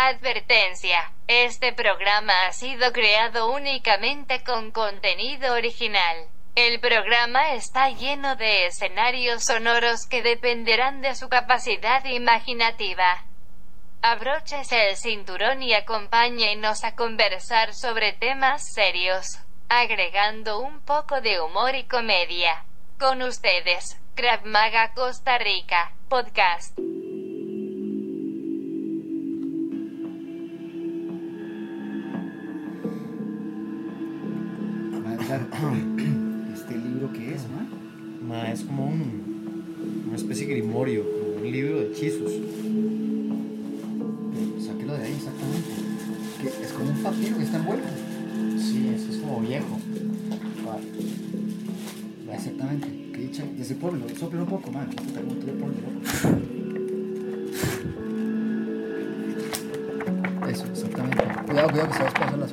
Advertencia. 0.00 1.10
Este 1.26 1.72
programa 1.72 2.46
ha 2.46 2.52
sido 2.52 2.92
creado 2.92 3.50
únicamente 3.50 4.44
con 4.44 4.70
contenido 4.70 5.54
original. 5.54 6.28
El 6.54 6.78
programa 6.78 7.54
está 7.54 7.90
lleno 7.90 8.36
de 8.36 8.66
escenarios 8.66 9.44
sonoros 9.44 10.06
que 10.06 10.22
dependerán 10.22 11.00
de 11.00 11.16
su 11.16 11.28
capacidad 11.28 12.04
imaginativa. 12.04 13.24
Abróchese 14.00 14.90
el 14.90 14.96
cinturón 14.96 15.64
y 15.64 15.74
acompáñenos 15.74 16.84
a 16.84 16.94
conversar 16.94 17.74
sobre 17.74 18.12
temas 18.12 18.72
serios, 18.72 19.40
agregando 19.68 20.60
un 20.60 20.80
poco 20.80 21.20
de 21.20 21.40
humor 21.40 21.74
y 21.74 21.82
comedia. 21.82 22.64
Con 23.00 23.20
ustedes, 23.22 23.98
Krav 24.14 24.44
Costa 24.94 25.38
Rica, 25.38 25.90
podcast. 26.08 26.87
¿Este 36.54 36.74
libro 36.74 37.12
qué 37.12 37.34
es, 37.34 37.42
ma? 37.50 37.66
Ma, 38.26 38.50
es 38.50 38.62
como 38.62 38.86
un, 38.86 39.66
una 40.06 40.16
especie 40.16 40.46
de 40.46 40.54
grimorio, 40.54 41.04
como 41.04 41.44
un 41.44 41.52
libro 41.52 41.80
de 41.80 41.88
hechizos. 41.88 42.32
Sáquelo 44.58 44.94
de 44.94 45.04
ahí 45.04 45.12
exactamente. 45.12 45.68
Que 46.40 46.48
es 46.64 46.72
como 46.72 46.88
un 46.88 47.02
papiro 47.02 47.36
que 47.36 47.42
está 47.42 47.58
envuelto. 47.58 47.88
Sí, 48.58 48.90
eso 48.96 49.10
es 49.12 49.18
como 49.18 49.40
viejo. 49.40 49.78
Exactamente. 52.32 52.88
Que 53.12 53.20
dicha, 53.20 53.44
de 53.44 53.62
ese 53.62 53.74
polvo, 53.74 54.06
sopla 54.18 54.40
un 54.40 54.48
poco, 54.48 54.72
man. 54.72 54.88
Este 54.88 55.02
está 55.08 55.20
un 55.20 55.40
de 55.40 55.52
loco. 55.52 55.66
Eso, 60.48 60.64
exactamente. 60.64 61.24
Cuidado, 61.46 61.68
cuidado 61.68 61.88
que 61.90 61.96
se 61.96 62.02
va 62.02 62.08
a 62.08 62.14
pasar 62.14 62.38
las 62.38 62.47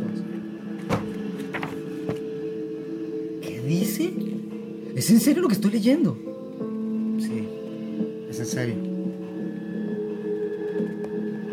¿Es 4.95 5.09
en 5.09 5.19
serio 5.19 5.41
lo 5.41 5.49
que 5.49 5.55
estoy 5.55 5.71
leyendo? 5.71 6.17
Sí, 7.19 7.47
es 8.29 8.39
en 8.39 8.45
serio. 8.45 8.75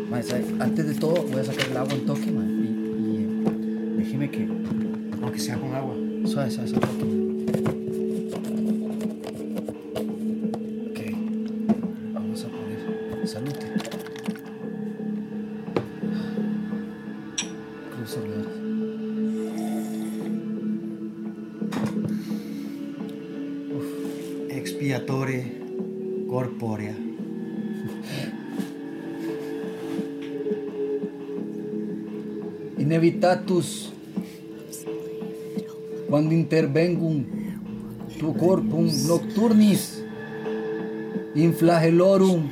Ma, 0.09 0.23
¿sabe? 0.23 0.45
Antes 0.59 0.87
de 0.87 0.93
todo, 0.95 1.23
voy 1.23 1.41
a 1.41 1.43
sacar 1.43 1.67
el 1.69 1.77
agua 1.77 1.93
en 1.93 2.05
toque, 2.05 2.31
man. 2.31 2.47
Y, 2.49 2.67
y 3.03 3.17
eh, 3.17 3.95
déjeme 3.97 4.31
que. 4.31 4.47
Aunque 5.21 5.39
sea 5.39 5.57
con 5.57 5.73
agua. 5.75 5.93
Suave, 6.25 6.51
suave, 6.51 6.69
suave. 6.69 7.22
Inevitatus. 32.93 33.89
Quando 36.05 36.31
intervengum 36.31 37.25
tu 38.19 38.37
corpum 38.37 38.85
nocturnis 39.09 39.97
inflagelorum 41.33 42.45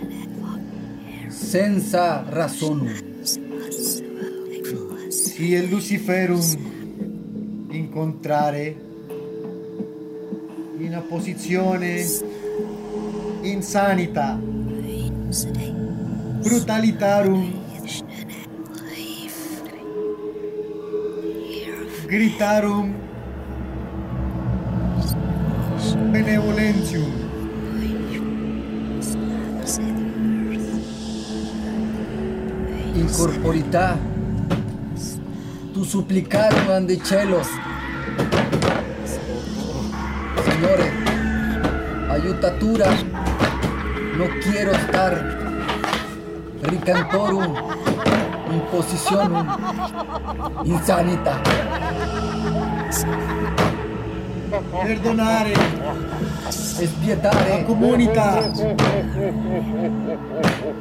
senza 1.30 2.26
razonum. 2.28 2.90
Si 5.12 5.54
el 5.54 5.70
Luciferum 5.70 6.42
incontrare 7.70 8.76
in 10.80 10.88
una 10.88 11.04
insanita 13.44 14.42
brutalitarum 16.42 17.51
gritarum 22.12 22.94
benevolentium 26.12 27.12
incorporità 32.96 33.98
tu 35.74 35.86
supplicarum 35.86 36.70
ande 36.70 37.00
celos 37.00 37.48
Señores, 40.44 40.92
ayutatura, 42.10 42.88
no 44.18 44.26
quiero 44.44 44.72
estar. 44.74 45.14
Ricantorum, 46.62 47.71
impositionum, 48.52 49.46
insanita. 50.64 51.40
perdonare. 54.84 55.54
Espietare, 56.80 57.50
la 57.50 57.64
comunità 57.64 58.52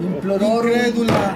implodorum, 0.00 0.70
incredula 0.70 1.34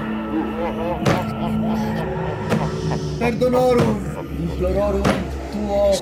perdonorum. 3.19 4.13
Implodorum 4.39 5.03
tuo 5.53 5.97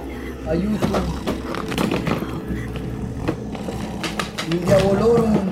aiutum. 0.47 1.20
Il 4.49 4.59
diavolorum 4.64 5.50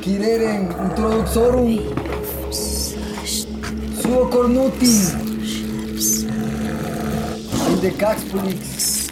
quirerem 0.00 0.74
introduxorum 0.84 2.05
suo 4.06 4.28
cornuti 4.28 4.86
in 7.70 7.80
de 7.80 7.90
caxpulix. 7.96 9.08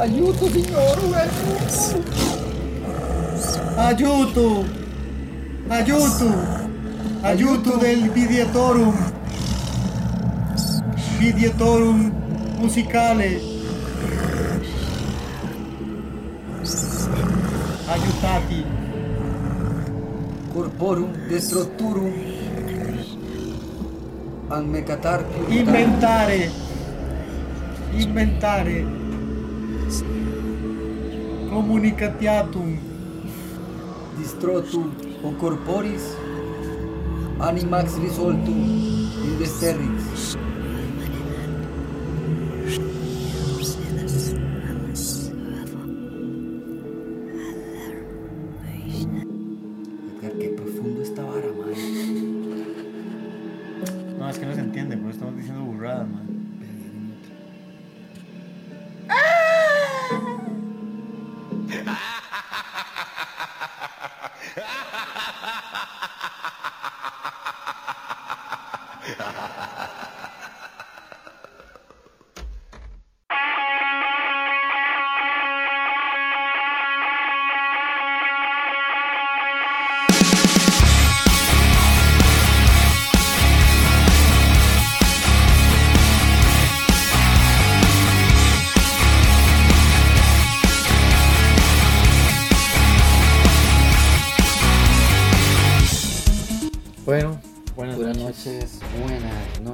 Aiuto 0.00 0.46
signorum 0.50 1.12
aiuto 1.14 1.94
aiuto 3.76 4.64
aiuto 5.68 6.28
aiuto 7.22 7.76
del 7.76 8.10
videatorum 8.10 8.96
videatorum 11.18 12.12
musicale. 12.58 13.40
Aiutati 17.88 18.87
borum 20.78 21.12
destructurum 21.28 22.14
an 24.50 24.74
inventare. 25.48 26.50
Inventare. 27.92 28.86
Comunicatiatum. 31.50 32.78
Distrotum 34.16 34.94
o 35.22 35.32
corporis 35.40 36.04
animax 37.40 37.98
risoltum. 37.98 38.60
In 39.24 39.36
desterris 39.38 40.07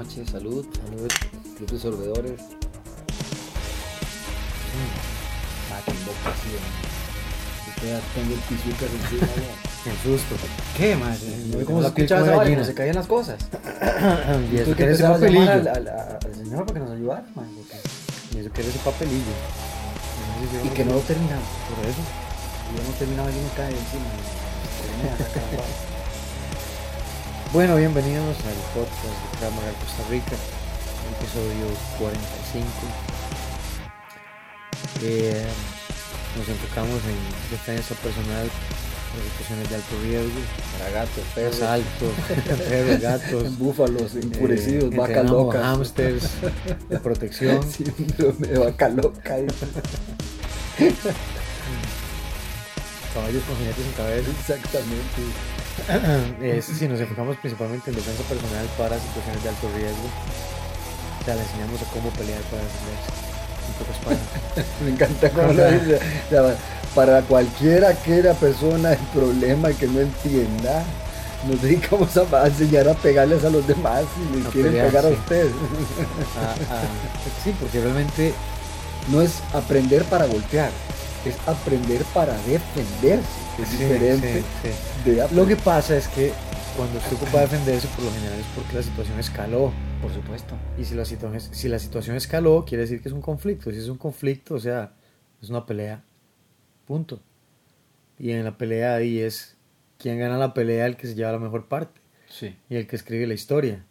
noches, 0.04 0.30
salud, 0.30 0.66
Salud. 0.84 1.08
club 1.56 1.70
de 1.70 1.78
sorbedores. 1.78 2.40
Ah, 5.72 5.80
qué 5.86 5.92
boca 6.04 6.30
así, 6.30 6.48
¿no? 6.52 6.60
Yo 7.66 8.00
tengo 8.14 8.34
el 8.34 8.40
pisucas 8.40 8.90
encima, 9.02 9.26
susto. 10.02 10.34
¿Qué, 10.76 10.96
más? 10.96 11.20
¿No 11.22 11.58
ve 11.58 11.64
¿Cómo 11.64 11.78
cómo 11.78 11.82
se 11.82 11.86
se 12.64 12.74
caían 12.74 12.94
las 12.96 13.06
cosas? 13.06 13.36
y 14.52 14.56
eso 14.58 14.76
que 14.76 14.84
papelillo. 15.14 15.50
al, 15.52 15.68
al- 15.68 15.88
al- 15.88 16.18
al 16.24 16.34
señor 16.34 16.66
para 16.66 16.74
que 16.74 16.80
nos 16.80 16.90
ayudara, 16.90 17.24
man, 17.34 17.46
Y 18.34 18.38
eso 18.38 18.52
que 18.52 18.62
papelillo. 18.80 19.34
Y 20.64 20.68
que 20.68 20.84
no 20.84 20.92
lo 20.94 21.00
terminaba. 21.00 21.40
Por 21.74 21.84
eso. 21.88 22.00
Y 22.72 22.76
yo 22.76 22.82
no 22.88 22.94
terminaba 22.98 23.30
y 23.30 23.34
me 23.34 23.48
cae 23.56 23.70
encima. 23.78 24.04
Bueno, 27.54 27.76
bienvenidos 27.76 28.36
al 28.38 28.58
podcast 28.74 29.14
de 29.30 29.38
Cámara 29.38 29.68
de 29.68 29.74
Costa 29.74 30.02
Rica, 30.10 30.34
episodio 31.20 31.66
45. 32.00 32.66
Eh, 35.04 35.46
nos 36.36 36.48
enfocamos 36.48 37.00
en 37.04 37.50
defensa 37.52 37.94
personal 38.02 38.42
en 38.42 39.30
situaciones 39.30 39.70
de 39.70 39.76
alto 39.76 39.94
riesgo, 40.02 40.40
Para 40.80 40.90
gatos, 40.90 41.24
perros, 41.32 42.58
perros, 42.68 43.00
gatos, 43.00 43.56
búfalos, 43.56 44.16
enfurecidos, 44.16 44.92
eh, 44.92 44.96
vacas 44.96 45.30
locas. 45.30 45.62
hamsters 45.62 46.30
de 46.88 46.98
protección. 46.98 47.62
Síndrome 47.70 48.48
de 48.48 48.58
vaca 48.58 48.88
loca. 48.88 49.36
caballos 53.14 53.42
con 53.44 53.56
jinetes 53.58 53.86
en 53.86 53.92
cabeza. 53.92 54.30
Exactamente. 54.40 55.53
Sí, 56.62 56.74
sí, 56.78 56.88
nos 56.88 57.00
enfocamos 57.00 57.36
principalmente 57.38 57.90
en 57.90 57.96
defensa 57.96 58.22
personal 58.24 58.66
para 58.78 58.98
situaciones 58.98 59.42
de 59.42 59.48
alto 59.48 59.68
riesgo. 59.74 60.08
O 61.20 61.24
sea, 61.24 61.34
le 61.34 61.42
enseñamos 61.42 61.80
a 61.82 61.84
cómo 61.86 62.10
pelear 62.10 62.40
para 62.42 62.62
defenderse. 62.62 63.10
Me 64.84 64.90
encanta 64.90 65.30
cómo 65.30 65.52
lo 65.52 65.70
dice. 65.70 65.96
O 65.96 66.28
sea, 66.30 66.56
para 66.94 67.22
cualquiera 67.22 67.94
que 67.94 68.18
era 68.18 68.34
persona 68.34 68.92
el 68.92 68.98
problema 69.12 69.70
y 69.70 69.74
que 69.74 69.86
no 69.88 70.00
entienda, 70.00 70.84
nos 71.48 71.60
dedicamos 71.62 72.16
a, 72.16 72.42
a 72.42 72.46
enseñar 72.46 72.88
a 72.88 72.94
pegarles 72.94 73.44
a 73.44 73.50
los 73.50 73.66
demás 73.66 74.04
y 74.32 74.36
les 74.36 74.46
A 74.46 74.50
quieren 74.50 74.72
pelear, 74.72 74.86
pegar 74.88 75.06
a 75.06 75.08
sí. 75.08 75.14
usted. 75.14 75.48
Ah, 76.36 76.54
ah, 76.70 76.82
sí, 77.42 77.54
porque 77.58 77.80
realmente 77.80 78.32
No 79.08 79.20
es 79.22 79.40
aprender 79.52 80.04
para 80.04 80.26
golpear, 80.26 80.70
es 81.30 81.48
aprender 81.48 82.02
para 82.12 82.34
defenderse, 82.42 83.28
que 83.56 83.62
es 83.62 83.68
sí, 83.68 83.76
diferente 83.78 84.42
sí, 84.62 84.68
sí. 85.04 85.10
de 85.10 85.28
Lo 85.32 85.46
que 85.46 85.56
pasa 85.56 85.96
es 85.96 86.08
que 86.08 86.32
cuando 86.76 86.98
usted 86.98 87.14
ocupa 87.16 87.40
defenderse, 87.40 87.86
por 87.88 88.04
lo 88.04 88.10
general 88.12 88.38
es 88.38 88.46
porque 88.54 88.74
la 88.74 88.82
situación 88.82 89.18
escaló. 89.18 89.72
Por 90.02 90.12
supuesto. 90.12 90.54
Y 90.78 90.84
si 90.84 90.94
la 90.94 91.04
situación, 91.04 91.40
si 91.54 91.68
la 91.68 91.78
situación 91.78 92.16
escaló, 92.16 92.64
quiere 92.66 92.82
decir 92.82 93.00
que 93.00 93.08
es 93.08 93.14
un 93.14 93.22
conflicto. 93.22 93.70
Si 93.70 93.78
es 93.78 93.88
un 93.88 93.96
conflicto, 93.96 94.54
o 94.56 94.60
sea, 94.60 94.92
es 95.40 95.48
una 95.50 95.64
pelea. 95.64 96.02
Punto. 96.86 97.20
Y 98.18 98.30
en 98.32 98.44
la 98.44 98.58
pelea 98.58 98.94
ahí 98.96 99.20
es 99.20 99.56
quien 99.98 100.18
gana 100.18 100.36
la 100.36 100.52
pelea 100.52 100.86
el 100.86 100.96
que 100.96 101.06
se 101.06 101.14
lleva 101.14 101.32
la 101.32 101.38
mejor 101.38 101.66
parte 101.68 102.00
Sí. 102.28 102.56
y 102.68 102.76
el 102.76 102.86
que 102.86 102.96
escribe 102.96 103.26
la 103.26 103.34
historia. 103.34 103.84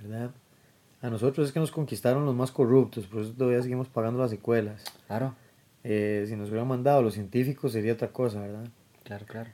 ¿Verdad? 0.00 0.30
A 1.00 1.10
nosotros 1.10 1.46
es 1.46 1.52
que 1.52 1.60
nos 1.60 1.70
conquistaron 1.70 2.24
los 2.24 2.34
más 2.34 2.50
corruptos, 2.50 3.06
por 3.06 3.22
eso 3.22 3.32
todavía 3.32 3.62
seguimos 3.62 3.88
pagando 3.88 4.20
las 4.20 4.30
secuelas. 4.30 4.82
Claro, 5.06 5.34
Eh, 5.90 6.26
si 6.28 6.36
nos 6.36 6.50
hubieran 6.50 6.68
mandado 6.68 7.00
los 7.00 7.14
científicos 7.14 7.72
sería 7.72 7.94
otra 7.94 8.08
cosa, 8.08 8.40
¿verdad? 8.40 8.68
claro, 9.04 9.24
claro. 9.24 9.50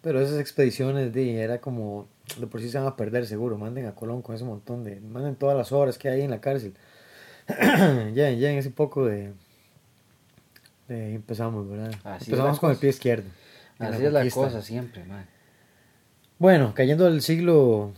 Pero 0.00 0.22
esas 0.22 0.40
expediciones 0.40 1.12
de, 1.12 1.42
era 1.42 1.60
como, 1.60 2.08
de 2.40 2.46
por 2.46 2.62
sí 2.62 2.70
se 2.70 2.78
van 2.78 2.86
a 2.86 2.96
perder 2.96 3.26
seguro, 3.26 3.58
manden 3.58 3.84
a 3.84 3.94
Colón 3.94 4.22
con 4.22 4.34
ese 4.34 4.44
montón 4.44 4.84
de, 4.84 5.00
manden 5.00 5.34
todas 5.34 5.54
las 5.54 5.72
horas 5.72 5.98
que 5.98 6.08
hay 6.08 6.22
en 6.22 6.30
la 6.30 6.40
cárcel. 6.40 6.72
ya, 8.14 8.30
ya 8.30 8.50
en 8.50 8.56
ese 8.56 8.70
poco 8.70 9.04
de, 9.04 9.34
de 10.88 11.14
empezamos, 11.14 11.68
¿verdad? 11.68 11.92
Así 12.04 12.30
empezamos 12.30 12.58
con 12.58 12.70
el 12.70 12.78
pie 12.78 12.88
izquierdo. 12.88 13.28
Así 13.78 14.02
es 14.02 14.12
la 14.14 14.26
cosa 14.30 14.62
siempre, 14.62 15.04
man. 15.04 15.26
Bueno, 16.38 16.72
cayendo 16.74 17.06
al 17.06 17.20
siglo, 17.20 17.92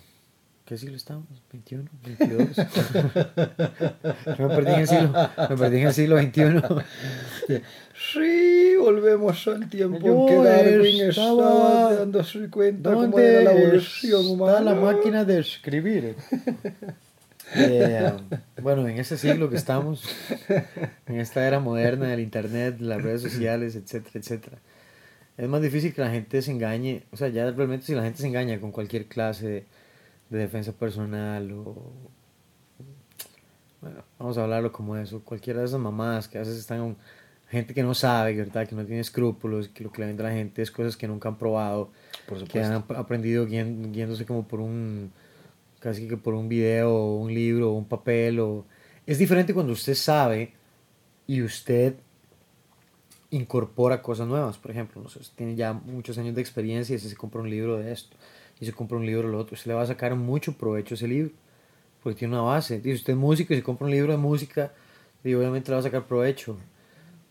¿qué 0.68 0.76
siglo 0.76 0.96
estamos? 0.96 1.26
¿21? 1.50 1.88
¿22? 2.04 4.36
Yo 4.38 4.48
me 4.48 4.54
perdí 4.54 4.72
en 4.74 4.80
el 4.80 4.88
siglo, 4.88 5.12
me 5.48 5.56
perdí 5.56 5.78
en 5.78 5.86
el 5.86 5.94
siglo 5.94 6.18
XXI. 6.18 7.62
Sí, 8.12 8.74
volvemos 8.78 9.48
al 9.48 9.68
tiempo 9.70 9.96
en 9.96 10.02
que 10.02 10.08
Yo 10.34 10.44
Darwin 10.44 11.04
estaba- 11.08 11.30
estaba 11.32 11.94
dándose 11.94 12.50
cuenta 12.50 12.92
cómo 12.92 13.18
era 13.18 13.40
la 13.42 13.52
evolución 13.52 14.20
está 14.20 14.32
humana. 14.32 14.60
la 14.60 14.74
máquina 14.74 15.24
de 15.24 15.38
escribir? 15.40 16.14
Eh, 17.54 18.12
bueno, 18.62 18.86
en 18.86 18.98
ese 18.98 19.16
siglo 19.16 19.48
que 19.48 19.56
estamos, 19.56 20.02
en 21.06 21.18
esta 21.18 21.46
era 21.48 21.60
moderna 21.60 22.08
del 22.08 22.20
internet, 22.20 22.76
las 22.80 23.02
redes 23.02 23.22
sociales, 23.22 23.74
etcétera, 23.74 24.20
etcétera, 24.20 24.58
es 25.38 25.48
más 25.48 25.62
difícil 25.62 25.94
que 25.94 26.02
la 26.02 26.10
gente 26.10 26.42
se 26.42 26.50
engañe. 26.50 27.04
O 27.10 27.16
sea, 27.16 27.28
ya 27.28 27.50
realmente 27.50 27.86
si 27.86 27.94
la 27.94 28.02
gente 28.02 28.18
se 28.20 28.26
engaña 28.26 28.60
con 28.60 28.70
cualquier 28.70 29.06
clase 29.06 29.48
de, 29.48 29.64
de 30.30 30.38
defensa 30.38 30.72
personal 30.72 31.50
o. 31.52 31.92
Bueno, 33.80 34.02
vamos 34.18 34.36
a 34.38 34.42
hablarlo 34.42 34.72
como 34.72 34.96
eso. 34.96 35.20
Cualquiera 35.24 35.60
de 35.60 35.66
esas 35.66 35.80
mamadas 35.80 36.28
que 36.28 36.38
a 36.38 36.40
veces 36.40 36.58
están. 36.58 36.96
Gente 37.48 37.72
que 37.72 37.82
no 37.82 37.94
sabe, 37.94 38.36
¿verdad? 38.36 38.68
Que 38.68 38.74
no 38.74 38.84
tiene 38.84 39.00
escrúpulos, 39.00 39.68
que 39.68 39.82
lo 39.82 39.90
que 39.90 40.02
le 40.02 40.08
vende 40.08 40.22
a 40.22 40.26
la 40.26 40.32
gente 40.34 40.60
es 40.60 40.70
cosas 40.70 40.98
que 40.98 41.08
nunca 41.08 41.30
han 41.30 41.38
probado 41.38 41.90
Por 42.26 42.46
que 42.46 42.62
han 42.62 42.72
ap- 42.74 42.92
aprendido 42.92 43.46
guiándose 43.46 44.26
como 44.26 44.46
por 44.46 44.60
un 44.60 45.10
casi 45.80 46.06
que 46.08 46.18
por 46.18 46.34
un 46.34 46.48
video 46.48 46.92
o 46.92 47.16
un 47.16 47.32
libro 47.32 47.70
o 47.70 47.72
un 47.72 47.86
papel 47.86 48.40
o 48.40 48.66
es 49.06 49.16
diferente 49.16 49.54
cuando 49.54 49.72
usted 49.72 49.94
sabe 49.94 50.52
y 51.26 51.40
usted 51.40 51.94
incorpora 53.30 54.02
cosas 54.02 54.26
nuevas 54.26 54.58
por 54.58 54.70
ejemplo 54.70 55.00
no 55.02 55.08
sé, 55.08 55.20
tiene 55.36 55.54
ya 55.54 55.72
muchos 55.72 56.18
años 56.18 56.34
de 56.34 56.40
experiencia 56.40 56.96
y 56.96 56.98
se 56.98 57.16
compra 57.16 57.40
un 57.40 57.48
libro 57.48 57.78
de 57.78 57.92
esto 57.92 58.16
y 58.60 58.66
se 58.66 58.72
compra 58.72 58.98
un 58.98 59.06
libro 59.06 59.28
de 59.28 59.32
lo 59.32 59.38
otro 59.38 59.54
usted 59.54 59.68
le 59.68 59.74
va 59.74 59.82
a 59.82 59.86
sacar 59.86 60.14
mucho 60.14 60.52
provecho 60.54 60.94
a 60.94 60.96
ese 60.96 61.08
libro 61.08 61.32
porque 62.02 62.18
tiene 62.18 62.34
una 62.34 62.42
base 62.42 62.76
y 62.76 62.82
si 62.82 62.92
usted 62.92 63.12
es 63.12 63.18
músico 63.18 63.52
y 63.52 63.56
se 63.56 63.62
compra 63.62 63.86
un 63.86 63.92
libro 63.92 64.12
de 64.12 64.18
música 64.18 64.72
y 65.24 65.34
obviamente 65.34 65.70
le 65.70 65.74
va 65.74 65.80
a 65.80 65.84
sacar 65.84 66.06
provecho 66.06 66.56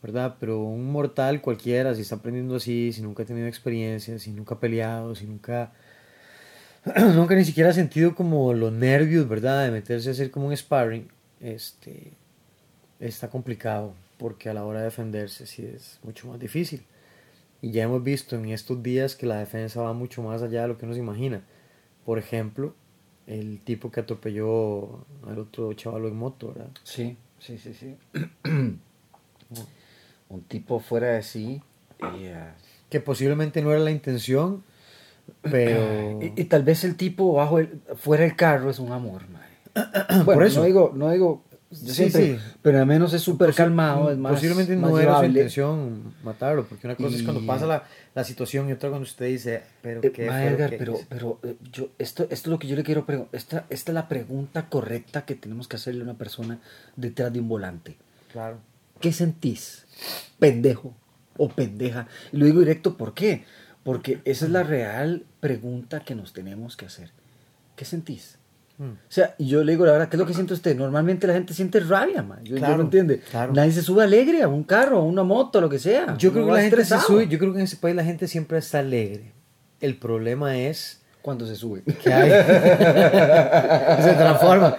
¿verdad? 0.02 0.36
Pero 0.40 0.62
un 0.62 0.92
mortal 0.92 1.42
cualquiera, 1.42 1.96
si 1.96 2.02
está 2.02 2.16
aprendiendo 2.16 2.56
así, 2.56 2.92
si 2.94 3.02
nunca 3.02 3.24
ha 3.24 3.26
tenido 3.26 3.48
experiencia, 3.48 4.20
si 4.20 4.32
nunca 4.32 4.56
ha 4.56 4.60
peleado, 4.60 5.16
si 5.16 5.26
nunca, 5.26 5.74
nunca 7.16 7.36
ni 7.36 7.46
siquiera 7.46 7.72
ha 7.72 7.74
sentido 7.74 8.16
como 8.16 8.54
los 8.54 8.72
nervios, 8.72 9.28
¿verdad? 9.28 9.66
De 9.66 9.72
meterse 9.72 10.10
a 10.10 10.12
hacer 10.12 10.32
como 10.32 10.48
un 10.48 10.56
sparring, 10.56 11.10
este, 11.42 12.14
está 13.00 13.30
complicado, 13.30 13.94
porque 14.18 14.50
a 14.50 14.54
la 14.54 14.66
hora 14.66 14.80
de 14.80 14.86
defenderse 14.86 15.46
sí 15.46 15.66
es 15.66 16.00
mucho 16.04 16.28
más 16.28 16.40
difícil. 16.40 16.84
Y 17.62 17.72
ya 17.72 17.84
hemos 17.84 18.04
visto 18.04 18.36
en 18.36 18.46
estos 18.50 18.82
días 18.84 19.16
que 19.16 19.26
la 19.26 19.38
defensa 19.38 19.82
va 19.82 19.94
mucho 19.94 20.22
más 20.22 20.42
allá 20.44 20.64
de 20.64 20.68
lo 20.68 20.78
que 20.78 20.86
uno 20.86 20.94
se 20.94 21.00
imagina. 21.00 21.42
Por 22.06 22.20
ejemplo, 22.20 22.76
el 23.26 23.60
tipo 23.62 23.92
que 23.92 24.00
atropelló 24.00 25.06
al 25.28 25.40
otro 25.40 25.74
chaval 25.74 26.06
en 26.06 26.16
moto, 26.16 26.50
¿verdad? 26.50 26.70
Sí, 26.84 27.18
sí, 27.40 27.58
sí, 27.58 27.74
sí. 27.74 27.96
Un 30.30 30.42
tipo 30.48 30.80
fuera 30.80 31.14
de 31.14 31.24
sí. 31.24 31.62
Y, 32.00 32.26
eh, 32.26 32.52
Que 32.90 33.00
posiblemente 33.00 33.62
no 33.62 33.72
era 33.72 33.80
la 33.80 33.92
intención, 33.92 34.64
pero... 35.42 36.22
y, 36.22 36.34
y 36.36 36.46
tal 36.46 36.64
vez 36.64 36.84
el 36.84 36.96
tipo 36.96 37.34
bajo 37.34 37.60
el, 37.60 37.82
fuera 37.96 38.24
del 38.24 38.36
carro 38.36 38.70
es 38.70 38.80
un 38.80 38.92
amor, 38.92 39.24
man. 39.30 39.42
Por 40.26 40.44
eso. 40.44 40.60
No 40.60 40.66
digo, 40.66 40.92
no 40.96 41.12
digo, 41.12 41.44
yo 41.70 41.78
Sí, 41.78 41.94
siempre, 42.10 42.38
sí. 42.38 42.44
pero 42.62 42.80
al 42.80 42.86
menos 42.86 43.14
es 43.14 43.22
súper 43.22 43.54
calmado, 43.54 44.10
es 44.12 44.18
más 44.18 44.34
Posiblemente 44.34 44.76
más 44.78 44.90
no 44.92 45.00
era 45.00 45.20
su 45.20 45.26
intención 45.26 46.14
matarlo, 46.24 46.66
porque 46.66 46.88
una 46.88 46.96
cosa 46.96 47.16
es 47.18 47.24
cuando 47.24 47.46
pasa 47.46 47.66
la, 47.66 47.84
la 48.16 48.24
situación 48.24 48.70
y 48.70 48.72
otra 48.72 48.90
cuando 48.90 49.04
usted 49.06 49.26
dice, 49.28 49.64
pero 49.82 50.02
Eh, 50.04 50.12
qué 50.12 50.28
pero, 50.78 50.96
hice?". 50.96 51.06
pero 51.10 51.40
eh, 51.44 51.56
yo, 51.72 51.90
esto, 51.98 52.24
esto 52.24 52.34
es 52.34 52.48
lo 52.48 52.58
que 52.60 52.68
yo 52.68 52.76
le 52.78 52.84
quiero 52.84 53.06
preguntar. 53.06 53.36
Esta, 53.36 53.66
esta 53.70 53.92
es 53.92 53.94
la 53.96 54.08
pregunta 54.08 54.70
correcta 54.70 55.26
que 55.26 55.36
tenemos 55.36 55.68
que 55.68 55.76
hacerle 55.76 56.02
a 56.02 56.04
una 56.06 56.18
persona 56.18 56.60
detrás 56.96 57.34
de 57.34 57.40
un 57.42 57.50
volante. 57.50 57.98
Claro. 58.32 58.60
¿Qué 59.02 59.12
sentís? 59.12 59.86
Pendejo 60.40 60.96
o 61.38 61.50
pendeja. 61.50 62.08
Y 62.32 62.38
lo 62.38 62.46
digo 62.46 62.60
directo, 62.62 62.96
¿por 62.98 63.14
qué? 63.14 63.44
Porque 63.84 64.20
esa 64.26 64.46
es 64.46 64.52
la 64.52 64.64
real 64.64 65.26
pregunta 65.40 66.00
que 66.00 66.16
nos 66.16 66.34
tenemos 66.34 66.76
que 66.78 66.86
hacer. 66.86 67.12
¿Qué 67.76 67.86
sentís? 67.86 68.37
Mm. 68.78 68.92
O 68.92 68.98
sea, 69.10 69.34
y 69.40 69.48
yo 69.48 69.64
le 69.64 69.72
digo 69.72 69.86
la 69.86 69.94
verdad, 69.94 70.08
¿qué 70.10 70.18
es 70.18 70.20
lo 70.20 70.26
que 70.28 70.34
siente 70.34 70.54
usted? 70.54 70.76
Normalmente 70.76 71.26
la 71.26 71.34
gente 71.34 71.54
siente 71.54 71.80
rabia, 71.80 72.22
man. 72.22 72.40
Yo, 72.44 72.56
yo 72.56 72.58
Claro, 72.58 72.78
no 72.78 72.84
entiende. 72.84 73.20
claro. 73.20 73.54
Nadie 73.54 73.72
se 73.72 73.82
sube 73.82 74.04
alegre 74.04 74.44
a 74.44 74.48
un 74.48 74.64
carro, 74.64 75.00
a 75.00 75.04
una 75.04 75.24
moto, 75.24 75.60
lo 75.62 75.70
que 75.70 75.80
sea. 75.80 76.16
Yo 76.18 76.32
creo 76.32 76.46
que 76.46 76.52
la 76.52 76.62
gente 76.62 76.86
se 76.86 77.00
sube, 77.00 77.28
yo 77.28 77.40
creo 77.40 77.54
que 77.54 77.60
en 77.60 77.66
ese 77.66 77.78
país 77.78 77.96
la 77.96 78.04
gente 78.04 78.28
siempre 78.28 78.60
está 78.60 78.80
alegre. 78.80 79.32
El 79.82 79.98
problema 79.98 80.58
es 80.58 81.02
cuando 81.22 81.46
se 81.48 81.56
sube. 81.56 81.82
que 81.84 82.14
hay... 82.14 82.30
se 84.04 84.14
transforma. 84.14 84.76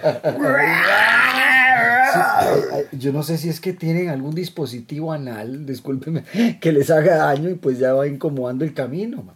Ay, 2.11 2.83
Yo 2.93 3.11
no 3.13 3.23
sé 3.23 3.37
si 3.37 3.49
es 3.49 3.59
que 3.59 3.73
tienen 3.73 4.09
algún 4.09 4.33
dispositivo 4.33 5.11
anal, 5.11 5.65
discúlpeme, 5.65 6.23
que 6.59 6.71
les 6.71 6.89
haga 6.89 7.17
daño 7.17 7.49
y 7.49 7.55
pues 7.55 7.79
ya 7.79 7.93
va 7.93 8.07
incomodando 8.07 8.63
el 8.65 8.73
camino, 8.73 9.23
man. 9.23 9.35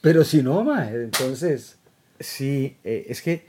Pero 0.00 0.24
si 0.24 0.42
no, 0.42 0.62
ma, 0.64 0.90
entonces, 0.90 1.76
Sí, 2.18 2.76
eh, 2.82 3.06
es 3.08 3.20
que 3.20 3.44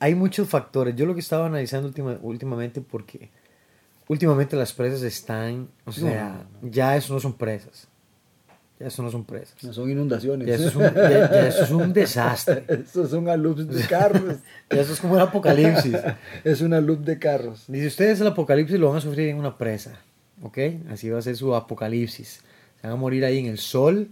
hay 0.00 0.14
muchos 0.14 0.48
factores. 0.48 0.94
Yo 0.96 1.06
lo 1.06 1.14
que 1.14 1.20
estaba 1.20 1.46
analizando 1.46 1.88
última- 1.88 2.18
últimamente 2.22 2.80
porque 2.80 3.30
últimamente 4.08 4.56
las 4.56 4.72
presas 4.72 5.02
están, 5.02 5.68
o 5.84 5.92
sea, 5.92 6.46
ya 6.62 6.96
eso 6.96 7.14
no 7.14 7.20
son 7.20 7.32
presas. 7.34 7.88
Ya 8.80 8.88
eso 8.88 9.02
no 9.04 9.10
son 9.10 9.24
presas. 9.24 9.54
No 9.62 9.72
son 9.72 9.88
inundaciones. 9.90 10.48
Ya 10.48 10.54
eso 10.56 10.68
es 10.68 10.74
un, 10.74 10.82
ya- 10.82 10.92
ya 11.30 11.48
eso 11.48 11.62
es 11.62 11.70
un 11.70 11.92
desastre. 11.92 12.64
Esos 12.68 13.08
son 13.10 13.24
de 13.24 13.82
carros. 13.88 14.36
Ya 14.70 14.80
eso 14.80 14.92
es 14.94 15.00
como 15.00 15.14
el 15.14 15.20
apocalipsis. 15.22 15.96
es 16.44 16.60
una 16.60 16.80
loop 16.80 17.00
de 17.04 17.18
carros. 17.18 17.64
Dice, 17.68 17.86
ustedes 17.86 18.20
el 18.20 18.26
apocalipsis 18.26 18.78
lo 18.78 18.88
van 18.88 18.98
a 18.98 19.00
sufrir 19.00 19.28
en 19.28 19.36
una 19.38 19.56
presa, 19.56 19.92
¿ok? 20.42 20.58
Así 20.90 21.08
va 21.08 21.20
a 21.20 21.22
ser 21.22 21.36
su 21.36 21.54
apocalipsis. 21.54 22.40
Se 22.80 22.86
van 22.88 22.92
a 22.92 22.96
morir 22.96 23.24
ahí 23.24 23.38
en 23.38 23.46
el 23.46 23.58
sol, 23.58 24.08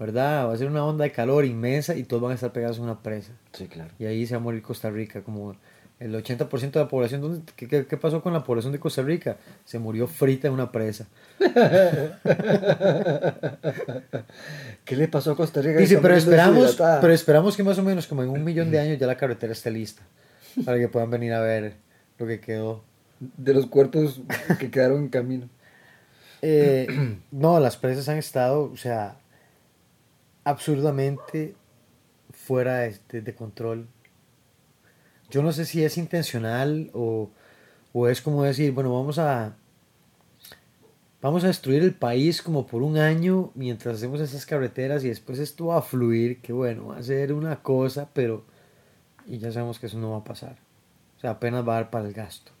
¿verdad? 0.00 0.48
Va 0.48 0.54
a 0.54 0.56
ser 0.56 0.66
una 0.66 0.84
onda 0.84 1.04
de 1.04 1.12
calor 1.12 1.44
inmensa 1.44 1.94
y 1.94 2.02
todos 2.02 2.20
van 2.22 2.32
a 2.32 2.34
estar 2.34 2.50
pegados 2.52 2.78
en 2.78 2.84
una 2.84 3.00
presa. 3.02 3.30
Sí, 3.52 3.68
claro. 3.68 3.90
Y 4.00 4.06
ahí 4.06 4.26
se 4.26 4.34
va 4.34 4.40
a 4.40 4.42
morir 4.42 4.62
Costa 4.62 4.90
Rica, 4.90 5.20
como 5.20 5.54
el 6.00 6.14
80% 6.14 6.70
de 6.72 6.80
la 6.80 6.88
población. 6.88 7.20
¿dónde- 7.20 7.42
qué, 7.54 7.68
qué- 7.68 7.86
qué 7.86 7.96
pasó 7.98 8.22
con 8.22 8.32
la 8.32 8.42
población 8.42 8.72
de 8.72 8.80
Costa 8.80 9.02
Rica? 9.02 9.36
Se 9.66 9.78
murió 9.78 10.06
frita 10.08 10.48
en 10.48 10.54
una 10.54 10.72
presa. 10.72 11.06
¿Qué 14.84 14.96
le 14.96 15.08
pasó 15.08 15.32
a 15.32 15.36
Costa 15.36 15.60
Rica? 15.62 15.78
Dice, 15.78 15.98
pero 15.98 16.14
esperamos, 16.16 16.76
pero 17.00 17.12
esperamos 17.12 17.56
que 17.56 17.62
más 17.62 17.78
o 17.78 17.82
menos 17.82 18.06
como 18.06 18.22
en 18.22 18.30
un 18.30 18.42
millón 18.44 18.70
de 18.70 18.78
años 18.80 18.98
ya 18.98 19.06
la 19.06 19.16
carretera 19.16 19.52
esté 19.52 19.70
lista. 19.70 20.02
Para 20.64 20.78
que 20.78 20.88
puedan 20.88 21.10
venir 21.10 21.32
a 21.32 21.40
ver 21.40 21.74
lo 22.18 22.26
que 22.26 22.40
quedó. 22.40 22.82
De 23.36 23.52
los 23.52 23.66
cuerpos 23.66 24.22
que 24.58 24.70
quedaron 24.70 24.98
en 25.02 25.08
camino. 25.08 25.48
Eh, 26.42 26.86
no, 27.30 27.60
las 27.60 27.76
presas 27.76 28.08
han 28.08 28.16
estado, 28.16 28.62
o 28.72 28.76
sea, 28.76 29.16
absurdamente 30.44 31.54
fuera 32.32 32.78
de, 32.80 32.98
de- 33.10 33.22
de 33.22 33.34
control. 33.34 33.86
Yo 35.30 35.42
no 35.42 35.52
sé 35.52 35.64
si 35.64 35.84
es 35.84 35.96
intencional 35.96 36.90
o, 36.92 37.30
o 37.92 38.08
es 38.08 38.20
como 38.20 38.42
decir, 38.44 38.72
bueno, 38.72 38.92
vamos 38.92 39.18
a 39.18 39.56
vamos 41.22 41.44
a 41.44 41.48
destruir 41.48 41.82
el 41.82 41.94
país 41.94 42.42
como 42.42 42.66
por 42.66 42.82
un 42.82 42.96
año 42.96 43.50
mientras 43.54 43.96
hacemos 43.96 44.20
esas 44.20 44.46
carreteras 44.46 45.04
y 45.04 45.08
después 45.08 45.38
esto 45.38 45.66
va 45.66 45.78
a 45.78 45.82
fluir, 45.82 46.40
que 46.40 46.52
bueno, 46.52 46.86
va 46.88 46.96
a 46.98 47.02
ser 47.02 47.32
una 47.32 47.62
cosa, 47.62 48.08
pero 48.14 48.44
y 49.26 49.38
ya 49.38 49.52
sabemos 49.52 49.78
que 49.78 49.86
eso 49.86 49.98
no 49.98 50.12
va 50.12 50.18
a 50.18 50.24
pasar. 50.24 50.56
O 51.18 51.20
sea, 51.20 51.30
apenas 51.32 51.66
va 51.68 51.74
a 51.74 51.80
dar 51.82 51.90
para 51.90 52.06
el 52.08 52.14
gasto. 52.14 52.52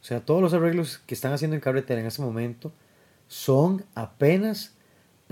O 0.00 0.04
sea, 0.04 0.20
todos 0.20 0.42
los 0.42 0.52
arreglos 0.52 0.98
que 1.06 1.14
están 1.14 1.32
haciendo 1.32 1.54
en 1.54 1.60
carretera 1.60 2.00
en 2.00 2.06
este 2.06 2.22
momento 2.22 2.72
son 3.28 3.84
apenas 3.94 4.74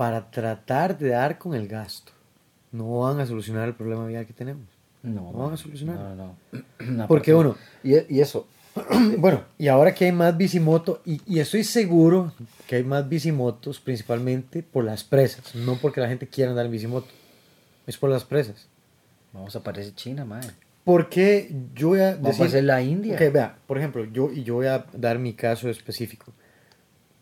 para 0.01 0.31
tratar 0.31 0.97
de 0.97 1.09
dar 1.09 1.37
con 1.37 1.53
el 1.53 1.67
gasto. 1.67 2.11
No 2.71 3.01
van 3.01 3.19
a 3.19 3.25
solucionar 3.27 3.67
el 3.67 3.75
problema 3.75 4.07
vial 4.07 4.25
que 4.25 4.33
tenemos. 4.33 4.65
No, 5.03 5.31
No 5.31 5.37
van 5.43 5.53
a 5.53 5.57
solucionar. 5.57 5.95
No, 5.95 6.15
no. 6.15 6.35
no. 6.79 7.07
Porque 7.07 7.35
uno, 7.35 7.55
Y, 7.83 8.15
y 8.15 8.19
eso. 8.19 8.47
bueno, 9.19 9.43
y 9.59 9.67
ahora 9.67 9.93
que 9.93 10.05
hay 10.05 10.11
más 10.11 10.35
bicimoto, 10.35 11.03
y, 11.05 11.21
y 11.27 11.39
estoy 11.39 11.63
seguro 11.63 12.33
que 12.65 12.77
hay 12.77 12.83
más 12.83 13.07
bicimotos 13.07 13.79
principalmente 13.79 14.63
por 14.63 14.85
las 14.85 15.03
presas, 15.03 15.53
no 15.53 15.75
porque 15.75 16.01
la 16.01 16.07
gente 16.07 16.25
quiera 16.25 16.49
andar 16.49 16.65
en 16.65 16.71
bicimoto, 16.71 17.09
es 17.85 17.95
por 17.95 18.09
las 18.09 18.23
presas. 18.23 18.65
Vamos 19.33 19.55
a 19.55 19.61
parecer 19.61 19.93
China, 19.93 20.25
madre. 20.25 20.49
Porque 20.83 21.53
yo 21.75 21.89
voy 21.89 21.99
a 21.99 22.13
Vamos 22.15 22.29
decir... 22.29 22.43
a 22.43 22.47
hacer 22.47 22.63
la 22.63 22.81
India. 22.81 23.13
Ok, 23.13 23.31
vea, 23.31 23.55
por 23.67 23.77
ejemplo, 23.77 24.03
yo, 24.05 24.31
y 24.31 24.41
yo 24.41 24.55
voy 24.55 24.65
a 24.65 24.83
dar 24.93 25.19
mi 25.19 25.33
caso 25.33 25.69
específico. 25.69 26.33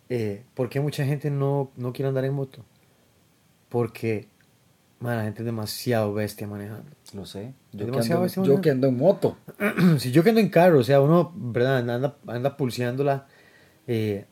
Eh, 0.10 0.44
¿Por 0.56 0.70
qué 0.70 0.80
mucha 0.80 1.06
gente 1.06 1.30
no, 1.30 1.72
no 1.78 1.94
quiere 1.94 2.10
andar 2.10 2.25
en 2.25 2.34
moto? 2.34 2.66
Porque, 3.70 4.28
man, 5.00 5.18
la 5.18 5.24
gente 5.24 5.42
es 5.42 5.46
demasiado 5.46 6.13
bestia 6.13 6.48
manejando. 6.48 6.92
Lo 7.13 7.25
sé. 7.25 7.54
Yo, 7.72 7.92
que 7.92 8.00
ando, 8.00 8.28
yo 8.28 8.62
que 8.62 8.72
ando 8.72 8.88
en 8.88 8.98
moto. 8.98 9.38
si 10.00 10.12
yo 10.12 10.24
que 10.24 10.30
ando 10.30 10.42
en 10.42 10.50
carro, 10.50 10.80
o 10.80 10.84
sea, 10.84 11.01
uno, 11.01 11.32
¿verdad? 11.36 11.89
Anda, 11.89 12.16
anda 12.28 12.58
pulseándola. 12.58 13.28
eh, 13.88 14.25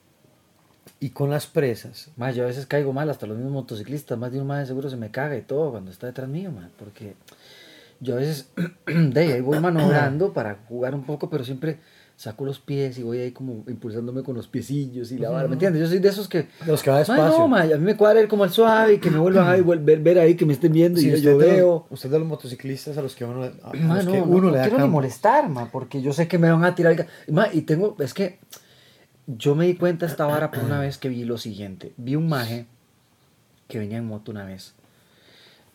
y 1.00 1.12
con 1.12 1.30
las 1.30 1.46
presas. 1.46 2.10
Más, 2.16 2.36
yo 2.36 2.44
a 2.44 2.48
veces 2.48 2.66
caigo 2.66 2.92
mal, 2.94 3.10
hasta 3.10 3.28
los 3.28 3.38
mismos 3.38 3.54
motociclistas. 3.54 4.18
Más 4.18 4.32
de 4.32 4.40
uno 4.40 4.48
más 4.48 4.60
de 4.62 4.66
seguro 4.66 4.90
se 4.90 4.98
me 4.98 5.12
caga 5.12 5.38
y 5.38 5.42
todo 5.42 5.72
cuando 5.72 5.92
está 5.92 6.08
detrás 6.08 6.28
mío, 6.28 6.52
man. 6.52 6.72
Porque 6.80 7.14
yo 8.00 8.16
a 8.16 8.18
veces, 8.18 8.50
de 8.86 9.20
ahí 9.20 9.42
voy 9.42 9.60
manobrando 9.60 10.34
para 10.34 10.56
jugar 10.68 10.96
un 10.96 11.04
poco, 11.04 11.30
pero 11.30 11.44
siempre 11.44 11.80
saco 12.18 12.46
los 12.46 12.60
pies 12.60 12.98
y 12.98 13.04
voy 13.04 13.20
ahí 13.20 13.32
como 13.32 13.64
impulsándome 13.68 14.24
con 14.24 14.36
los 14.36 14.48
piecillos 14.48 15.12
y 15.12 15.20
la 15.20 15.30
vara. 15.30 15.48
¿Me 15.48 15.54
entiendes? 15.54 15.84
Yo 15.84 15.88
soy 15.88 16.00
de 16.00 16.10
esos 16.10 16.28
que. 16.28 16.40
De 16.66 16.68
los 16.72 16.82
que 16.82 16.90
va 16.90 16.96
"Mae, 16.96 17.06
despacio. 17.06 17.38
no, 17.40 17.48
mae, 17.48 17.72
a 17.74 17.78
mí 17.78 17.84
me 17.86 17.96
cuadra 17.96 18.20
ir 18.20 18.28
como 18.28 18.44
al 18.44 18.50
suave 18.50 18.96
y 18.96 18.98
que 18.98 19.12
me 19.12 19.20
vuelvan 19.20 19.48
a 19.48 19.52
ver, 19.56 20.00
ver 20.02 20.20
ahí, 20.20 20.36
que 20.36 20.44
me 20.46 20.54
estén 20.54 20.74
viendo 20.74 21.00
Sí, 21.00 21.10
y 21.10 21.22
yo 21.22 21.38
de 21.38 21.46
los, 21.48 21.56
veo. 21.56 21.88
usted 21.92 22.10
de 22.10 22.18
los 22.20 22.28
motociclistas 22.28 22.98
a 22.98 23.04
los 23.04 23.16
que 23.16 23.24
uno, 23.24 23.44
a 23.44 23.74
Ma, 23.76 23.98
los 23.98 24.06
no, 24.06 24.12
que 24.14 24.18
no, 24.18 24.24
uno 24.26 24.42
no 24.48 24.52
le 24.52 24.58
da 24.58 24.68
quiero 24.68 24.84
ni 24.84 24.90
molestar, 24.90 25.48
ma, 25.48 25.70
porque 25.72 26.02
yo 26.02 26.12
sé 26.12 26.28
que 26.28 26.40
me 26.40 26.52
van 26.52 26.66
a 26.66 26.74
tirar. 26.74 27.06
Ma, 27.32 27.48
y 27.54 27.62
tengo, 27.62 27.96
es 28.00 28.16
que 28.16 28.40
yo 29.28 29.54
me 29.56 29.68
di 29.68 29.76
cuenta 29.76 30.08
esta 30.08 30.26
vara 30.26 30.50
por 30.50 30.64
una 30.64 30.80
vez 30.80 30.98
que 30.98 31.10
vi 31.10 31.24
lo 31.24 31.38
siguiente. 31.38 31.94
Vi 31.98 32.16
un 32.16 32.28
maje 32.28 32.66
que 33.68 33.78
venía 33.78 33.98
en 34.00 34.08
moto 34.08 34.32
una 34.32 34.44
vez 34.44 34.74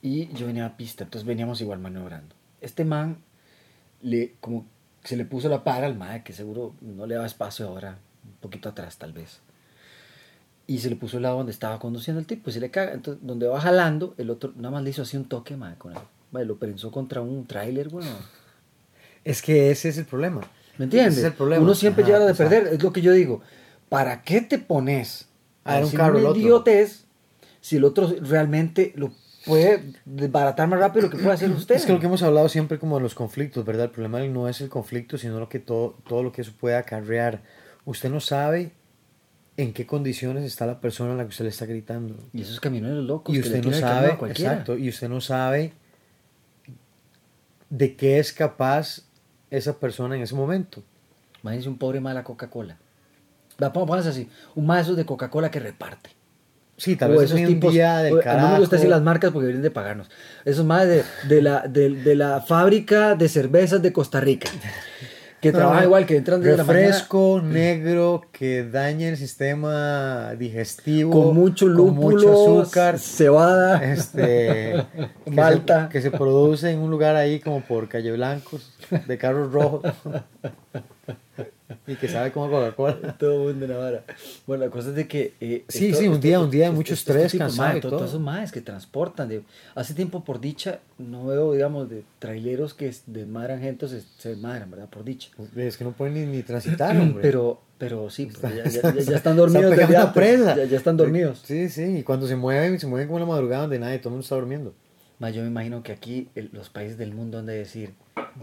y 0.03 0.27
yo 0.33 0.47
venía 0.49 0.67
a 0.67 0.77
pista, 0.77 1.05
entonces 1.05 1.25
veníamos 1.25 1.61
igual 1.61 1.79
maniobrando. 1.79 2.35
Este 2.61 2.85
man 2.85 3.19
le 4.01 4.35
como 4.41 4.67
se 5.05 5.17
le 5.17 5.25
puso 5.25 5.49
la 5.49 5.65
para 5.65 5.87
al 5.87 5.97
maje 5.97 6.23
que 6.23 6.33
seguro 6.33 6.75
no 6.81 7.07
le 7.07 7.15
daba 7.15 7.27
espacio 7.27 7.67
ahora, 7.69 7.99
un 8.25 8.35
poquito 8.41 8.69
atrás 8.69 8.97
tal 8.99 9.13
vez. 9.13 9.41
Y 10.67 10.79
se 10.79 10.89
le 10.89 10.97
puso 10.97 11.17
el 11.17 11.25
lado 11.25 11.39
donde 11.39 11.53
estaba 11.53 11.79
conduciendo 11.79 12.21
el 12.21 12.27
tipo 12.27 12.49
y 12.49 12.53
se 12.53 12.61
le 12.61 12.71
caga. 12.71 12.93
Entonces, 12.93 13.25
donde 13.27 13.47
va 13.47 13.61
jalando, 13.61 14.15
el 14.17 14.31
otro 14.31 14.53
nada 14.57 14.71
más 14.71 14.85
le 14.85 14.91
hizo 14.91 15.03
así 15.03 15.17
un 15.17 15.25
toque, 15.25 15.57
ma, 15.57 15.75
con 15.77 15.93
él. 15.93 15.99
Ma, 16.31 16.43
lo 16.45 16.57
prensó 16.57 16.91
contra 16.91 17.21
un 17.21 17.47
tráiler, 17.47 17.89
bueno. 17.89 18.11
Es 19.25 19.43
que 19.43 19.71
ese 19.71 19.89
es 19.89 19.99
el 19.99 20.05
problema. 20.07 20.41
¿Me 20.79 20.85
entiendes? 20.85 21.15
Ese 21.15 21.21
es 21.27 21.27
el 21.27 21.37
problema. 21.37 21.63
Uno 21.63 21.75
siempre 21.75 22.05
Ajá, 22.05 22.13
llega 22.13 22.25
de 22.25 22.33
exacto. 22.33 22.51
perder. 22.51 22.75
Es 22.75 22.83
lo 22.83 22.93
que 22.93 23.03
yo 23.03 23.13
digo. 23.13 23.43
¿Para 23.89 24.23
qué 24.23 24.41
te 24.41 24.59
pones 24.59 25.29
A 25.65 25.75
dar 25.75 25.85
un 25.85 25.91
carro 25.91 26.19
otro? 26.29 26.41
idiotez 26.41 27.05
si 27.61 27.77
el 27.77 27.85
otro 27.85 28.13
realmente 28.23 28.93
lo 28.97 29.13
puede 29.45 29.95
desbaratar 30.05 30.69
más 30.69 30.79
rápido 30.79 31.07
lo 31.07 31.11
que 31.11 31.19
puede 31.19 31.35
hacer 31.35 31.51
usted? 31.57 31.75
Es 31.75 31.87
que 31.87 31.93
lo 31.93 32.01
que 32.01 32.07
hemos 32.07 32.23
hablado 32.23 32.49
siempre 32.49 32.79
como 32.79 32.97
de 32.97 33.03
los 33.03 33.15
conflictos, 33.15 33.65
¿verdad? 33.65 33.87
El 33.87 33.91
problema 33.91 34.21
no 34.21 34.49
es 34.49 34.61
el 34.61 34.69
conflicto, 34.69 35.19
sino 35.19 35.39
lo 35.39 35.49
que 35.49 35.59
todo, 35.59 35.97
todo 36.07 36.23
lo 36.23 36.33
que 36.33 36.43
eso 36.43 36.53
puede 36.59 36.77
acarrear. 36.77 37.43
Usted 37.85 38.11
no 38.11 38.21
sabe 38.21 38.73
en 39.57 39.73
qué 39.73 39.87
condiciones 39.87 40.45
está 40.45 40.67
la 40.67 40.81
persona 40.81 41.13
a 41.13 41.17
la 41.17 41.25
que 41.25 41.31
usted 41.31 41.45
le 41.45 41.51
está 41.51 41.67
gritando. 41.67 42.17
Y 42.33 42.43
esos 42.43 42.61
camioneros 42.61 43.05
locos 43.05 43.35
Y 43.35 43.41
que 43.41 43.49
le 43.49 43.59
usted 43.59 43.71
no 43.71 43.77
sabe, 43.77 44.19
exacto, 44.31 44.77
y 44.77 44.89
usted 44.89 45.09
no 45.09 45.21
sabe 45.21 45.73
de 47.69 47.97
qué 47.97 48.19
es 48.19 48.33
capaz 48.33 49.03
esa 49.51 49.79
persona 49.79 50.17
en 50.17 50.23
ese 50.23 50.35
momento. 50.35 50.83
Imagínese 51.43 51.69
un 51.69 51.79
pobre 51.79 52.01
mala 52.01 52.25
Coca-Cola. 52.25 52.79
Póngase 53.73 54.09
así. 54.09 54.29
Un 54.55 54.67
más 54.67 54.95
de 54.95 55.05
Coca-Cola 55.05 55.51
que 55.51 55.61
reparte. 55.61 56.11
Sí, 56.83 56.97
tal 56.97 57.11
o 57.13 57.21
vez 57.21 57.25
esos 57.31 57.39
es 57.39 57.47
un 57.47 57.55
tipos, 57.55 57.73
día 57.73 57.99
del 57.99 58.15
o- 58.15 58.17
a 58.29 58.35
mí 58.35 58.41
no 58.41 58.49
me 58.55 58.59
gusta 58.59 58.75
decir 58.77 58.89
carajo. 58.89 59.01
las 59.01 59.03
marcas 59.03 59.31
porque 59.31 59.47
vienen 59.47 59.63
de 59.63 59.71
pagarnos. 59.71 60.09
Esos 60.45 60.65
más 60.65 60.87
de, 60.89 61.05
de, 61.29 61.41
la, 61.41 61.61
de, 61.69 61.91
de 61.91 62.17
la 62.17 62.41
fábrica 62.41 63.15
de 63.15 63.29
cervezas 63.29 63.81
de 63.83 63.93
Costa 63.93 64.21
Rica. 64.21 64.51
Que 65.41 65.51
No, 65.53 65.59
trabajan 65.59 65.85
igual, 65.85 66.07
que 66.07 66.17
entran 66.17 66.41
desde 66.41 66.57
la 66.57 66.65
mañana 66.65 66.87
refresco 66.87 67.41
negro 67.43 68.23
que 68.33 68.65
daña 68.65 69.09
el 69.09 69.17
sistema 69.17 70.35
digestivo 70.39 71.11
con 71.11 71.35
mucho 71.37 71.67
con 71.67 71.75
lúpulo, 71.75 72.17
mucho 72.17 72.63
azúcar 72.63 72.99
cebada, 72.99 73.85
este 73.93 74.85
que 75.25 75.31
Malta. 75.33 75.85
se, 75.87 75.89
que 75.93 76.01
se 76.03 76.11
produce 76.13 76.71
en 76.71 76.79
un 76.81 76.91
lugar 76.93 77.15
ahí 77.17 77.39
como 77.41 77.61
por 77.61 77.89
calle 77.89 78.11
blancos 78.13 78.73
de 79.07 79.19
carros 79.19 79.53
rojos 79.53 79.83
y 81.87 81.95
que 81.97 82.09
sabe 82.09 82.33
como 82.33 82.51
Coca-Cola 82.51 83.17
todo 83.19 83.45
mundo 83.45 83.65
en 83.65 83.71
la 83.71 83.77
vara. 83.79 84.05
Bueno, 84.47 84.65
la 84.65 84.71
cosa 84.71 84.91
es 84.91 84.95
de 84.95 85.07
que... 85.09 85.35
eh, 85.41 85.65
Sí, 85.69 85.87
esto- 85.87 85.99
sí, 86.01 86.09
un 86.09 86.15
esto- 86.15 86.23
día- 86.27 86.41
un 86.41 86.51
día 86.51 86.61
de 86.61 86.67
esto- 86.67 86.77
mucho 86.77 86.95
estos 86.95 87.15
estrés, 87.17 87.33
tipos, 87.33 87.47
cansado 87.57 87.81
todo. 87.81 87.91
Todos 87.99 88.09
esos 88.11 88.21
maes 88.21 88.53
que 88.53 88.61
transportan. 88.61 89.29
De, 89.29 89.43
hace 89.75 89.95
tiempo, 89.95 90.25
por 90.25 90.41
dicha, 90.41 90.81
no 90.99 91.27
veo, 91.27 91.53
digamos, 91.53 91.89
de 91.91 92.03
traileros 92.19 92.75
que 92.75 92.93
desmadran 93.07 93.61
gente, 93.61 93.89
se, 93.89 94.03
se 94.19 94.31
desmadran, 94.31 94.71
¿verdad? 94.71 94.89
Por 94.89 95.05
dicha. 95.05 95.31
es 95.57 95.77
que 95.77 95.85
no 95.85 95.93
pueden 95.93 96.15
ni, 96.15 96.27
ni 96.27 96.43
transitar 96.43 96.97
hombre. 96.97 97.23
Pero, 97.33 97.61
pero 97.79 98.09
sí, 98.11 98.27
porque 98.27 98.57
ya, 98.59 98.63
ya- 98.65 98.69
Está- 98.71 98.95
ya- 98.95 99.01
ya 99.03 99.17
están 99.17 99.37
dormidos. 99.37 99.75
Ya, 100.57 100.65
ya 100.65 100.77
están 100.77 100.97
dormidos. 100.97 101.43
sí, 101.45 101.69
sí, 101.69 101.99
y 101.99 102.03
cuando 102.05 102.29
se 102.29 102.37
mueven 102.37 102.79
se 102.79 102.87
mueven 102.87 103.09
como 103.09 103.19
en 103.19 103.25
la 103.25 103.29
madrugada 103.35 103.63
donde 103.63 103.79
nadie 103.81 103.99
todo 103.99 104.11
el 104.11 104.13
mundo 104.13 104.23
está 104.23 104.37
durmiendo 104.37 104.73
Ma, 105.19 105.31
yo 105.31 105.43
me 105.43 105.49
imagino 105.49 105.83
que 105.83 105.93
aquí 105.93 106.29
el- 106.35 106.51
los 106.53 106.69
países 106.69 106.99
del 106.99 107.15
mundo 107.15 107.39
han 107.39 107.47
de 107.47 107.55
decir, 107.55 107.95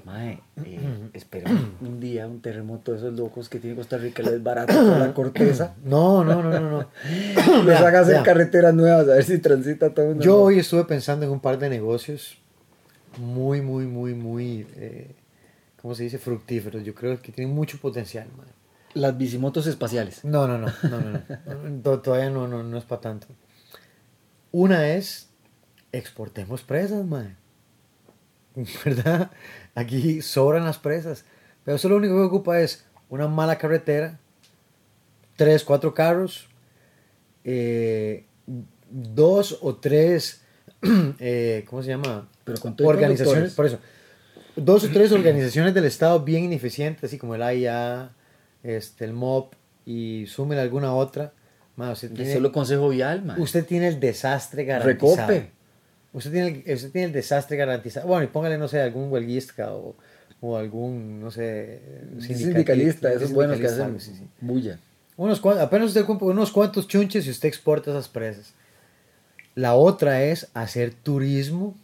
Mae, 0.05 0.39
eh, 0.63 0.79
espera 1.13 1.51
un 1.81 1.99
día 1.99 2.25
un 2.27 2.41
terremoto 2.41 2.91
de 2.91 2.99
esos 2.99 3.13
locos 3.13 3.49
que 3.49 3.59
tiene 3.59 3.75
Costa 3.75 3.97
Rica, 3.97 4.23
les 4.23 4.41
barata 4.41 4.81
la 4.99 5.13
corteza, 5.13 5.75
no, 5.83 6.23
no, 6.23 6.41
no, 6.41 6.51
no, 6.59 6.69
no. 6.69 6.89
les 7.03 7.65
Vea, 7.65 7.79
haga 7.87 7.99
hacer 8.01 8.13
vea. 8.15 8.23
carreteras 8.23 8.73
nuevas, 8.73 9.03
a 9.09 9.15
ver 9.15 9.23
si 9.23 9.39
transita 9.39 9.93
todo 9.93 10.05
el 10.05 10.11
mundo. 10.11 10.23
Yo 10.23 10.37
hoy 10.41 10.59
estuve 10.59 10.85
pensando 10.85 11.25
en 11.25 11.31
un 11.31 11.39
par 11.41 11.57
de 11.59 11.69
negocios 11.69 12.37
muy, 13.17 13.61
muy, 13.61 13.85
muy, 13.85 14.13
muy, 14.13 14.65
eh, 14.77 15.11
¿cómo 15.81 15.95
se 15.95 16.03
dice? 16.03 16.17
Fructíferos. 16.19 16.83
Yo 16.83 16.93
creo 16.95 17.21
que 17.21 17.31
tienen 17.31 17.53
mucho 17.53 17.77
potencial. 17.79 18.27
Las 18.93 19.17
bicimotos 19.17 19.67
espaciales. 19.67 20.23
No, 20.23 20.47
no, 20.47 20.57
no, 20.57 20.67
no, 20.83 20.99
no, 21.01 21.11
no. 21.11 21.81
To- 21.83 21.99
Todavía 22.01 22.29
no, 22.29 22.47
no, 22.47 22.63
no 22.63 22.77
es 22.77 22.85
para 22.85 23.01
tanto. 23.01 23.27
Una 24.51 24.87
es, 24.89 25.28
exportemos 25.91 26.61
presas, 26.61 27.05
man. 27.05 27.37
¿verdad? 28.85 29.31
Aquí 29.75 30.21
sobran 30.21 30.65
las 30.65 30.77
presas. 30.77 31.25
Pero 31.63 31.75
eso 31.75 31.89
lo 31.89 31.97
único 31.97 32.15
que 32.15 32.21
ocupa 32.21 32.59
es 32.59 32.85
una 33.09 33.27
mala 33.27 33.57
carretera, 33.57 34.19
tres, 35.35 35.63
cuatro 35.63 35.93
carros, 35.93 36.49
eh, 37.43 38.25
dos 38.89 39.59
o 39.61 39.75
tres, 39.75 40.43
eh, 41.19 41.65
¿cómo 41.69 41.83
se 41.83 41.89
llama? 41.89 42.29
Pero 42.43 42.59
con 42.59 42.75
organizaciones, 42.83 43.53
conductores. 43.53 43.53
por 43.53 43.65
eso, 43.65 43.79
dos 44.55 44.83
o 44.83 44.89
tres 44.89 45.11
organizaciones 45.11 45.73
del 45.73 45.85
Estado 45.85 46.21
bien 46.21 46.45
ineficientes, 46.45 47.03
así 47.03 47.17
como 47.17 47.35
el 47.35 47.43
AIA, 47.43 48.11
este, 48.63 49.05
el 49.05 49.13
MOP 49.13 49.53
y 49.85 50.25
súmele 50.27 50.61
alguna 50.61 50.93
otra. 50.93 51.33
Ma, 51.75 51.91
usted, 51.91 52.11
tiene, 52.11 52.33
solo 52.33 52.51
consejo 52.51 52.89
vial, 52.89 53.23
man. 53.23 53.39
usted 53.39 53.65
tiene 53.65 53.87
el 53.87 53.99
desastre 53.99 54.65
garantizado. 54.65 55.27
Recope. 55.27 55.58
Usted 56.11 56.31
tiene, 56.31 56.63
el, 56.65 56.73
usted 56.75 56.91
tiene 56.91 57.07
el 57.07 57.13
desastre 57.13 57.57
garantizado. 57.57 58.07
Bueno, 58.07 58.23
y 58.23 58.27
póngale, 58.27 58.57
no 58.57 58.67
sé, 58.67 58.81
algún 58.81 59.11
huelguista 59.11 59.73
o, 59.73 59.95
o 60.41 60.57
algún, 60.57 61.19
no 61.19 61.31
sé, 61.31 61.81
sindicalista, 62.19 63.11
esos 63.13 63.31
buenos 63.31 63.59
que 63.59 63.67
sindicalista, 63.67 64.07
hacen 64.07 64.15
sí, 64.15 64.19
sí. 64.19 64.27
bulla. 64.41 64.79
Unos 65.17 65.39
cuantos, 65.39 65.63
apenas 65.65 65.89
usted 65.89 66.05
compra 66.05 66.27
unos 66.27 66.51
cuantos 66.51 66.87
chunches 66.87 67.27
y 67.27 67.29
usted 67.29 67.49
exporta 67.49 67.91
esas 67.91 68.07
presas. 68.07 68.53
La 69.53 69.75
otra 69.75 70.23
es 70.23 70.47
hacer 70.53 70.93
turismo, 70.93 71.75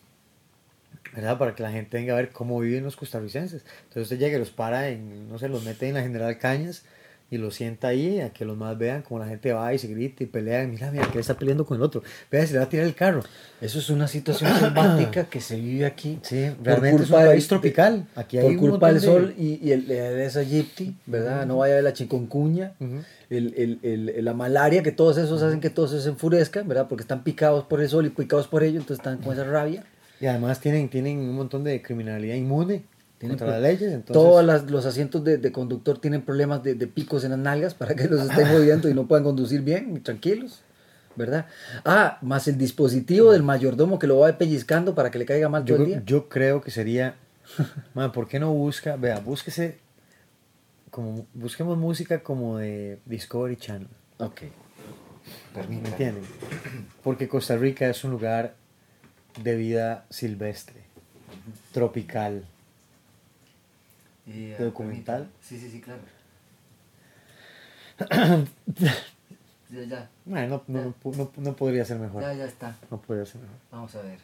¿verdad? 1.13 1.37
Para 1.37 1.53
que 1.53 1.61
la 1.61 1.71
gente 1.71 1.97
venga 1.97 2.13
a 2.13 2.17
ver 2.17 2.29
cómo 2.29 2.59
viven 2.59 2.83
los 2.83 2.95
costarricenses. 2.95 3.63
Entonces 3.83 4.03
usted 4.03 4.19
llega 4.19 4.37
y 4.37 4.39
los 4.39 4.51
para, 4.51 4.89
en, 4.89 5.27
no 5.29 5.37
sé, 5.37 5.49
los 5.49 5.63
mete 5.65 5.87
en 5.89 5.95
la 5.95 6.01
General 6.01 6.37
Cañas 6.37 6.83
y 7.31 7.37
los 7.37 7.55
sienta 7.55 7.87
ahí 7.87 8.19
a 8.21 8.29
que 8.31 8.45
los 8.45 8.55
más 8.55 8.77
vean 8.77 9.01
como 9.01 9.19
la 9.19 9.27
gente 9.27 9.51
va 9.51 9.73
y 9.73 9.79
se 9.79 9.87
grita 9.87 10.23
y 10.23 10.27
pelea. 10.27 10.63
y 10.63 10.67
Mira, 10.67 10.91
mira, 10.91 11.09
que 11.11 11.19
está 11.19 11.33
peleando 11.33 11.65
con 11.65 11.77
el 11.77 11.83
otro. 11.83 12.03
Vea, 12.31 12.45
se 12.45 12.53
le 12.53 12.59
va 12.59 12.65
a 12.65 12.69
tirar 12.69 12.85
el 12.85 12.93
carro. 12.93 13.23
Eso 13.59 13.79
es 13.79 13.89
una 13.89 14.07
situación 14.07 14.53
selvática 14.59 15.23
que 15.25 15.41
se 15.41 15.55
vive 15.59 15.85
aquí. 15.85 16.19
Sí, 16.21 16.51
por 16.55 16.65
realmente 16.67 17.03
es 17.03 17.09
un 17.09 17.15
país 17.15 17.43
de- 17.43 17.49
tropical. 17.49 18.05
Aquí 18.15 18.37
hay 18.37 18.43
por 18.43 18.51
un 18.53 18.57
culpa 18.71 18.87
del 18.91 19.01
de- 19.01 19.07
sol 19.07 19.33
y, 19.37 19.59
y 19.67 19.71
el, 19.71 19.87
de 19.87 20.25
esa 20.25 20.43
Gypti, 20.43 20.95
¿verdad? 21.07 21.45
No 21.47 21.57
vaya 21.57 21.73
a 21.73 21.75
ver 21.77 21.83
la 21.83 21.93
chikungunya, 21.93 22.73
Ujú. 22.79 22.99
el, 23.31 23.53
el- 23.83 24.09
el- 24.11 24.23
la 24.25 24.33
malaria, 24.33 24.83
que 24.83 24.91
todos 24.91 25.17
esos 25.17 25.41
hacen 25.41 25.59
que 25.59 25.69
todos 25.71 25.99
se 26.03 26.07
enfurezcan, 26.09 26.67
¿verdad? 26.67 26.87
Porque 26.87 27.01
están 27.01 27.23
picados 27.23 27.63
por 27.65 27.81
el 27.81 27.89
sol 27.89 28.05
y 28.05 28.09
picados 28.09 28.47
por 28.47 28.63
ello, 28.63 28.79
entonces 28.79 28.99
están 28.99 29.17
con 29.17 29.33
esa 29.33 29.43
rabia. 29.45 29.83
Y 30.21 30.27
además 30.27 30.59
tienen, 30.61 30.87
tienen 30.89 31.17
un 31.17 31.35
montón 31.35 31.63
de 31.63 31.81
criminalidad 31.81 32.35
inmune 32.35 32.83
Tienen 33.17 33.37
contra 33.37 33.59
las 33.59 33.61
leyes. 33.61 33.93
Entonces, 33.93 34.13
Todos 34.13 34.69
los 34.69 34.85
asientos 34.85 35.23
de, 35.23 35.37
de 35.37 35.51
conductor 35.51 35.97
tienen 35.99 36.21
problemas 36.23 36.63
de, 36.63 36.75
de 36.75 36.87
picos 36.87 37.23
en 37.23 37.31
las 37.31 37.39
nalgas 37.39 37.73
para 37.73 37.95
que 37.95 38.07
los 38.07 38.21
estén 38.29 38.47
jodiendo 38.51 38.89
y 38.89 38.93
no 38.93 39.07
puedan 39.07 39.23
conducir 39.23 39.61
bien, 39.61 40.01
tranquilos, 40.03 40.61
¿verdad? 41.15 41.45
Ah, 41.85 42.17
más 42.21 42.47
el 42.47 42.57
dispositivo 42.57 43.31
del 43.31 43.41
mayordomo 43.43 43.99
que 43.99 44.07
lo 44.07 44.19
va 44.19 44.37
pellizcando 44.37 44.93
para 44.95 45.11
que 45.11 45.19
le 45.19 45.25
caiga 45.25 45.47
mal 45.49 45.63
yo, 45.63 45.75
todo 45.75 45.83
el 45.85 45.89
día. 45.91 46.03
yo 46.05 46.27
creo 46.27 46.59
que 46.61 46.71
sería, 46.71 47.15
man, 47.93 48.11
¿por 48.11 48.27
qué 48.27 48.39
no 48.39 48.51
busca? 48.53 48.97
Vea, 48.97 49.19
búsquese, 49.19 49.77
como, 50.91 51.25
busquemos 51.33 51.77
música 51.77 52.21
como 52.21 52.57
de 52.57 52.99
Discovery 53.05 53.55
Channel, 53.55 53.87
Ok. 54.17 54.41
¿me 55.69 55.75
entienden? 55.77 56.23
Porque 57.03 57.27
Costa 57.29 57.55
Rica 57.55 57.87
es 57.89 58.03
un 58.03 58.11
lugar 58.11 58.55
de 59.41 59.55
vida 59.55 60.05
silvestre, 60.09 60.81
tropical. 61.71 62.45
Y, 64.27 64.47
¿De 64.49 64.63
documental? 64.65 65.29
Sí, 65.41 65.59
sí, 65.59 65.69
sí, 65.69 65.81
claro. 65.81 66.01
ya, 69.69 69.83
ya, 69.87 70.09
Man, 70.25 70.49
no, 70.49 70.63
no, 70.67 70.81
no, 70.83 71.11
no- 71.15 71.31
no 71.37 71.55
podría 71.55 71.85
ser 71.85 71.99
mejor. 71.99 72.21
ya, 72.21 72.33
ya 72.33 72.45
está. 72.45 72.75
No 72.91 72.99
podría 73.01 73.25
ser 73.25 73.41
mejor. 73.41 73.57
Vamos 73.71 73.95
a 73.95 74.01
ver. 74.01 74.19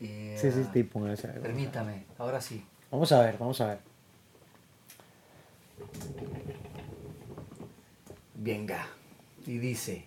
Y, 0.00 0.36
Sí, 0.38 0.50
sí, 0.52 0.62
ah, 0.64 0.70
sí, 1.16 1.26
algo. 1.26 1.42
Permítame, 1.42 2.04
ahora 2.18 2.40
sí. 2.40 2.64
Vamos 2.90 3.10
a 3.12 3.20
ver, 3.20 3.36
vamos 3.38 3.60
a 3.60 3.66
ver. 3.66 3.78
Venga. 8.34 8.86
Y 9.46 9.58
dice. 9.58 10.06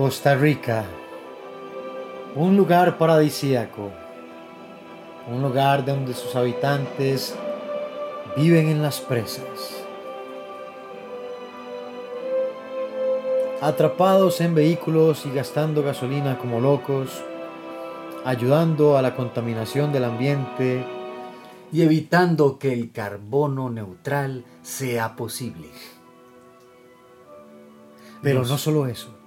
Costa 0.00 0.34
Rica, 0.34 0.86
un 2.34 2.56
lugar 2.56 2.96
paradisíaco, 2.96 3.90
un 5.30 5.42
lugar 5.42 5.84
donde 5.84 6.14
sus 6.14 6.34
habitantes 6.36 7.34
viven 8.34 8.68
en 8.68 8.80
las 8.80 8.98
presas, 9.02 9.84
atrapados 13.60 14.40
en 14.40 14.54
vehículos 14.54 15.26
y 15.26 15.32
gastando 15.32 15.82
gasolina 15.82 16.38
como 16.38 16.60
locos, 16.60 17.22
ayudando 18.24 18.96
a 18.96 19.02
la 19.02 19.14
contaminación 19.14 19.92
del 19.92 20.04
ambiente, 20.04 20.82
Y 21.72 21.82
evitando 21.82 22.58
que 22.58 22.72
el 22.72 22.90
carbono 22.90 23.68
neutral 23.68 24.46
sea 24.62 25.14
posible. 25.14 25.68
Pero 28.22 28.44
no 28.44 28.58
solo 28.58 28.86
eso, 28.86 29.19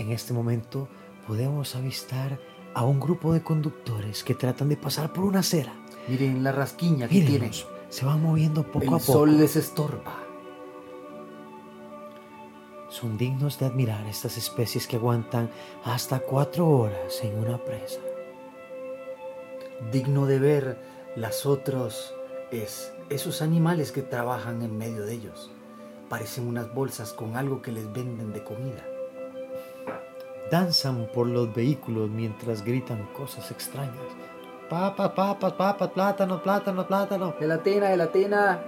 en 0.00 0.12
este 0.12 0.32
momento 0.32 0.88
podemos 1.26 1.76
avistar 1.76 2.38
a 2.74 2.84
un 2.84 3.00
grupo 3.00 3.32
de 3.32 3.42
conductores 3.42 4.24
que 4.24 4.34
tratan 4.34 4.68
de 4.68 4.76
pasar 4.76 5.12
por 5.12 5.24
una 5.24 5.40
acera. 5.40 5.74
Miren 6.08 6.42
la 6.42 6.52
rasquiña 6.52 7.06
que 7.06 7.14
tiene. 7.14 7.30
Mírenlos, 7.30 7.66
se 7.88 8.04
van 8.06 8.22
moviendo 8.22 8.64
poco 8.64 8.82
El 8.82 8.88
a 8.88 8.92
poco. 8.92 9.12
sol 9.12 9.38
les 9.38 9.56
estorba. 9.56 10.14
Son 12.88 13.16
dignos 13.16 13.58
de 13.58 13.66
admirar 13.66 14.06
estas 14.06 14.36
especies 14.36 14.86
que 14.86 14.96
aguantan 14.96 15.50
hasta 15.84 16.18
cuatro 16.20 16.68
horas 16.68 17.20
en 17.22 17.38
una 17.38 17.58
presa. 17.58 18.00
Digno 19.92 20.26
de 20.26 20.38
ver 20.38 20.82
las 21.16 21.46
otros 21.46 22.14
es 22.50 22.92
esos 23.08 23.42
animales 23.42 23.92
que 23.92 24.02
trabajan 24.02 24.62
en 24.62 24.76
medio 24.76 25.04
de 25.04 25.14
ellos. 25.14 25.50
Parecen 26.08 26.48
unas 26.48 26.74
bolsas 26.74 27.12
con 27.12 27.36
algo 27.36 27.62
que 27.62 27.70
les 27.70 27.92
venden 27.92 28.32
de 28.32 28.42
comida. 28.42 28.84
Danzan 30.50 31.08
por 31.14 31.26
los 31.26 31.54
vehículos 31.54 32.10
mientras 32.10 32.64
gritan 32.64 33.06
cosas 33.16 33.50
extrañas. 33.50 33.94
Papas, 34.68 35.10
papas, 35.12 35.52
papas, 35.54 35.90
plátano, 35.90 36.42
plátano, 36.42 36.86
plátano. 36.86 37.34
Gelatina, 37.38 37.88
gelatina. 37.88 38.60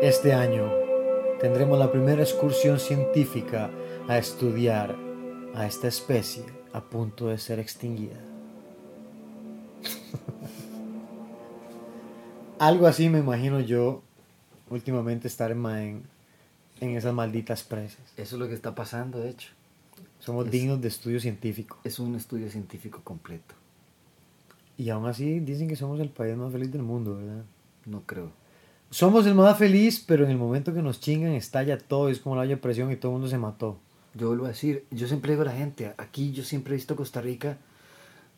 Este 0.00 0.32
año 0.32 0.70
tendremos 1.40 1.78
la 1.78 1.90
primera 1.90 2.22
excursión 2.22 2.78
científica 2.78 3.70
a 4.08 4.18
estudiar 4.18 4.94
a 5.54 5.66
esta 5.66 5.88
especie 5.88 6.44
a 6.72 6.80
punto 6.80 7.28
de 7.28 7.38
ser 7.38 7.58
extinguida. 7.58 8.16
Algo 12.58 12.86
así 12.86 13.08
me 13.08 13.18
imagino 13.18 13.60
yo 13.60 14.02
últimamente 14.70 15.28
estar 15.28 15.50
en, 15.50 15.58
ma- 15.58 16.00
en, 16.80 16.96
esas 16.96 17.14
malditas 17.14 17.62
presas. 17.62 18.00
Eso 18.16 18.36
es 18.36 18.40
lo 18.40 18.48
que 18.48 18.54
está 18.54 18.74
pasando, 18.74 19.18
de 19.20 19.30
hecho. 19.30 19.50
Somos 20.18 20.46
Es- 20.46 20.52
dignos 20.52 20.80
de 20.80 20.88
estudio 20.88 21.20
científico. 21.20 21.78
Es 21.84 21.98
un 21.98 22.14
estudio 22.14 22.50
científico 22.50 23.00
completo. 23.04 23.54
Y 24.76 24.88
aún 24.90 25.06
así 25.06 25.40
dicen 25.40 25.68
que 25.68 25.76
somos 25.76 26.00
el 26.00 26.08
país 26.08 26.36
más 26.36 26.52
feliz 26.52 26.72
del 26.72 26.82
mundo, 26.82 27.16
¿verdad? 27.16 27.44
No 27.86 28.02
creo. 28.06 28.32
Somos 28.90 29.26
el 29.26 29.34
más 29.34 29.56
feliz, 29.58 30.02
pero 30.06 30.24
en 30.24 30.30
el 30.30 30.36
momento 30.38 30.72
que 30.74 30.82
nos 30.82 31.00
chingan 31.00 31.32
estalla 31.32 31.78
todo, 31.78 32.08
es 32.08 32.18
como 32.18 32.34
la 32.34 32.42
olla 32.42 32.56
de 32.56 32.56
presión 32.56 32.90
y 32.90 32.96
todo 32.96 33.12
el 33.12 33.14
mundo 33.14 33.28
se 33.28 33.38
mató. 33.38 33.78
Yo 34.14 34.28
vuelvo 34.28 34.46
a 34.46 34.48
decir, 34.48 34.84
yo 34.90 35.06
siempre 35.06 35.32
digo 35.32 35.42
a 35.42 35.46
la 35.46 35.52
gente, 35.52 35.92
aquí 35.96 36.32
yo 36.32 36.42
siempre 36.42 36.72
he 36.74 36.76
visto 36.76 36.96
Costa 36.96 37.20
Rica 37.20 37.58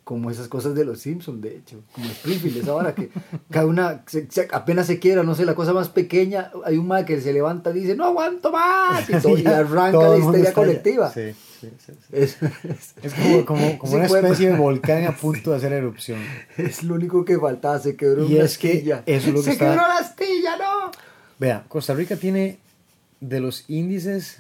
como 0.05 0.31
esas 0.33 0.49
cosas 0.49 0.75
de 0.75 0.85
los 0.85 0.99
Simpsons, 1.01 1.41
de 1.41 1.57
hecho, 1.59 1.81
como 1.93 2.07
Springfield, 2.07 2.57
esa 2.59 2.75
hora 2.75 2.93
que 2.95 3.11
cada 3.51 3.67
una 3.67 4.03
se- 4.07 4.27
se- 4.31 4.49
apenas 4.51 4.87
se 4.89 4.99
quiera, 4.99 5.23
no 5.23 5.37
sé, 5.37 5.45
la 5.45 5.55
cosa 5.55 5.73
más 5.73 5.89
pequeña, 5.91 6.51
hay 6.65 6.77
un 6.77 6.89
ma 6.89 7.05
que 7.05 7.21
se 7.21 7.33
levanta 7.33 7.71
y 7.71 7.75
dice, 7.75 7.95
no 7.95 8.07
aguanto 8.07 8.51
más, 8.51 9.09
y, 9.09 9.13
todo- 9.23 9.39
y 9.39 9.47
arranca 9.47 9.93
todo 9.93 10.19
la 10.19 10.25
histeria 10.25 10.53
colectiva. 10.53 11.11
Sí, 11.13 11.33
sí, 11.61 11.71
sí. 11.87 11.93
Es, 12.11 12.37
es- 12.43 12.95
Es 13.01 13.15
como, 13.45 13.45
como, 13.47 13.79
como 13.79 13.93
una 13.95 14.07
especie 14.07 14.51
de 14.51 14.57
volcán 14.59 15.05
a 15.05 15.17
punto 15.17 15.53
de 15.53 15.57
hacer 15.59 15.73
erupción. 15.73 16.19
es 16.57 16.83
lo 16.83 16.95
único 16.97 17.25
que 17.25 17.39
faltaba, 17.39 17.79
se 17.79 17.95
quebró 17.95 18.25
Y 18.29 18.35
una 18.35 18.45
es 18.45 18.59
que 18.59 18.79
eso 18.79 19.03
es 19.07 19.27
lo 19.29 19.35
que 19.35 19.43
se 19.43 19.51
está- 19.53 19.67
quebró 19.71 19.87
la 19.87 19.99
astilla, 19.99 20.57
no. 20.57 20.91
Vea, 21.39 21.65
Costa 21.69 21.95
Rica 21.95 22.17
tiene 22.17 22.59
de 23.21 23.39
los 23.39 23.65
índices... 23.71 24.39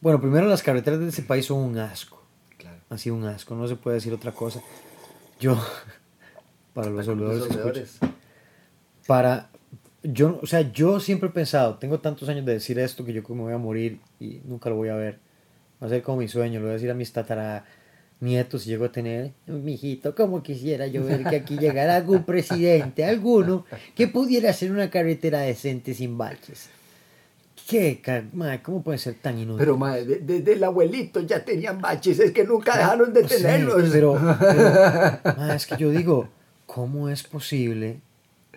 Bueno, 0.00 0.18
primero 0.20 0.46
las 0.46 0.62
carreteras 0.62 0.98
de 0.98 1.08
ese 1.10 1.22
país 1.22 1.44
son 1.46 1.58
un 1.58 1.78
asco. 1.78 2.21
Claro. 2.92 2.94
Así 2.94 3.10
un 3.10 3.24
asco, 3.24 3.54
no 3.54 3.66
se 3.66 3.76
puede 3.76 3.96
decir 3.96 4.12
otra 4.12 4.32
cosa. 4.32 4.62
Yo, 5.40 5.56
para 6.74 6.90
los 6.90 7.06
escuchan, 7.08 7.86
para 9.06 9.50
yo 10.04 10.40
o 10.42 10.46
sea 10.46 10.72
yo 10.72 10.98
siempre 10.98 11.28
he 11.28 11.32
pensado 11.32 11.76
tengo 11.76 12.00
tantos 12.00 12.28
años 12.28 12.44
de 12.44 12.54
decir 12.54 12.78
esto 12.78 13.04
que 13.04 13.12
yo 13.12 13.22
como 13.22 13.44
me 13.44 13.50
voy 13.50 13.54
a 13.54 13.58
morir 13.58 14.00
y 14.18 14.40
nunca 14.44 14.68
lo 14.68 14.76
voy 14.76 14.88
a 14.88 14.96
ver 14.96 15.20
va 15.80 15.86
a 15.86 15.90
ser 15.90 16.02
como 16.02 16.18
mi 16.18 16.28
sueño 16.28 16.58
lo 16.58 16.66
voy 16.66 16.70
a 16.70 16.74
decir 16.74 16.90
a 16.90 16.94
mis 16.94 17.12
tatara 17.12 17.64
nietos, 18.22 18.62
si 18.62 18.70
llego 18.70 18.84
a 18.84 18.92
tener, 18.92 19.32
mijito, 19.46 20.14
como 20.14 20.42
quisiera 20.42 20.86
yo 20.86 21.04
ver 21.04 21.24
que 21.24 21.36
aquí 21.36 21.58
llegara 21.58 21.96
algún 21.96 22.24
presidente, 22.24 23.04
alguno, 23.04 23.66
que 23.96 24.06
pudiera 24.06 24.50
hacer 24.50 24.70
una 24.70 24.90
carretera 24.90 25.40
decente 25.40 25.92
sin 25.92 26.16
baches. 26.16 26.70
¿Qué? 27.72 28.24
mae, 28.32 28.60
¿Cómo 28.62 28.82
puede 28.82 28.98
ser 28.98 29.14
tan 29.14 29.38
inútil? 29.38 29.58
Pero, 29.58 29.76
madre, 29.76 30.04
de- 30.04 30.18
desde 30.20 30.52
el 30.52 30.64
abuelito 30.64 31.20
ya 31.20 31.44
tenían 31.44 31.80
baches, 31.80 32.18
es 32.18 32.30
que 32.32 32.44
nunca 32.44 32.76
dejaron 32.76 33.12
de 33.12 33.26
Sí, 33.28 33.36
tenerlos. 33.42 33.90
pero, 33.90 34.12
pero, 34.40 35.36
mae, 35.38 35.56
es 35.56 35.66
que 35.66 35.76
yo 35.76 35.90
digo, 35.90 36.28
¿cómo 36.66 37.08
es 37.08 37.22
posible? 37.22 38.00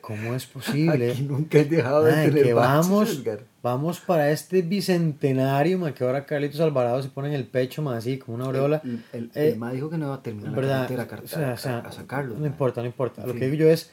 ¿Cómo 0.01 0.35
es 0.35 0.45
posible? 0.45 1.11
Aquí 1.13 1.23
nunca 1.23 1.57
he 1.57 1.65
dejado 1.65 2.03
de 2.03 2.11
Mae, 2.11 2.27
tener 2.29 2.43
que 2.43 2.53
baches, 2.53 2.69
vamos, 2.89 3.09
Edgar. 3.17 3.39
vamos 3.63 3.99
para 3.99 4.29
este 4.29 4.61
bicentenario, 4.61 5.79
mae, 5.79 5.93
que 5.95 6.03
ahora 6.03 6.25
Carlitos 6.27 6.59
Alvarado 6.59 7.01
se 7.01 7.09
pone 7.09 7.29
en 7.29 7.33
el 7.33 7.45
pecho, 7.45 7.81
mae, 7.81 7.97
así, 7.97 8.19
como 8.19 8.35
una 8.35 8.45
aureola. 8.45 8.81
El, 8.83 9.03
el, 9.13 9.31
Eh, 9.33 9.49
el 9.53 9.57
ma 9.57 9.71
dijo 9.71 9.89
que 9.89 9.97
no 9.97 10.05
iba 10.05 10.15
a 10.15 10.21
terminar 10.21 10.51
la 10.51 10.55
¿verdad? 10.57 10.75
carretera 10.87 11.03
a, 11.03 11.07
car- 11.07 11.23
O 11.23 11.27
sea, 11.27 11.53
o 11.53 11.57
sea, 11.57 11.79
a 11.79 11.91
sacarlos. 11.91 12.37
No 12.37 12.45
importa, 12.45 12.81
no 12.81 12.87
importa. 12.87 13.21
En 13.23 13.27
Lo 13.29 13.33
que 13.33 13.49
digo 13.49 13.63
yo 13.63 13.69
es, 13.71 13.89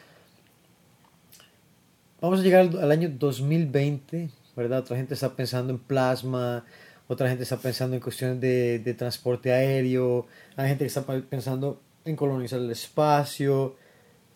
vamos 2.20 2.40
a 2.40 2.42
llegar 2.42 2.61
al, 2.68 2.78
al 2.78 2.90
año 2.90 3.11
2020, 3.18 4.28
¿verdad? 4.56 4.80
Otra 4.80 4.96
gente 4.96 5.14
está 5.14 5.34
pensando 5.34 5.72
en 5.72 5.78
plasma, 5.78 6.64
otra 7.08 7.28
gente 7.28 7.42
está 7.42 7.56
pensando 7.56 7.96
en 7.96 8.02
cuestiones 8.02 8.40
de, 8.40 8.78
de 8.78 8.94
transporte 8.94 9.52
aéreo, 9.52 10.26
hay 10.56 10.68
gente 10.68 10.84
que 10.84 10.88
está 10.88 11.04
pensando 11.04 11.80
en 12.04 12.16
colonizar 12.16 12.58
el 12.58 12.70
espacio. 12.70 13.76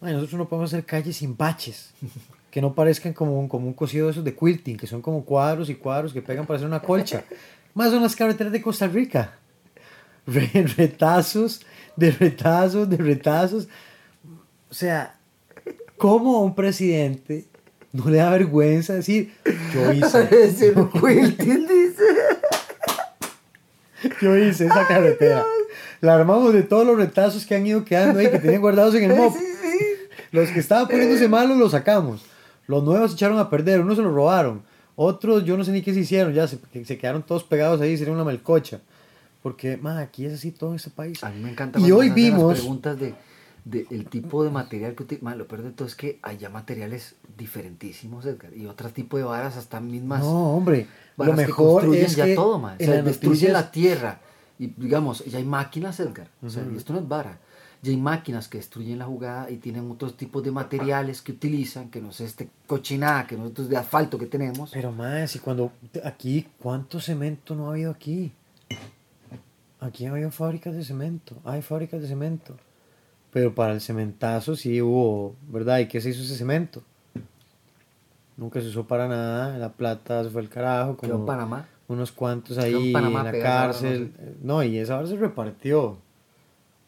Ay, 0.00 0.12
nosotros 0.12 0.38
no 0.38 0.48
podemos 0.48 0.72
hacer 0.72 0.84
calles 0.84 1.16
sin 1.16 1.36
baches, 1.36 1.92
que 2.50 2.60
no 2.60 2.74
parezcan 2.74 3.12
como 3.12 3.38
un, 3.38 3.48
como 3.48 3.66
un 3.66 3.74
cosido 3.74 4.06
de 4.06 4.12
esos 4.12 4.24
de 4.24 4.34
quilting, 4.34 4.76
que 4.76 4.86
son 4.86 5.02
como 5.02 5.24
cuadros 5.24 5.68
y 5.70 5.74
cuadros 5.74 6.12
que 6.12 6.22
pegan 6.22 6.46
para 6.46 6.56
hacer 6.56 6.68
una 6.68 6.80
colcha. 6.80 7.24
Más 7.74 7.90
son 7.90 8.02
las 8.02 8.16
carreteras 8.16 8.52
de 8.52 8.62
Costa 8.62 8.86
Rica. 8.86 9.34
Re- 10.26 10.66
retazos, 10.76 11.60
de 11.94 12.10
retazos, 12.10 12.88
de 12.88 12.96
retazos. 12.96 13.68
O 14.70 14.74
sea, 14.74 15.18
¿cómo 15.96 16.42
un 16.42 16.54
presidente 16.54 17.46
no 17.92 18.08
le 18.10 18.18
da 18.18 18.30
vergüenza 18.30 18.94
decir, 18.94 19.32
yo 19.74 19.92
hice, 19.92 20.28
Ese 20.44 20.74
Quiltin 20.74 21.66
dice. 21.66 22.04
yo 24.20 24.36
hice 24.36 24.66
esa 24.66 24.86
carretera? 24.86 25.44
La 26.00 26.14
armamos 26.14 26.52
de 26.52 26.62
todos 26.62 26.86
los 26.86 26.96
retazos 26.96 27.46
que 27.46 27.54
han 27.56 27.66
ido 27.66 27.84
quedando 27.84 28.18
ahí, 28.18 28.30
que 28.30 28.38
tenían 28.38 28.60
guardados 28.60 28.94
en 28.94 29.10
el 29.10 29.16
mop. 29.18 29.34
Sí, 29.36 29.44
sí. 29.62 29.78
Los 30.32 30.50
que 30.50 30.60
estaban 30.60 30.86
poniéndose 30.88 31.28
malos 31.28 31.56
los 31.56 31.70
sacamos. 31.72 32.24
Los 32.66 32.82
nuevos 32.84 33.12
se 33.12 33.14
echaron 33.16 33.38
a 33.38 33.48
perder, 33.48 33.80
unos 33.80 33.96
se 33.96 34.02
los 34.02 34.12
robaron. 34.12 34.62
Otros, 34.96 35.44
yo 35.44 35.56
no 35.56 35.64
sé 35.64 35.72
ni 35.72 35.82
qué 35.82 35.92
se 35.94 36.00
hicieron, 36.00 36.32
ya 36.34 36.48
se, 36.48 36.58
se 36.84 36.98
quedaron 36.98 37.22
todos 37.22 37.44
pegados 37.44 37.80
ahí, 37.80 37.96
sería 37.96 38.12
una 38.12 38.24
melcocha. 38.24 38.80
Porque, 39.42 39.76
man, 39.76 39.98
aquí 39.98 40.26
es 40.26 40.34
así 40.34 40.50
todo 40.50 40.70
en 40.70 40.76
este 40.76 40.90
país. 40.90 41.22
A 41.22 41.30
mí 41.30 41.40
me 41.42 41.50
encanta 41.50 41.78
Y 41.78 41.92
hoy 41.92 42.06
las 42.08 42.14
vimos- 42.16 42.58
preguntas 42.58 42.98
de, 42.98 43.14
de 43.66 43.84
el 43.90 44.06
tipo 44.06 44.44
de 44.44 44.50
material 44.50 44.94
que 44.94 45.02
utilizan. 45.02 45.36
Lo 45.36 45.46
peor 45.46 45.62
de 45.62 45.72
todo 45.72 45.86
es 45.88 45.94
que 45.96 46.18
hay 46.22 46.38
ya 46.38 46.48
materiales 46.48 47.16
diferentísimos, 47.36 48.24
Edgar. 48.24 48.56
Y 48.56 48.66
otro 48.66 48.88
tipo 48.90 49.18
de 49.18 49.24
varas 49.24 49.56
hasta 49.56 49.80
mismas. 49.80 50.20
No, 50.20 50.54
hombre, 50.56 50.86
lo 51.18 51.24
que 51.26 51.32
mejor 51.32 51.82
construyen 51.82 52.06
es 52.06 52.16
ya 52.16 52.26
que 52.26 52.34
todo, 52.36 52.58
man. 52.58 52.76
O 52.80 52.84
sea, 52.84 53.02
destruyen 53.02 53.52
noticias- 53.52 53.52
la 53.52 53.70
tierra. 53.70 54.20
Y 54.58 54.68
digamos, 54.68 55.24
ya 55.26 55.38
hay 55.38 55.44
máquinas, 55.44 55.98
Edgar. 56.00 56.28
O 56.42 56.48
sea, 56.48 56.64
y 56.72 56.76
esto 56.76 56.92
no 56.92 57.00
es 57.00 57.08
vara. 57.08 57.38
Ya 57.82 57.90
hay 57.90 57.98
máquinas 57.98 58.48
que 58.48 58.56
destruyen 58.58 58.98
la 58.98 59.04
jugada 59.04 59.50
y 59.50 59.56
tienen 59.58 59.90
otros 59.90 60.16
tipos 60.16 60.42
de 60.42 60.50
materiales 60.50 61.20
que 61.20 61.32
utilizan, 61.32 61.90
que 61.90 62.00
no 62.00 62.10
es 62.10 62.20
este 62.22 62.48
cochinada, 62.66 63.26
que 63.26 63.36
nosotros 63.36 63.68
de 63.68 63.76
asfalto 63.76 64.16
que 64.16 64.26
tenemos. 64.26 64.70
Pero 64.72 64.92
más, 64.92 65.36
y 65.36 65.40
cuando 65.40 65.72
aquí, 66.04 66.46
¿cuánto 66.58 67.00
cemento 67.00 67.54
no 67.54 67.68
ha 67.68 67.72
habido 67.72 67.90
aquí? 67.90 68.32
Aquí 69.80 70.06
ha 70.06 70.10
habido 70.10 70.30
fábricas 70.30 70.74
de 70.74 70.84
cemento, 70.84 71.36
hay 71.44 71.60
fábricas 71.62 72.00
de 72.00 72.08
cemento. 72.08 72.56
Pero 73.36 73.54
para 73.54 73.74
el 73.74 73.82
cementazo 73.82 74.56
sí 74.56 74.80
hubo, 74.80 75.36
¿verdad? 75.48 75.80
¿Y 75.80 75.88
qué 75.88 76.00
se 76.00 76.08
hizo 76.08 76.22
ese 76.22 76.36
cemento? 76.36 76.82
Nunca 78.34 78.62
se 78.62 78.68
usó 78.68 78.86
para 78.86 79.08
nada, 79.08 79.58
la 79.58 79.74
plata 79.74 80.24
se 80.24 80.30
fue 80.30 80.40
al 80.40 80.48
carajo, 80.48 80.96
como 80.96 81.16
en 81.16 81.26
Panamá. 81.26 81.68
unos 81.86 82.12
cuantos 82.12 82.56
en 82.56 82.64
ahí 82.64 82.94
en, 82.94 83.12
la 83.12 83.32
cárcel. 83.32 84.14
No, 84.42 84.62
y 84.62 84.78
esa 84.78 84.96
hora 84.96 85.06
se 85.06 85.16
repartió, 85.16 85.98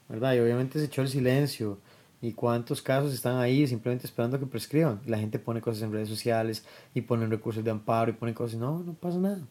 ¿verdad? 0.09 0.37
Y 0.37 0.41
obviamente 0.41 0.79
se 0.79 0.87
echó 0.87 1.03
el 1.03 1.09
silencio. 1.09 1.77
¿Y 2.23 2.33
cuántos 2.33 2.81
casos 2.81 3.13
están 3.13 3.37
ahí 3.37 3.67
simplemente 3.67 4.07
esperando 4.07 4.41
que 4.41 4.47
prescriban? 4.47 5.03
La 5.05 5.19
gente 5.19 5.39
pone 5.39 5.61
cosas 5.61 5.83
en 5.83 5.93
redes 5.93 6.09
sociales 6.09 6.65
y 6.95 7.03
ponen 7.03 7.31
recursos 7.31 7.63
de 7.63 7.71
amparo 7.71 8.11
y 8.11 8.15
ponen 8.15 8.35
cosas. 8.35 8.59
No, 8.59 8.79
no 8.79 8.95
pasa 8.95 9.19
nada. 9.19 9.43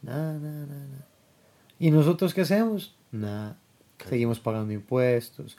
Nada, 0.00 0.34
nada, 0.34 0.66
nada. 0.66 0.86
nada. 0.86 1.06
¿Y 1.80 1.90
nosotros 1.90 2.32
qué 2.32 2.42
hacemos? 2.42 2.94
Nada. 3.10 3.58
Seguimos 4.08 4.38
pagando 4.38 4.72
impuestos, 4.72 5.56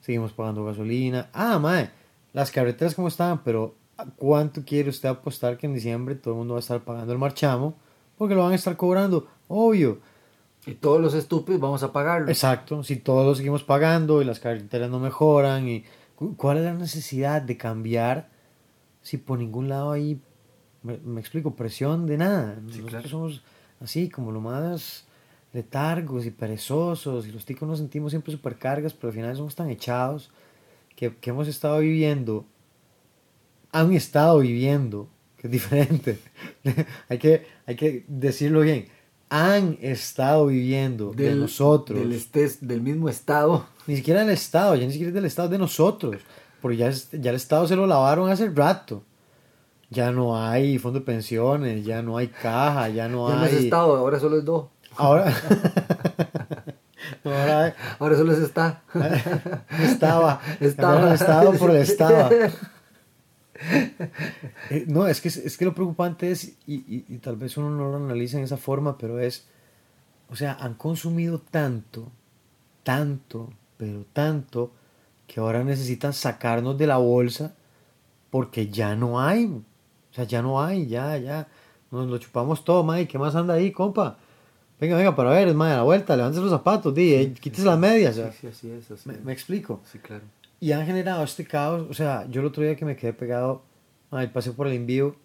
seguimos 0.00 0.32
pagando 0.32 0.64
gasolina. 0.64 1.28
Ah, 1.32 1.58
mae, 1.58 1.90
las 2.32 2.50
carreteras 2.50 2.94
como 2.94 3.08
estaban, 3.08 3.42
pero 3.44 3.74
¿a 3.96 4.04
¿cuánto 4.06 4.62
quiere 4.64 4.90
usted 4.90 5.08
apostar 5.08 5.56
que 5.58 5.66
en 5.66 5.74
diciembre 5.74 6.14
todo 6.14 6.34
el 6.34 6.38
mundo 6.38 6.54
va 6.54 6.58
a 6.58 6.60
estar 6.60 6.80
pagando 6.80 7.12
el 7.12 7.18
marchamo? 7.18 7.74
Porque 8.16 8.34
lo 8.34 8.42
van 8.42 8.52
a 8.52 8.56
estar 8.56 8.76
cobrando, 8.76 9.26
obvio. 9.48 9.98
Y 10.66 10.74
todos 10.74 11.00
los 11.00 11.14
estúpidos 11.14 11.60
vamos 11.60 11.82
a 11.82 11.92
pagarlo. 11.92 12.28
Exacto, 12.28 12.82
si 12.82 12.96
todos 12.96 13.24
lo 13.26 13.34
seguimos 13.34 13.62
pagando 13.64 14.20
y 14.20 14.24
las 14.24 14.40
carreteras 14.40 14.90
no 14.90 14.98
mejoran, 14.98 15.66
y 15.68 15.84
cu- 16.14 16.36
¿cuál 16.36 16.58
es 16.58 16.64
la 16.64 16.74
necesidad 16.74 17.40
de 17.42 17.56
cambiar 17.56 18.28
si 19.02 19.16
por 19.16 19.38
ningún 19.38 19.68
lado 19.68 19.92
hay, 19.92 20.20
me, 20.82 20.98
me 20.98 21.20
explico, 21.20 21.54
presión 21.54 22.06
de 22.06 22.18
nada? 22.18 22.56
Sí, 22.56 22.62
Nosotros 22.82 22.90
claro. 22.90 23.08
somos 23.08 23.42
así, 23.80 24.10
como 24.10 24.30
lo 24.32 24.40
más 24.40 25.06
letargos 25.52 26.26
y 26.26 26.30
perezosos, 26.30 27.26
y 27.26 27.32
los 27.32 27.44
ticos 27.44 27.68
nos 27.68 27.78
sentimos 27.78 28.12
siempre 28.12 28.32
supercargas, 28.32 28.92
pero 28.94 29.08
al 29.08 29.14
final 29.14 29.36
somos 29.36 29.54
tan 29.54 29.70
echados 29.70 30.30
que, 30.96 31.14
que 31.16 31.30
hemos 31.30 31.48
estado 31.48 31.78
viviendo, 31.78 32.44
han 33.72 33.92
estado 33.92 34.38
viviendo, 34.40 35.08
que 35.36 35.46
es 35.46 35.50
diferente, 35.52 36.18
hay, 37.08 37.18
que, 37.18 37.46
hay 37.66 37.76
que 37.76 38.04
decirlo 38.08 38.60
bien, 38.60 38.88
han 39.30 39.78
estado 39.82 40.46
viviendo 40.46 41.12
de 41.12 41.34
nosotros. 41.34 41.98
Del, 41.98 42.12
estés- 42.12 42.60
del 42.60 42.80
mismo 42.80 43.08
estado. 43.08 43.66
Ni 43.86 43.96
siquiera 43.96 44.20
del 44.20 44.30
Estado, 44.30 44.74
ya 44.74 44.84
ni 44.86 44.92
siquiera 44.92 45.08
es 45.08 45.14
del 45.14 45.24
Estado, 45.26 45.46
es 45.48 45.52
de 45.52 45.58
nosotros. 45.58 46.16
Porque 46.60 46.76
ya, 46.76 46.90
ya 46.90 47.30
el 47.30 47.36
Estado 47.36 47.66
se 47.68 47.76
lo 47.76 47.86
lavaron 47.86 48.30
hace 48.30 48.48
rato. 48.50 49.02
Ya 49.90 50.10
no 50.12 50.36
hay 50.42 50.78
fondo 50.78 50.98
de 51.00 51.04
pensiones, 51.06 51.84
ya 51.84 52.02
no 52.02 52.18
hay 52.18 52.28
caja, 52.28 52.88
ya 52.90 53.08
no 53.08 53.28
Ya 53.30 53.36
no 53.36 53.42
hay... 53.42 53.54
es 53.54 53.64
estado, 53.64 53.96
ahora 53.96 54.18
solo 54.20 54.38
es 54.38 54.44
dos. 54.44 54.66
Ahora... 54.98 55.32
Ahora 57.24 57.64
hay- 57.64 57.72
Ahora 57.98 58.16
solo 58.16 58.32
es 58.32 58.38
está. 58.40 58.82
estaba. 59.82 60.40
Estaba. 60.60 61.14
Estado 61.14 61.52
por 61.54 61.70
el 61.70 61.76
Estado. 61.78 62.30
Eh, 64.70 64.84
no, 64.86 65.08
es 65.08 65.20
que, 65.20 65.26
es 65.28 65.56
que 65.58 65.64
lo 65.64 65.74
preocupante 65.74 66.30
es, 66.30 66.44
y, 66.68 66.74
y- 66.76 67.04
y 67.08 67.18
tal 67.18 67.34
vez 67.36 67.56
uno 67.56 67.70
no 67.70 67.88
lo 67.90 67.96
analiza 67.96 68.38
en 68.38 68.44
esa 68.44 68.56
forma, 68.56 68.96
pero 68.96 69.18
es, 69.18 69.48
o 70.30 70.36
sea, 70.36 70.56
han 70.60 70.74
consumido 70.74 71.40
tanto, 71.40 72.08
tanto, 72.84 73.50
pero 73.76 74.04
tanto, 74.12 74.70
que 75.26 75.40
ahora 75.40 75.64
necesitan 75.64 76.12
sacarnos 76.12 76.78
de 76.78 76.86
la 76.86 76.98
bolsa 76.98 77.52
porque 78.30 78.68
ya 78.68 78.94
no 78.94 79.20
hay. 79.20 79.46
O 79.46 80.14
sea, 80.14 80.22
ya 80.24 80.40
no 80.40 80.62
hay, 80.62 80.86
ya, 80.86 81.16
ya. 81.16 81.48
Nos 81.90 82.06
lo 82.06 82.18
chupamos 82.18 82.62
todo, 82.64 82.84
Mike. 82.84 83.08
¿Qué 83.08 83.18
más 83.18 83.34
anda 83.34 83.54
ahí, 83.54 83.72
compa? 83.72 84.18
Venga, 84.80 84.96
venga, 84.96 85.16
para 85.16 85.30
ver, 85.30 85.48
Mike, 85.54 85.72
a 85.72 85.76
la 85.76 85.82
vuelta, 85.82 86.16
levántese 86.16 86.42
los 86.42 86.50
zapatos, 86.50 86.94
di, 86.94 87.14
eh, 87.14 87.34
quítese 87.34 87.64
las 87.64 87.78
medias. 87.78 88.16
o 88.16 88.22
sea. 88.22 88.32
Sí, 88.32 88.38
sí, 88.40 88.46
así 88.46 88.70
es. 88.70 88.90
Así 88.90 89.08
me, 89.08 89.14
es. 89.14 89.24
me 89.24 89.32
explico. 89.32 89.80
Sí, 89.90 89.98
claro. 89.98 90.22
Y 90.60 90.72
han 90.72 90.86
generado 90.86 91.24
este 91.24 91.44
caos. 91.44 91.86
O 91.90 91.94
sea, 91.94 92.26
yo 92.28 92.40
el 92.40 92.46
otro 92.46 92.62
día 92.62 92.76
que 92.76 92.84
me 92.84 92.96
quedé 92.96 93.12
pegado, 93.12 93.62
ay, 94.10 94.28
pasé 94.28 94.52
por 94.52 94.66
el 94.66 94.74
envío 94.74 95.16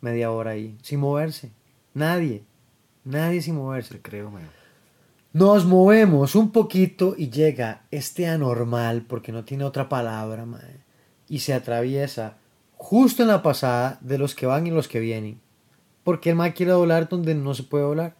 media 0.00 0.30
hora 0.30 0.50
ahí, 0.50 0.76
sin 0.82 1.00
moverse. 1.00 1.50
Nadie. 1.94 2.42
Nadie 3.04 3.40
sin 3.40 3.54
moverse. 3.54 3.94
Te 3.94 4.02
creo, 4.02 4.30
man. 4.30 4.48
Nos 5.32 5.64
movemos 5.64 6.34
un 6.34 6.50
poquito 6.50 7.14
y 7.16 7.30
llega 7.30 7.84
este 7.90 8.26
anormal, 8.26 9.06
porque 9.08 9.32
no 9.32 9.44
tiene 9.44 9.64
otra 9.64 9.88
palabra, 9.88 10.44
mae, 10.44 10.80
y 11.26 11.38
se 11.38 11.54
atraviesa 11.54 12.36
justo 12.76 13.22
en 13.22 13.28
la 13.28 13.42
pasada 13.42 13.98
de 14.02 14.18
los 14.18 14.34
que 14.34 14.44
van 14.44 14.66
y 14.66 14.70
los 14.70 14.88
que 14.88 15.00
vienen. 15.00 15.40
Porque 16.04 16.30
el 16.30 16.36
mae 16.36 16.52
quiere 16.52 16.72
doblar 16.72 17.08
donde 17.08 17.34
no 17.34 17.54
se 17.54 17.62
puede 17.62 17.84
doblar. 17.84 18.16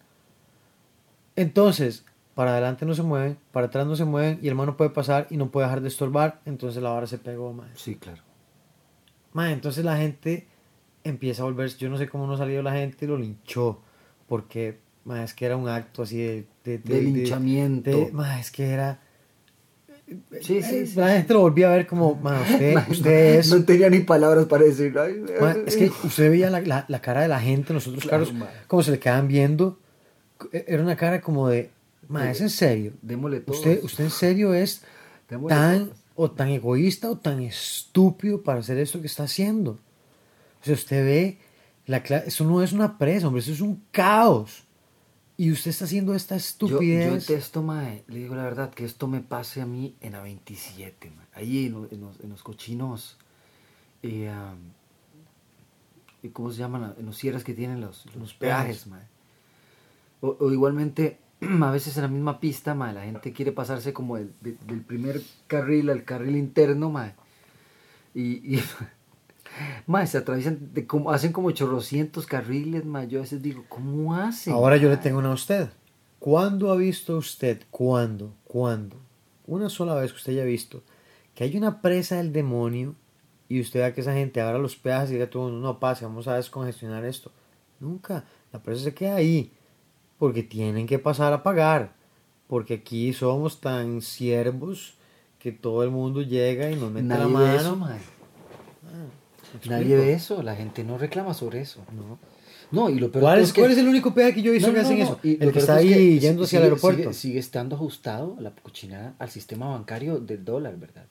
Entonces, 1.36 2.04
para 2.34 2.52
adelante 2.52 2.84
no 2.86 2.94
se 2.94 3.02
mueven, 3.02 3.38
para 3.52 3.66
atrás 3.66 3.86
no 3.86 3.96
se 3.96 4.04
mueven, 4.04 4.38
y 4.42 4.48
el 4.48 4.54
mae 4.54 4.66
no 4.66 4.76
puede 4.76 4.90
pasar 4.90 5.26
y 5.30 5.36
no 5.36 5.50
puede 5.50 5.66
dejar 5.66 5.80
de 5.80 5.88
estorbar, 5.88 6.40
entonces 6.44 6.82
la 6.82 6.90
vara 6.90 7.06
se 7.06 7.18
pegó, 7.18 7.52
mae. 7.52 7.68
Sí, 7.74 7.96
claro. 7.96 8.22
Mae, 9.32 9.52
entonces 9.52 9.84
la 9.84 9.96
gente 9.96 10.46
empieza 11.04 11.42
a 11.42 11.46
volverse, 11.46 11.78
yo 11.78 11.88
no 11.88 11.96
sé 11.98 12.08
cómo 12.08 12.26
no 12.26 12.36
salió 12.36 12.62
la 12.62 12.72
gente 12.72 13.04
y 13.04 13.08
lo 13.08 13.16
linchó, 13.16 13.80
porque 14.28 14.78
mae, 15.04 15.24
es 15.24 15.34
que 15.34 15.46
era 15.46 15.56
un 15.56 15.68
acto 15.68 16.02
así 16.02 16.18
de... 16.18 16.46
De, 16.64 16.78
De 16.78 17.00
linchamiento. 17.02 17.90
de- 17.90 18.12
es 18.38 18.50
que 18.50 18.70
era... 18.70 19.00
Sí, 20.42 20.62
sí, 20.62 20.76
eh, 20.76 20.86
sí. 20.86 20.96
La 20.98 21.08
gente 21.16 21.32
lo 21.32 21.40
volvía 21.40 21.72
a 21.72 21.76
ver 21.76 21.86
como, 21.86 22.10
usted, 22.12 22.74
Man, 22.74 22.84
usted 22.90 23.38
es... 23.38 23.50
No 23.50 23.64
tenía 23.64 23.88
ni 23.88 24.00
palabras 24.00 24.44
para 24.46 24.64
decir. 24.64 24.92
mae, 25.40 25.64
es 25.66 25.76
que 25.76 25.90
usted 26.04 26.30
veía 26.30 26.50
la, 26.50 26.60
la- 26.60 26.84
la 26.88 27.00
cara 27.00 27.22
de 27.22 27.28
la 27.28 27.40
gente, 27.40 27.72
nosotros 27.72 28.02
Claro, 28.04 28.26
caros, 28.26 28.48
como 28.66 28.82
se 28.82 28.90
le 28.90 28.98
quedaban 28.98 29.28
viendo, 29.28 29.78
era 30.52 30.82
una 30.82 30.96
cara 30.96 31.20
como 31.20 31.48
de, 31.48 31.70
Ma, 32.08 32.30
es 32.30 32.40
en 32.40 32.50
serio. 32.50 32.92
Démosle 33.02 33.40
todo. 33.40 33.56
Usted, 33.56 33.82
usted 33.84 34.04
en 34.04 34.10
serio 34.10 34.54
es 34.54 34.82
Démosle 35.28 35.54
tan 35.56 35.84
todos. 35.86 35.98
o 36.16 36.30
tan 36.30 36.48
egoísta 36.48 37.10
o 37.10 37.16
tan 37.16 37.40
estúpido 37.42 38.42
para 38.42 38.60
hacer 38.60 38.78
esto 38.78 39.00
que 39.00 39.06
está 39.06 39.24
haciendo. 39.24 39.72
O 40.60 40.64
sea, 40.64 40.74
usted 40.74 41.04
ve, 41.04 41.38
la 41.86 41.98
eso 41.98 42.44
no 42.44 42.62
es 42.62 42.72
una 42.72 42.98
presa, 42.98 43.26
hombre, 43.28 43.40
eso 43.42 43.52
es 43.52 43.60
un 43.60 43.82
caos. 43.90 44.64
Y 45.36 45.50
usted 45.50 45.70
está 45.70 45.86
haciendo 45.86 46.14
esta 46.14 46.36
Yo, 46.36 46.40
yo 46.40 46.44
estupidez. 46.46 47.26
detesto, 47.26 47.62
mae, 47.62 48.04
le 48.06 48.18
digo 48.20 48.34
la 48.34 48.44
verdad, 48.44 48.70
que 48.74 48.84
esto 48.84 49.08
me 49.08 49.20
pase 49.20 49.60
a 49.62 49.66
mí 49.66 49.96
en 50.00 50.12
la 50.12 50.20
27, 50.22 51.10
mae. 51.10 51.26
Ahí 51.34 51.66
en, 51.66 51.88
en 51.90 52.00
los, 52.00 52.20
en 52.20 52.28
los 52.28 52.42
cochinos, 52.42 53.16
eh, 54.02 54.30
¿y 56.22 56.28
¿cómo 56.28 56.50
se 56.52 56.58
llaman? 56.58 56.94
En 56.98 57.06
los 57.06 57.16
cierres 57.16 57.42
que 57.44 57.54
tienen 57.54 57.80
los, 57.80 58.04
los, 58.06 58.16
Los 58.16 58.34
peajes, 58.34 58.84
peajes. 58.84 58.86
mae. 58.88 59.02
O, 60.22 60.36
o 60.40 60.50
igualmente, 60.50 61.18
a 61.62 61.70
veces 61.70 61.94
en 61.96 62.02
la 62.04 62.08
misma 62.08 62.40
pista, 62.40 62.74
mae, 62.74 62.94
la 62.94 63.02
gente 63.02 63.32
quiere 63.34 63.52
pasarse 63.52 63.92
como 63.92 64.16
el, 64.16 64.32
de- 64.40 64.56
del 64.66 64.80
primer 64.80 65.20
carril 65.46 65.90
al 65.90 66.04
carril 66.04 66.36
interno, 66.36 66.88
mae. 66.88 67.12
Y, 68.14 68.56
y 68.56 68.62
se 70.06 70.18
atraviesan, 70.18 70.72
de 70.72 70.86
como, 70.86 71.10
hacen 71.10 71.32
como 71.32 71.50
chorrocientos 71.50 72.26
carriles, 72.26 72.86
mae. 72.86 73.08
Yo 73.08 73.18
a 73.18 73.22
veces 73.22 73.42
digo, 73.42 73.64
¿cómo 73.68 74.14
hacen? 74.14 74.54
Ahora 74.54 74.78
yo 74.78 74.88
le 74.88 74.96
tengo 74.96 75.18
una 75.18 75.30
a 75.30 75.34
usted. 75.34 75.68
¿Cuándo 76.18 76.70
ha 76.70 76.76
visto 76.76 77.16
usted, 77.16 77.60
cuándo, 77.70 78.32
cuándo, 78.44 78.96
una 79.44 79.68
sola 79.68 79.96
vez 79.96 80.12
que 80.12 80.18
usted 80.18 80.32
haya 80.32 80.44
visto 80.44 80.82
que 81.34 81.44
hay 81.44 81.56
una 81.56 81.80
presa 81.80 82.16
del 82.18 82.32
demonio 82.32 82.94
y 83.48 83.60
usted 83.60 83.80
vea 83.80 83.92
que 83.94 84.02
esa 84.02 84.12
gente 84.12 84.40
abra 84.40 84.58
los 84.58 84.76
peajes 84.76 85.10
y 85.10 85.14
diga 85.14 85.28
todo 85.30 85.50
no 85.50 85.80
pase, 85.80 86.04
vamos 86.04 86.28
a 86.28 86.36
descongestionar 86.36 87.04
esto? 87.04 87.32
Nunca. 87.80 88.24
La 88.52 88.62
presa 88.62 88.84
se 88.84 88.94
queda 88.94 89.16
ahí 89.16 89.50
porque 90.22 90.44
tienen 90.44 90.86
que 90.86 91.00
pasar 91.00 91.32
a 91.32 91.42
pagar. 91.42 91.94
Porque 92.46 92.74
aquí 92.74 93.12
somos 93.12 93.60
tan 93.60 94.00
siervos 94.02 94.94
que 95.40 95.50
todo 95.50 95.82
el 95.82 95.90
mundo 95.90 96.22
llega 96.22 96.70
y 96.70 96.76
nos 96.76 96.92
mete 96.92 97.08
la 97.08 97.16
Nadie 97.18 97.32
mano. 97.32 97.44
ve 97.52 97.56
eso, 97.56 97.74
mae. 97.76 97.98
¿Me 99.64 99.68
Nadie 99.70 99.96
ve 99.96 100.12
eso, 100.12 100.44
la 100.44 100.54
gente 100.54 100.84
no 100.84 100.96
reclama 100.96 101.34
sobre 101.34 101.60
eso. 101.60 101.80
No. 101.92 102.20
No, 102.70 102.88
y 102.88 103.00
lo 103.00 103.10
peor 103.10 103.22
¿Cuál 103.24 103.40
es, 103.40 103.52
cuál 103.52 103.72
es 103.72 103.78
el 103.78 103.88
único 103.88 104.14
peaje 104.14 104.34
que 104.34 104.42
yo 104.42 104.52
he 104.52 104.54
visto 104.54 104.68
No, 104.68 104.74
que 104.74 104.80
no, 104.80 104.86
hacen 104.86 104.98
no, 105.00 105.04
eso? 105.06 105.18
y 105.24 105.42
El 105.42 105.50
que 105.52 105.58
está 105.58 105.80
es 105.80 105.86
ahí 105.86 105.92
que 105.92 106.20
yendo 106.20 106.44
hacia 106.44 106.46
sigue- 106.46 106.56
el 106.58 106.64
aeropuerto. 106.64 107.02
Sigue, 107.02 107.14
sigue 107.14 107.38
estando 107.40 107.74
ajustado 107.74 108.36
la 108.38 108.52
cochinada 108.54 109.14
al 109.18 109.28
sistema 109.28 109.70
bancario 109.70 110.20
del 110.20 110.44
dólar, 110.44 110.76
¿verdad? 110.78 111.06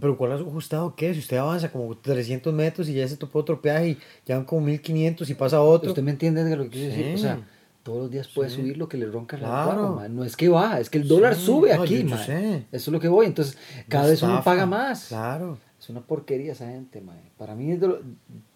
Pero 0.00 0.18
¿cuál 0.18 0.32
es 0.32 0.40
ajustado 0.42 0.94
qué? 0.94 1.14
Si 1.14 1.20
usted 1.20 1.38
avanza 1.38 1.72
como 1.72 1.96
300 1.96 2.52
metros 2.52 2.90
y 2.90 2.92
ya 2.94 3.08
se 3.08 3.16
topó 3.16 3.38
otro 3.38 3.62
peaje 3.62 3.88
y 3.88 3.98
ya 4.26 4.36
van 4.36 4.44
como 4.44 4.66
1500 4.66 5.30
y 5.30 5.34
pasa 5.34 5.62
otro. 5.62 5.88
¿Usted 5.90 6.02
me 6.02 6.10
entiende 6.10 6.44
de 6.44 6.56
lo 6.56 6.64
que 6.64 6.70
quiero 6.70 6.88
decir? 6.94 7.06
O 7.14 7.16
Sí. 7.16 7.22
sea, 7.22 7.40
todos 7.84 7.98
los 8.02 8.10
días 8.10 8.26
puede 8.26 8.50
Sí. 8.50 8.56
subir 8.56 8.76
lo 8.76 8.88
que 8.88 8.96
le 8.96 9.06
ronca 9.06 9.36
la 9.36 9.46
Claro. 9.46 10.02
No 10.08 10.24
es 10.24 10.36
que 10.36 10.48
va, 10.48 10.80
es 10.80 10.90
que 10.90 10.98
el 10.98 11.06
dólar 11.06 11.36
Sí, 11.36 11.44
sube 11.46 11.72
no, 11.76 11.82
aquí, 11.82 11.94
yo- 12.02 12.08
yo 12.08 12.16
ma. 12.16 12.24
sé. 12.24 12.56
Eso 12.72 12.90
es 12.90 12.92
lo 12.92 12.98
que 12.98 13.06
voy. 13.08 13.26
Entonces, 13.26 13.56
cada 13.88 14.08
vez 14.08 14.20
uno 14.22 14.42
paga 14.42 14.66
más. 14.66 15.06
Claro. 15.08 15.58
Es 15.78 15.88
una 15.90 16.00
porquería 16.00 16.52
esa 16.52 16.66
gente, 16.66 17.00
ma. 17.00 17.14
Para 17.38 17.54
mí 17.54 17.70
es 17.70 17.80
de 17.80 17.86
lo- 17.88 18.00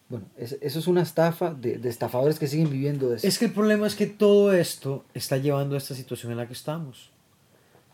Bueno, 0.08 0.24
es- 0.38 0.56
eso 0.62 0.78
es 0.78 0.86
una 0.86 1.02
estafa 1.02 1.52
de, 1.52 1.76
de 1.76 1.88
estafadores 1.90 2.38
que 2.38 2.46
siguen 2.46 2.70
viviendo 2.70 3.10
de 3.10 3.16
eso. 3.16 3.26
Es 3.28 3.38
que 3.38 3.44
el 3.44 3.52
problema 3.52 3.86
es 3.86 3.94
que 3.94 4.06
todo 4.06 4.54
esto 4.54 5.04
está 5.12 5.36
llevando 5.36 5.74
a 5.74 5.78
esta 5.78 5.94
situación 5.94 6.32
en 6.32 6.38
la 6.38 6.46
que 6.46 6.54
estamos. 6.54 7.10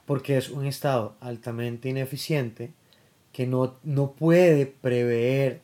Porque 0.06 0.36
es 0.36 0.48
un 0.48 0.64
Estado 0.64 1.16
altamente 1.20 1.88
ineficiente 1.88 2.72
que 3.32 3.48
no, 3.48 3.74
no 3.82 4.12
puede 4.12 4.66
prever 4.66 5.60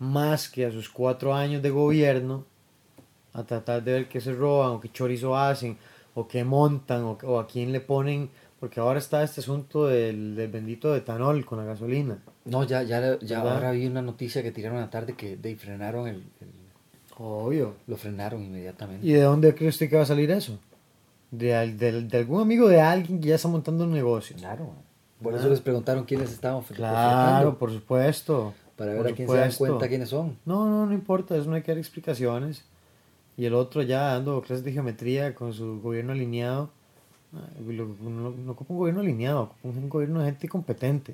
más 0.00 0.48
que 0.48 0.66
a 0.66 0.72
sus 0.72 0.88
cuatro 0.88 1.34
años 1.34 1.62
de 1.62 1.70
gobierno 1.70 2.44
a 3.38 3.44
tratar 3.44 3.82
de 3.84 3.92
ver 3.92 4.08
qué 4.08 4.20
se 4.20 4.32
roban 4.32 4.70
o 4.72 4.80
qué 4.80 4.90
chorizo 4.90 5.36
hacen 5.36 5.76
o 6.14 6.26
qué 6.26 6.44
montan 6.44 7.02
o, 7.04 7.18
o 7.24 7.38
a 7.38 7.46
quién 7.46 7.72
le 7.72 7.80
ponen. 7.80 8.30
Porque 8.58 8.80
ahora 8.80 8.98
está 8.98 9.22
este 9.22 9.40
asunto 9.42 9.86
del, 9.86 10.34
del 10.34 10.50
bendito 10.50 10.96
etanol 10.96 11.44
con 11.44 11.58
la 11.58 11.64
gasolina. 11.64 12.16
No, 12.46 12.64
ya, 12.64 12.82
ya, 12.82 13.18
ya 13.20 13.38
¿Verdad? 13.42 13.54
ahora 13.56 13.70
vi 13.72 13.86
una 13.86 14.00
noticia 14.00 14.42
que 14.42 14.50
tiraron 14.50 14.80
la 14.80 14.88
tarde 14.88 15.12
que 15.14 15.36
de, 15.36 15.54
frenaron 15.56 16.08
el, 16.08 16.16
el- 16.40 16.66
Obvio. 17.18 17.74
Lo 17.86 17.96
frenaron 17.96 18.42
inmediatamente. 18.42 19.06
¿Y 19.06 19.12
de 19.12 19.22
dónde 19.22 19.54
cree 19.54 19.68
usted 19.68 19.88
que 19.90 19.96
va 19.96 20.02
a 20.02 20.06
salir 20.06 20.30
eso? 20.30 20.58
De, 21.30 21.48
del- 21.74 22.08
de 22.08 22.18
algún 22.18 22.40
amigo 22.40 22.68
de 22.68 22.80
alguien 22.80 23.20
que 23.20 23.28
ya 23.28 23.34
está 23.34 23.48
montando 23.48 23.84
un 23.84 23.92
negocio. 23.92 24.36
Claro. 24.36 24.70
Por 25.22 25.34
Ah. 25.34 25.38
eso 25.38 25.48
les 25.48 25.60
preguntaron 25.60 26.04
quiénes 26.04 26.30
estaban 26.32 26.62
Claro, 26.62 27.58
por 27.58 27.70
supuesto. 27.72 28.54
Para 28.76 28.92
ver 28.92 29.02
por 29.02 29.10
a 29.12 29.14
quién 29.14 29.28
se 29.28 29.36
dan 29.36 29.52
cuenta 29.52 29.88
quiénes 29.88 30.08
son. 30.10 30.36
No, 30.44 30.68
no, 30.68 30.86
no 30.86 30.92
importa, 30.92 31.36
eso 31.36 31.48
no 31.48 31.56
hay 31.56 31.62
que 31.62 31.72
dar 31.72 31.78
explicaciones. 31.78 32.64
Y 33.36 33.44
el 33.44 33.54
otro 33.54 33.82
ya 33.82 34.12
dando 34.14 34.40
clases 34.42 34.64
de 34.64 34.72
geometría 34.72 35.34
con 35.34 35.52
su 35.52 35.80
gobierno 35.80 36.12
alineado. 36.12 36.70
No, 37.32 38.30
no 38.30 38.52
ocupa 38.52 38.72
un 38.72 38.78
gobierno 38.78 39.00
alineado, 39.02 39.42
ocupa 39.42 39.68
un 39.78 39.88
gobierno 39.88 40.20
de 40.20 40.26
gente 40.26 40.48
competente. 40.48 41.12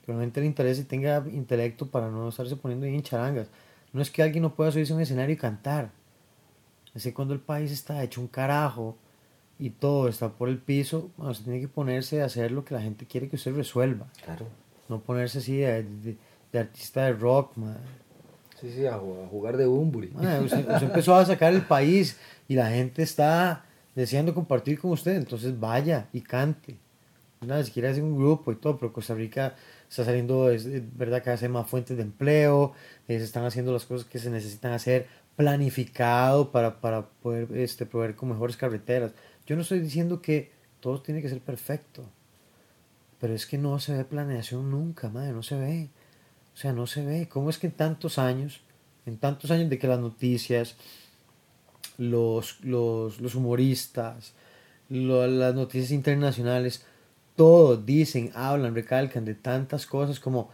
Que 0.00 0.06
realmente 0.06 0.40
le 0.40 0.46
interese 0.46 0.82
y 0.82 0.84
tenga 0.84 1.24
intelecto 1.30 1.86
para 1.86 2.08
no 2.10 2.28
estarse 2.28 2.56
poniendo 2.56 2.86
ahí 2.86 2.94
en 2.94 3.02
charangas. 3.02 3.48
No 3.92 4.00
es 4.00 4.10
que 4.10 4.22
alguien 4.22 4.42
no 4.42 4.54
pueda 4.54 4.72
subirse 4.72 4.92
a 4.92 4.96
un 4.96 5.02
escenario 5.02 5.34
y 5.34 5.38
cantar. 5.38 5.90
Es 6.94 7.02
que 7.04 7.12
cuando 7.14 7.34
el 7.34 7.40
país 7.40 7.70
está 7.70 8.02
hecho 8.02 8.20
un 8.20 8.28
carajo 8.28 8.96
y 9.58 9.70
todo 9.70 10.08
está 10.08 10.30
por 10.30 10.48
el 10.48 10.58
piso, 10.58 11.10
bueno, 11.16 11.34
se 11.34 11.44
tiene 11.44 11.60
que 11.60 11.68
ponerse 11.68 12.22
a 12.22 12.26
hacer 12.26 12.50
lo 12.50 12.64
que 12.64 12.74
la 12.74 12.80
gente 12.82 13.06
quiere 13.06 13.28
que 13.28 13.36
usted 13.36 13.54
resuelva. 13.54 14.06
Claro. 14.24 14.46
No 14.88 15.00
ponerse 15.00 15.38
así 15.38 15.56
de, 15.58 15.82
de- 15.84 16.16
de 16.52 16.58
artista 16.58 17.04
de 17.04 17.12
rock, 17.14 17.56
man. 17.56 17.78
Sí, 18.62 18.70
sí, 18.72 18.86
a, 18.86 18.96
ju- 18.96 19.24
a 19.24 19.28
jugar 19.28 19.56
de 19.58 19.66
Bumburi. 19.66 20.12
Usted, 20.44 20.82
empezó 20.82 21.14
a 21.16 21.26
sacar 21.26 21.52
el 21.52 21.62
país 21.62 22.16
y 22.48 22.54
la 22.54 22.70
gente 22.70 23.02
está 23.02 23.64
deseando 23.94 24.32
compartir 24.32 24.78
con 24.78 24.92
usted, 24.92 25.16
entonces 25.16 25.58
vaya 25.60 26.08
y 26.12 26.20
cante. 26.22 26.78
Nada, 27.40 27.62
si 27.64 27.72
quiere 27.72 27.88
hacer 27.88 28.04
un 28.04 28.16
grupo 28.16 28.52
y 28.52 28.56
todo, 28.56 28.78
pero 28.78 28.92
Costa 28.92 29.14
Rica 29.14 29.56
está 29.90 30.04
saliendo, 30.04 30.48
es 30.50 30.64
es 30.64 30.82
verdad 30.96 31.22
que 31.24 31.30
hace 31.30 31.48
más 31.48 31.68
fuentes 31.68 31.96
de 31.96 32.04
empleo, 32.04 32.72
se 33.08 33.16
están 33.16 33.44
haciendo 33.44 33.72
las 33.72 33.84
cosas 33.84 34.06
que 34.06 34.20
se 34.20 34.30
necesitan 34.30 34.72
hacer 34.72 35.08
planificado 35.34 36.52
para, 36.52 36.80
para 36.80 37.08
poder 37.08 37.48
este, 37.56 37.84
proveer 37.84 38.14
con 38.14 38.28
mejores 38.28 38.56
carreteras. 38.56 39.12
Yo 39.44 39.56
no 39.56 39.62
estoy 39.62 39.80
diciendo 39.80 40.22
que 40.22 40.52
todo 40.78 41.02
tiene 41.02 41.20
que 41.20 41.28
ser 41.28 41.40
perfecto, 41.40 42.04
pero 43.20 43.34
es 43.34 43.44
que 43.46 43.58
no 43.58 43.78
se 43.80 43.96
ve 43.96 44.04
planeación 44.04 44.70
nunca, 44.70 45.08
madre, 45.08 45.32
no 45.32 45.42
se 45.42 45.56
ve. 45.56 45.90
O 46.54 46.56
sea, 46.56 46.72
no 46.72 46.86
se 46.86 47.04
ve. 47.04 47.28
¿Cómo 47.28 47.50
es 47.50 47.58
que 47.58 47.66
en 47.68 47.72
tantos 47.72 48.18
años, 48.18 48.60
en 49.06 49.16
tantos 49.18 49.50
años 49.50 49.68
de 49.70 49.78
que 49.78 49.86
las 49.88 49.98
noticias, 50.00 50.76
los, 51.98 52.60
los, 52.64 53.20
los 53.20 53.34
humoristas, 53.34 54.32
lo- 54.88 55.26
las 55.26 55.54
noticias 55.54 55.90
internacionales, 55.90 56.84
todos 57.36 57.84
dicen, 57.86 58.30
hablan, 58.34 58.74
recalcan 58.74 59.24
de 59.24 59.34
tantas 59.34 59.86
cosas 59.86 60.20
como 60.20 60.50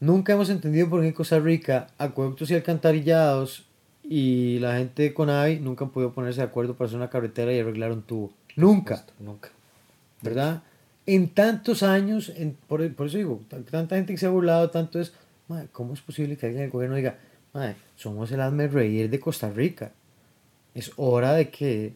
nunca 0.00 0.32
hemos 0.32 0.48
entendido 0.50 0.88
por 0.88 1.00
qué 1.02 1.08
en 1.08 1.12
Costa 1.12 1.38
Rica 1.38 1.88
acueductos 1.98 2.50
y 2.50 2.54
alcantarillados 2.54 3.66
y 4.02 4.58
la 4.60 4.76
gente 4.78 5.02
de 5.02 5.14
Conavi 5.14 5.58
nunca 5.60 5.84
han 5.84 5.90
podido 5.90 6.12
ponerse 6.12 6.40
de 6.40 6.46
acuerdo 6.46 6.74
para 6.74 6.86
hacer 6.86 6.96
una 6.98 7.10
carretera 7.10 7.52
y 7.52 7.58
arreglar 7.60 7.92
un 7.92 8.02
tubo. 8.02 8.32
Nunca. 8.56 9.04
Nunca. 9.18 9.50
¿verdad? 10.22 10.62
En 11.04 11.28
tantos 11.28 11.82
años, 11.82 12.32
en- 12.36 12.56
por, 12.66 12.90
por 12.94 13.08
eso 13.08 13.18
digo, 13.18 13.40
tan- 13.48 13.64
tanta 13.64 13.96
gente 13.96 14.12
que 14.12 14.18
se 14.18 14.26
ha 14.26 14.30
burlado, 14.30 14.70
tanto 14.70 14.98
es, 15.00 15.12
"Mae, 15.48 15.68
¿cómo 15.72 15.94
es 15.94 16.00
posible 16.00 16.36
que 16.36 16.46
alguien 16.46 16.62
del 16.62 16.70
gobierno 16.70 16.96
diga, 16.96 17.18
"Mae, 17.52 17.76
somos 17.94 18.30
el 18.32 18.40
hazme 18.40 18.68
reír 18.68 19.08
de 19.10 19.20
Costa 19.20 19.50
Rica? 19.50 19.92
Es 20.74 20.92
hora 20.96 21.32
de 21.32 21.50
que 21.50 21.94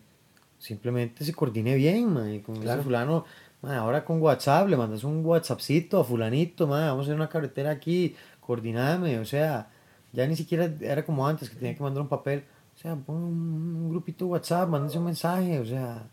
simplemente 0.58 1.24
se 1.24 1.32
coordine 1.32 1.74
bien, 1.74 2.04
como 2.42 2.60
Claro. 2.60 2.80
ese 2.80 2.84
fulano, 2.84 3.24
mae, 3.62 3.76
ahora 3.76 4.04
con 4.04 4.20
WhatsApp, 4.22 4.68
le 4.68 4.76
mandas 4.76 5.04
un 5.04 5.24
WhatsAppcito 5.24 6.00
a 6.00 6.04
fulanito, 6.04 6.66
mae, 6.66 6.86
vamos 6.88 7.04
a 7.04 7.06
hacer 7.08 7.16
una 7.16 7.28
carretera 7.28 7.70
aquí, 7.70 8.14
coordiname, 8.40 9.18
o 9.18 9.24
sea, 9.24 9.68
ya 10.12 10.26
ni 10.26 10.36
siquiera 10.36 10.70
era 10.80 11.04
como 11.04 11.26
antes, 11.26 11.48
que 11.50 11.56
tenía 11.56 11.74
que 11.74 11.82
mandar 11.82 12.02
un 12.02 12.08
papel, 12.08 12.44
o 12.74 12.78
sea, 12.78 12.94
pon 12.96 13.16
un, 13.16 13.90
grupito 13.90 14.26
WhatsApp, 14.26 14.68
mándense 14.68 14.98
un 14.98 15.04
mensaje, 15.04 15.58
o 15.58 15.64
sea, 15.64 16.04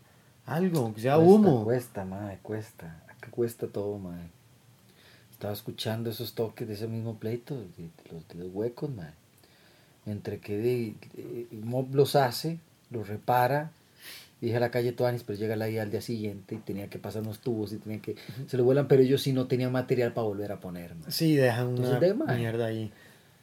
algo, 0.46 0.80
aunque 0.80 1.00
sea 1.00 1.16
Cuesta, 1.16 1.32
humo. 1.32 1.64
Cuesta, 1.64 2.04
madre, 2.04 2.38
cuesta. 2.42 3.02
Acá 3.08 3.30
cuesta 3.30 3.66
todo, 3.66 3.98
madre. 3.98 4.30
Estaba 5.38 5.52
escuchando 5.52 6.10
esos 6.10 6.32
toques 6.34 6.66
de 6.66 6.74
ese 6.74 6.88
mismo 6.88 7.14
pleito, 7.18 7.54
de, 7.56 7.64
los, 8.12 8.26
de 8.28 8.34
los 8.34 8.48
huecos, 8.52 8.90
madre. 8.90 9.12
Entre 10.04 10.38
que 10.38 10.56
de, 10.58 10.94
de- 11.14 11.46
Mob 11.62 11.94
los 11.94 12.16
hace, 12.16 12.58
los 12.90 13.06
repara, 13.06 13.70
dije 14.40 14.56
a 14.56 14.60
la 14.60 14.70
calle 14.72 14.90
Tuanis, 14.92 15.22
pero 15.22 15.38
llega 15.38 15.54
la 15.54 15.68
guía 15.68 15.82
al 15.82 15.90
día 15.92 16.00
siguiente 16.00 16.56
y 16.56 16.58
tenía 16.58 16.88
que 16.88 16.98
pasar 16.98 17.22
unos 17.22 17.38
tubos 17.38 17.72
y 17.72 17.76
tenía 17.76 18.00
que. 18.00 18.16
Se 18.48 18.56
lo 18.56 18.64
vuelan, 18.64 18.88
pero 18.88 19.02
ellos 19.02 19.22
sí 19.22 19.32
no 19.32 19.46
tenían 19.46 19.70
material 19.70 20.12
para 20.12 20.26
volver 20.26 20.50
a 20.50 20.58
poner, 20.58 20.94
madre. 20.96 21.12
Sí, 21.12 21.36
dejan 21.36 21.68
una 21.68 21.76
Entonces, 21.76 22.00
de, 22.00 22.14
mae. 22.14 22.36
mierda 22.38 22.66
ahí. 22.66 22.90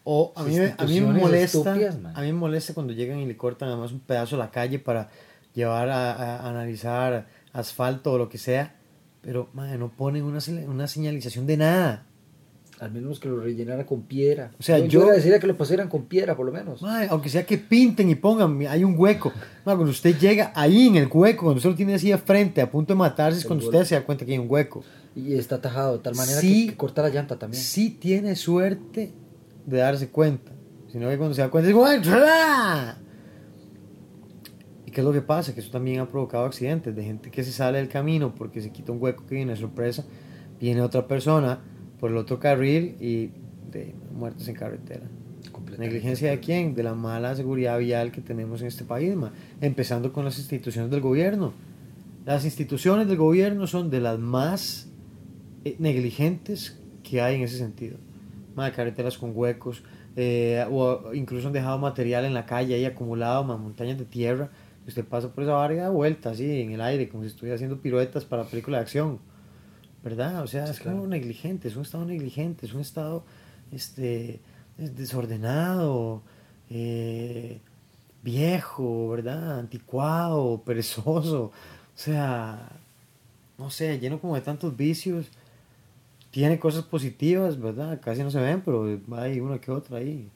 O 0.04 0.34
a 0.36 0.44
mí, 0.44 0.58
me, 0.58 0.76
a 0.78 0.86
mí 0.86 1.00
me 1.00 1.14
molesta, 1.22 1.74
a 2.14 2.22
mí 2.22 2.28
me 2.28 2.34
molesta 2.34 2.74
cuando 2.74 2.92
llegan 2.94 3.20
y 3.20 3.26
le 3.26 3.38
cortan 3.38 3.70
además 3.70 3.92
un 3.94 4.02
pedazo 4.02 4.36
de 4.36 4.44
la 4.44 4.52
calle 4.52 4.80
para 4.80 5.10
llevar 5.54 5.90
a, 5.90 6.12
a- 6.14 6.38
a 6.42 6.50
analizar 6.50 7.26
asfalto 7.54 8.12
o 8.12 8.18
lo 8.18 8.28
que 8.28 8.38
sea, 8.38 8.75
pero 9.26 9.50
mae, 9.54 9.76
no 9.80 9.90
ponen 9.90 10.24
una, 10.24 10.38
una 10.70 10.88
señalización 10.88 11.48
de 11.48 11.58
nada. 11.58 12.06
Al 12.80 12.92
menos 12.92 13.20
que 13.22 13.30
lo 13.30 13.40
rellenara 13.40 13.86
con 13.86 14.02
piedra. 14.04 14.52
O 14.60 14.62
sea, 14.62 14.78
yo, 14.80 14.86
yo- 14.86 15.00
yo 15.00 15.06
le 15.10 15.16
decía 15.16 15.40
que 15.40 15.48
lo 15.48 15.58
pasaran 15.58 15.88
con 15.88 16.04
piedra, 16.06 16.36
por 16.36 16.46
lo 16.46 16.52
menos. 16.52 16.84
Aunque 17.10 17.30
sea 17.30 17.46
que 17.46 17.58
pinten 17.58 18.10
y 18.10 18.16
pongan, 18.16 18.60
hay 18.68 18.84
un 18.84 18.96
hueco. 19.00 19.32
Mae, 19.66 19.76
cuando 19.76 19.92
usted 19.92 20.16
llega 20.20 20.52
ahí 20.54 20.90
en 20.90 20.98
el 20.98 21.08
hueco, 21.12 21.44
cuando 21.46 21.58
usted 21.58 21.70
lo 21.70 21.76
tiene 21.76 21.96
así 21.96 22.10
de 22.12 22.18
frente, 22.18 22.62
a 22.62 22.70
punto 22.70 22.94
de 22.94 22.98
matarse, 23.00 23.40
es 23.40 23.46
cuando 23.46 23.66
usted 23.66 23.84
se 23.86 23.96
da 23.96 24.06
cuenta 24.06 24.26
que 24.26 24.34
hay 24.34 24.38
un 24.38 24.48
hueco. 24.52 24.84
Y 25.16 25.36
está 25.36 25.62
tajado 25.62 25.94
de 25.94 26.00
tal 26.04 26.16
manera 26.16 26.40
Sí. 26.42 26.66
que, 26.66 26.72
que 26.74 26.78
corta 26.78 27.02
la 27.02 27.10
llanta 27.10 27.40
también. 27.40 27.64
Sí 27.64 27.90
tiene 27.92 28.36
suerte 28.36 29.14
de 29.66 29.78
darse 29.78 30.10
cuenta. 30.10 30.52
Sino 30.92 31.10
que 31.10 31.18
cuando 31.18 31.34
se 31.34 31.42
da 31.42 31.50
cuenta, 31.50 31.70
es. 31.70 31.76
¿Y 31.76 31.80
qué 34.96 35.02
es 35.02 35.06
lo 35.06 35.12
que 35.12 35.22
pasa? 35.22 35.54
Que 35.54 35.60
eso 35.60 35.72
también 35.72 36.00
ha 36.00 36.08
provocado 36.08 36.46
accidentes 36.46 36.96
de 36.96 37.04
gente 37.04 37.30
que 37.30 37.44
se 37.44 37.52
sale 37.52 37.80
del 37.80 37.90
camino 37.90 38.34
porque 38.34 38.62
se 38.62 38.72
quita 38.72 38.94
un 38.94 39.04
hueco 39.04 39.26
que 39.26 39.36
viene 39.36 39.52
de 39.52 39.58
sorpresa, 39.58 40.06
viene 40.58 40.82
otra 40.82 41.06
persona 41.06 41.60
por 42.00 42.12
el 42.12 42.18
otro 42.18 42.40
carril 42.40 42.96
y 43.02 43.32
de 43.72 43.94
muertes 44.14 44.48
en 44.48 44.56
carretera. 44.56 45.04
¿Negligencia 45.78 46.32
de 46.32 46.40
quién? 46.40 46.76
De 46.76 46.82
la 46.82 46.94
mala 46.94 47.36
seguridad 47.36 47.78
vial 47.78 48.14
que 48.14 48.22
tenemos 48.22 48.62
en 48.62 48.68
este 48.68 48.86
país, 48.86 49.14
ma. 49.18 49.34
empezando 49.60 50.14
con 50.14 50.24
las 50.24 50.40
instituciones 50.40 50.90
del 50.90 51.02
gobierno. 51.02 51.52
Las 52.26 52.46
instituciones 52.46 53.06
del 53.06 53.18
gobierno 53.18 53.68
son 53.68 53.90
de 53.90 54.00
las 54.00 54.18
más 54.18 54.88
eh, 55.66 55.76
negligentes 55.78 56.80
que 57.04 57.20
hay 57.20 57.36
en 57.36 57.42
ese 57.42 57.58
sentido. 57.58 57.98
Ma, 58.56 58.72
carreteras 58.72 59.18
con 59.18 59.34
huecos, 59.36 59.84
eh, 60.16 60.66
o 60.72 61.14
incluso 61.14 61.48
han 61.48 61.54
dejado 61.54 61.80
material 61.80 62.24
en 62.24 62.34
la 62.34 62.46
calle 62.46 62.76
ahí 62.76 62.86
acumulado, 62.86 63.44
montañas 63.44 63.98
de 63.98 64.06
tierra. 64.06 64.52
Usted 64.88 65.04
pasa 65.06 65.34
por 65.34 65.44
esa 65.44 65.54
barra 65.54 65.74
y 65.74 65.78
da 65.78 65.90
vueltas 65.90 66.34
así 66.34 66.62
en 66.62 66.72
el 66.72 66.82
aire, 66.82 67.10
como 67.10 67.24
si 67.24 67.30
estuviera 67.30 67.56
haciendo 67.56 67.82
piruetas 67.82 68.26
para 68.26 68.44
película 68.46 68.78
de 68.78 68.84
acción. 68.84 69.20
¿Verdad? 70.04 70.44
O 70.44 70.48
sea, 70.48 70.66
Sí, 70.68 70.74
es 70.74 70.80
claro. 70.80 70.98
como 70.98 71.08
negligente, 71.10 71.68
es 71.68 71.76
un 71.76 71.82
estado 71.82 72.06
negligente, 72.06 72.68
es 72.68 72.74
un 72.74 72.82
estado 72.82 73.24
este, 73.72 74.40
es 74.78 74.96
desordenado, 74.96 76.22
eh, 76.70 77.60
viejo, 78.24 79.10
¿verdad? 79.10 79.60
Anticuado, 79.60 80.62
perezoso. 80.66 81.46
O 81.46 81.98
sea, 81.98 82.70
no 83.58 83.70
sé, 83.70 84.00
lleno 84.00 84.20
como 84.20 84.36
de 84.36 84.42
tantos 84.42 84.76
vicios. 84.78 85.28
Tiene 86.32 86.60
cosas 86.60 86.84
positivas, 86.84 87.60
¿verdad? 87.60 88.02
Casi 88.04 88.22
no 88.22 88.30
se 88.30 88.40
ven, 88.42 88.62
pero 88.64 89.00
hay 89.18 89.40
una 89.40 89.60
que 89.60 89.72
otra 89.72 89.98
ahí. 90.00 90.30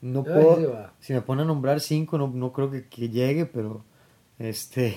No 0.00 0.22
puedo, 0.22 0.90
si 1.00 1.12
me 1.12 1.22
pone 1.22 1.42
a 1.42 1.44
nombrar 1.44 1.80
cinco, 1.80 2.18
no, 2.18 2.28
no 2.28 2.52
creo 2.52 2.70
que, 2.70 2.86
que 2.86 3.08
llegue, 3.08 3.46
pero 3.46 3.82
este, 4.38 4.96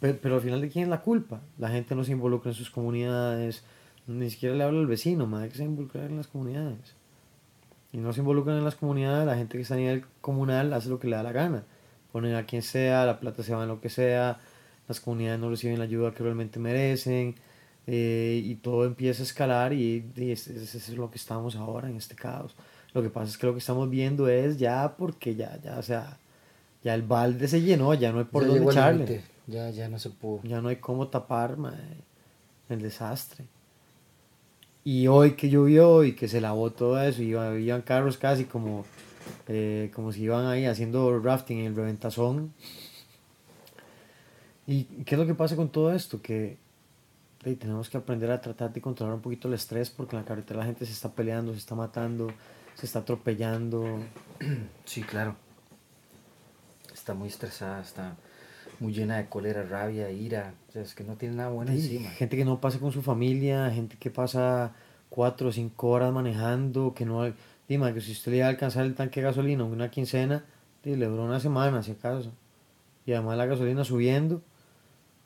pe- 0.00 0.14
pero, 0.14 0.36
al 0.36 0.40
final 0.40 0.60
de 0.60 0.68
quién 0.68 0.84
es 0.84 0.90
la 0.90 1.00
culpa. 1.02 1.40
La 1.58 1.70
gente 1.70 1.94
no 1.94 2.04
se 2.04 2.12
involucra 2.12 2.50
en 2.50 2.54
sus 2.56 2.70
comunidades, 2.70 3.64
ni 4.06 4.30
siquiera 4.30 4.54
le 4.54 4.64
habla 4.64 4.80
al 4.80 4.86
vecino, 4.86 5.26
más 5.26 5.48
que 5.48 5.56
se 5.56 5.64
involucrar 5.64 6.06
en 6.10 6.16
las 6.16 6.26
comunidades. 6.28 6.94
Y 7.92 7.98
no 7.98 8.12
se 8.12 8.20
involucran 8.20 8.58
en 8.58 8.64
las 8.64 8.74
comunidades, 8.74 9.26
la 9.26 9.36
gente 9.36 9.56
que 9.56 9.62
está 9.62 9.74
a 9.74 9.78
nivel 9.78 10.04
comunal 10.20 10.72
hace 10.72 10.88
lo 10.88 10.98
que 10.98 11.08
le 11.08 11.16
da 11.16 11.22
la 11.22 11.32
gana. 11.32 11.64
Ponen 12.12 12.34
a 12.34 12.44
quien 12.44 12.62
sea, 12.62 13.06
la 13.06 13.18
plata 13.20 13.42
se 13.42 13.54
va 13.54 13.62
en 13.62 13.68
lo 13.68 13.80
que 13.80 13.88
sea, 13.88 14.38
las 14.88 15.00
comunidades 15.00 15.40
no 15.40 15.48
reciben 15.50 15.78
la 15.78 15.84
ayuda 15.84 16.12
que 16.12 16.22
realmente 16.22 16.58
merecen, 16.58 17.36
eh, 17.86 18.40
y 18.44 18.54
todo 18.56 18.84
empieza 18.84 19.22
a 19.22 19.26
escalar 19.26 19.72
y, 19.72 20.10
y 20.16 20.30
es- 20.32 20.48
es- 20.48 20.74
eso 20.74 20.92
es 20.92 20.98
lo 20.98 21.10
que 21.10 21.18
estamos 21.18 21.54
ahora 21.56 21.88
en 21.88 21.96
este 21.96 22.14
caos. 22.14 22.54
Lo 22.94 23.02
que 23.02 23.10
pasa 23.10 23.30
es 23.30 23.38
que 23.38 23.46
lo 23.46 23.52
que 23.52 23.58
estamos 23.58 23.88
viendo 23.90 24.28
es 24.28 24.58
ya 24.58 24.96
porque 24.96 25.34
ya, 25.34 25.58
ya, 25.62 25.78
o 25.78 25.82
sea, 25.82 26.18
ya 26.84 26.94
el 26.94 27.02
balde 27.02 27.48
se 27.48 27.62
llenó, 27.62 27.94
ya 27.94 28.12
no 28.12 28.18
hay 28.18 28.26
por 28.26 28.42
Ya 28.42 28.48
dónde 28.48 28.70
echarle. 28.70 29.22
Ya, 29.46 29.70
ya 29.70 29.88
no 29.88 29.98
se 29.98 30.10
pudo. 30.10 30.40
Ya 30.44 30.60
no 30.60 30.68
hay 30.68 30.76
cómo 30.76 31.08
tapar 31.08 31.56
el 32.68 32.82
desastre. 32.82 33.46
Y 34.84 35.06
hoy 35.06 35.32
que 35.32 35.48
llovió 35.48 36.04
y 36.04 36.14
que 36.14 36.28
se 36.28 36.42
lavó 36.42 36.70
todo 36.70 37.02
eso, 37.02 37.22
y 37.22 37.28
iban, 37.28 37.58
iban 37.58 37.80
carros 37.80 38.18
casi 38.18 38.44
como, 38.44 38.84
eh, 39.48 39.90
como 39.94 40.12
si 40.12 40.22
iban 40.22 40.44
ahí 40.46 40.66
haciendo 40.66 41.18
rafting 41.18 41.60
en 41.60 41.66
el 41.66 41.76
reventazón. 41.76 42.52
¿Y 44.66 44.84
qué 44.84 45.14
es 45.14 45.18
lo 45.18 45.26
que 45.26 45.34
pasa 45.34 45.56
con 45.56 45.70
todo 45.70 45.90
esto? 45.92 46.20
Que 46.20 46.58
tenemos 47.38 47.88
que 47.88 47.96
aprender 47.96 48.30
a 48.30 48.40
tratar 48.40 48.72
de 48.72 48.80
controlar 48.82 49.14
un 49.14 49.22
poquito 49.22 49.48
el 49.48 49.54
estrés 49.54 49.88
porque 49.88 50.16
en 50.16 50.22
la 50.22 50.28
carretera 50.28 50.60
la 50.60 50.66
gente 50.66 50.84
se 50.84 50.92
está 50.92 51.10
peleando, 51.10 51.52
se 51.52 51.58
está 51.58 51.74
matando, 51.74 52.30
se 52.74 52.84
está 52.84 52.98
atropellando. 52.98 54.00
Sí, 54.84 55.02
claro. 55.02 55.43
Está 57.04 57.12
muy 57.12 57.28
estresada, 57.28 57.82
está 57.82 58.16
muy 58.80 58.94
llena 58.94 59.18
de 59.18 59.26
cólera, 59.28 59.62
rabia, 59.62 60.10
ira. 60.10 60.54
O 60.70 60.72
sea, 60.72 60.80
es 60.80 60.94
que 60.94 61.04
no 61.04 61.16
tiene 61.16 61.34
nada 61.36 61.50
bueno 61.50 61.70
Sí, 61.72 61.76
encima. 61.80 62.08
Gente 62.12 62.34
que 62.34 62.46
no 62.46 62.62
pasa 62.62 62.78
con 62.78 62.92
su 62.92 63.02
familia, 63.02 63.70
gente 63.70 63.98
que 63.98 64.10
pasa 64.10 64.72
cuatro 65.10 65.50
o 65.50 65.52
cinco 65.52 65.90
horas 65.90 66.14
manejando, 66.14 66.94
que 66.94 67.04
no... 67.04 67.30
Dime, 67.68 67.92
que 67.92 68.00
si 68.00 68.12
usted 68.12 68.32
le 68.32 68.38
iba 68.38 68.46
a 68.46 68.48
alcanzar 68.48 68.86
el 68.86 68.94
tanque 68.94 69.20
de 69.20 69.26
gasolina 69.26 69.64
una 69.64 69.90
quincena, 69.90 70.46
le 70.82 70.96
duró 71.04 71.24
una 71.26 71.40
semana, 71.40 71.82
si 71.82 71.90
acaso. 71.90 72.32
Y 73.04 73.12
además 73.12 73.36
la 73.36 73.44
gasolina 73.44 73.84
subiendo, 73.84 74.40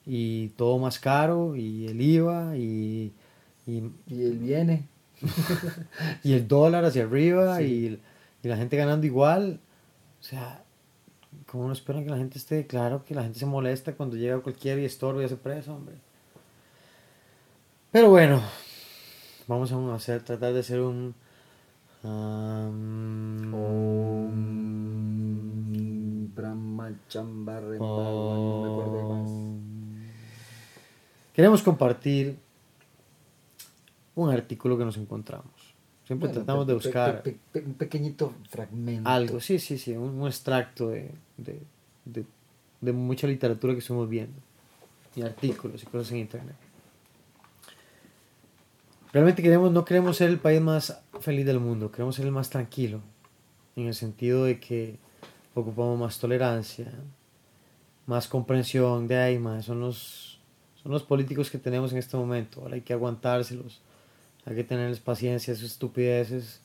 y 0.05 0.49
todo 0.57 0.79
más 0.81 0.99
caro, 0.99 1.55
y 1.55 1.87
el 1.87 2.01
IVA, 2.01 2.57
y, 2.57 3.13
y, 3.69 3.85
Y 4.09 4.23
él 4.25 4.39
viene. 4.39 4.89
y 6.25 6.33
el 6.33 6.49
dólar 6.49 6.85
hacia 6.85 7.05
arriba, 7.05 7.59
Sí. 7.59 8.01
y, 8.43 8.47
y 8.47 8.49
la 8.49 8.57
gente 8.57 8.77
ganando 8.77 9.07
igual. 9.07 9.61
O 10.21 10.25
sea, 10.25 10.65
¿cómo 11.51 11.67
no 11.67 11.73
esperan 11.73 12.05
que 12.05 12.11
la 12.11 12.19
gente 12.19 12.39
esté? 12.39 12.67
Claro 12.67 13.05
que 13.05 13.15
la 13.15 13.23
gente 13.23 13.39
se 13.39 13.47
molesta 13.47 13.95
cuando 13.95 14.17
llega 14.17 14.41
cualquiera 14.41 14.81
y 14.81 14.85
estorba 14.85 15.23
y 15.23 15.25
hace 15.25 15.37
preso, 15.37 15.75
hombre. 15.75 15.97
Pero 17.91 18.11
bueno, 18.11 18.43
vamos 19.47 19.73
a 19.73 19.95
hacer, 19.95 20.23
tratar 20.23 20.53
de 20.53 20.61
hacer 20.61 20.81
un... 20.81 21.15
um, 22.05 23.55
Om 23.55 24.79
Brahma 26.35 26.91
no 27.15 27.25
me 27.25 27.57
acuerdo 27.57 28.97
de 28.97 29.03
más. 29.03 29.31
Queremos 31.35 31.63
compartir 31.63 32.39
un 34.15 34.31
artículo 34.31 34.79
que 34.79 34.85
nos 34.85 34.97
encontramos. 34.97 35.58
Siempre 36.09 36.29
Bueno, 36.31 36.43
tratamos 36.43 36.67
de 36.67 36.73
pe- 36.73 36.77
buscar 36.79 37.23
pe- 37.23 37.37
pe- 37.53 37.61
un 37.67 37.75
pequeñito 37.75 38.33
fragmento. 38.49 39.09
algo, 39.11 39.41
sí, 39.41 39.59
sí, 39.59 39.77
sí, 39.77 39.93
un, 39.93 40.19
un 40.21 40.27
extracto 40.27 40.89
de, 40.89 41.13
de, 41.37 41.61
de- 42.07 42.25
de 42.81 42.93
mucha 42.93 43.27
literatura 43.27 43.75
que 43.75 43.81
estamos 43.81 44.09
viendo, 44.09 44.33
y 45.15 45.21
artículos 45.21 45.83
y 45.83 45.87
cosas 45.87 46.11
en 46.13 46.19
internet. 46.19 46.57
Realmente 49.13 49.43
queremos, 49.43 49.71
no 49.71 49.85
queremos 49.85 50.17
ser 50.17 50.31
el 50.31 50.39
país 50.39 50.63
más 50.63 50.99
feliz 51.21 51.45
del 51.45 51.61
mundo, 51.61 51.91
queremos 51.93 52.17
ser 52.17 52.25
el 52.25 52.33
más 52.33 52.49
tranquilo, 52.49 53.01
en 53.77 53.87
el 53.89 53.95
sentido 53.95 54.45
de 54.45 54.59
que 54.59 54.97
ocupamos 55.55 55.99
más 55.99 56.19
tolerancia, 56.19 56.91
más 58.07 58.29
comprensión 58.29 59.07
de 59.09 59.19
ahí, 59.19 59.39
más 59.39 59.67
son 59.67 59.81
los, 59.81 60.41
son 60.83 60.91
los 60.93 61.03
políticos 61.03 61.51
que 61.51 61.59
tenemos 61.59 61.93
en 61.93 61.99
este 61.99 62.17
momento, 62.17 62.63
ahora 62.63 62.77
hay 62.77 62.81
que 62.81 62.95
aguantárselos, 62.95 63.83
hay 64.49 64.55
que 64.55 64.65
tenerles 64.65 64.99
paciencia, 64.99 65.55
sus 65.55 65.73
estupideces, 65.73 66.63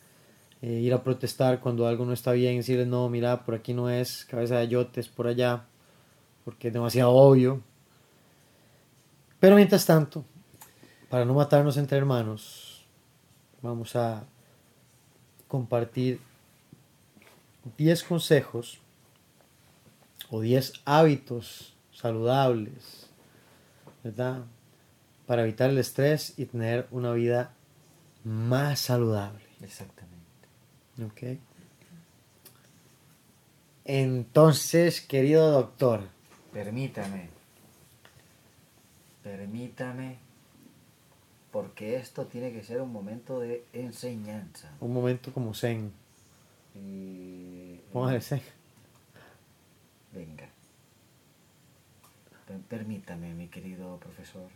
eh, 0.61 0.71
ir 0.71 0.93
a 0.93 1.03
protestar 1.03 1.59
cuando 1.59 1.85
algo 1.85 2.05
no 2.05 2.13
está 2.13 2.31
bien, 2.31 2.55
decirles 2.55 2.87
no, 2.87 3.09
mira, 3.09 3.43
por 3.43 3.55
aquí 3.55 3.73
no 3.73 3.89
es, 3.89 4.23
cabeza 4.23 4.57
de 4.59 4.69
yotes, 4.69 5.09
por 5.09 5.27
allá, 5.27 5.65
porque 6.45 6.69
es 6.69 6.73
demasiado 6.73 7.11
obvio. 7.11 7.61
Pero 9.37 9.57
mientras 9.57 9.85
tanto, 9.85 10.23
para 11.09 11.25
no 11.25 11.33
matarnos 11.33 11.75
entre 11.75 11.97
hermanos, 11.97 12.85
vamos 13.61 13.97
a 13.97 14.23
compartir 15.49 16.21
10 17.77 18.03
consejos 18.03 18.79
o 20.29 20.39
10 20.39 20.71
hábitos 20.85 21.73
saludables, 21.91 23.09
¿verdad? 24.05 24.43
Para 25.27 25.43
evitar 25.43 25.69
el 25.69 25.77
estrés 25.77 26.33
y 26.37 26.45
tener 26.45 26.87
una 26.89 27.11
vida 27.11 27.53
más 28.23 28.79
saludable. 28.79 29.43
Exactamente. 29.61 30.13
Ok. 31.05 31.39
Entonces, 33.85 35.01
querido 35.01 35.51
doctor, 35.51 36.07
Permítame. 36.53 37.29
Permítame. 39.23 40.17
Porque 41.51 41.97
esto 41.97 42.25
tiene 42.27 42.51
que 42.51 42.63
ser 42.63 42.81
un 42.81 42.91
momento 42.91 43.39
de 43.39 43.63
enseñanza. 43.73 44.71
un 44.79 44.93
momento 44.93 45.31
como 45.33 45.53
zen. 45.53 45.91
Y... 46.75 47.79
Póngale 47.91 48.21
zen. 48.21 48.41
Venga. 50.11 50.47
Per- 52.47 52.59
Permítame, 52.61 53.33
mi 53.33 53.47
querido 53.49 53.97
profesor. 53.99 54.49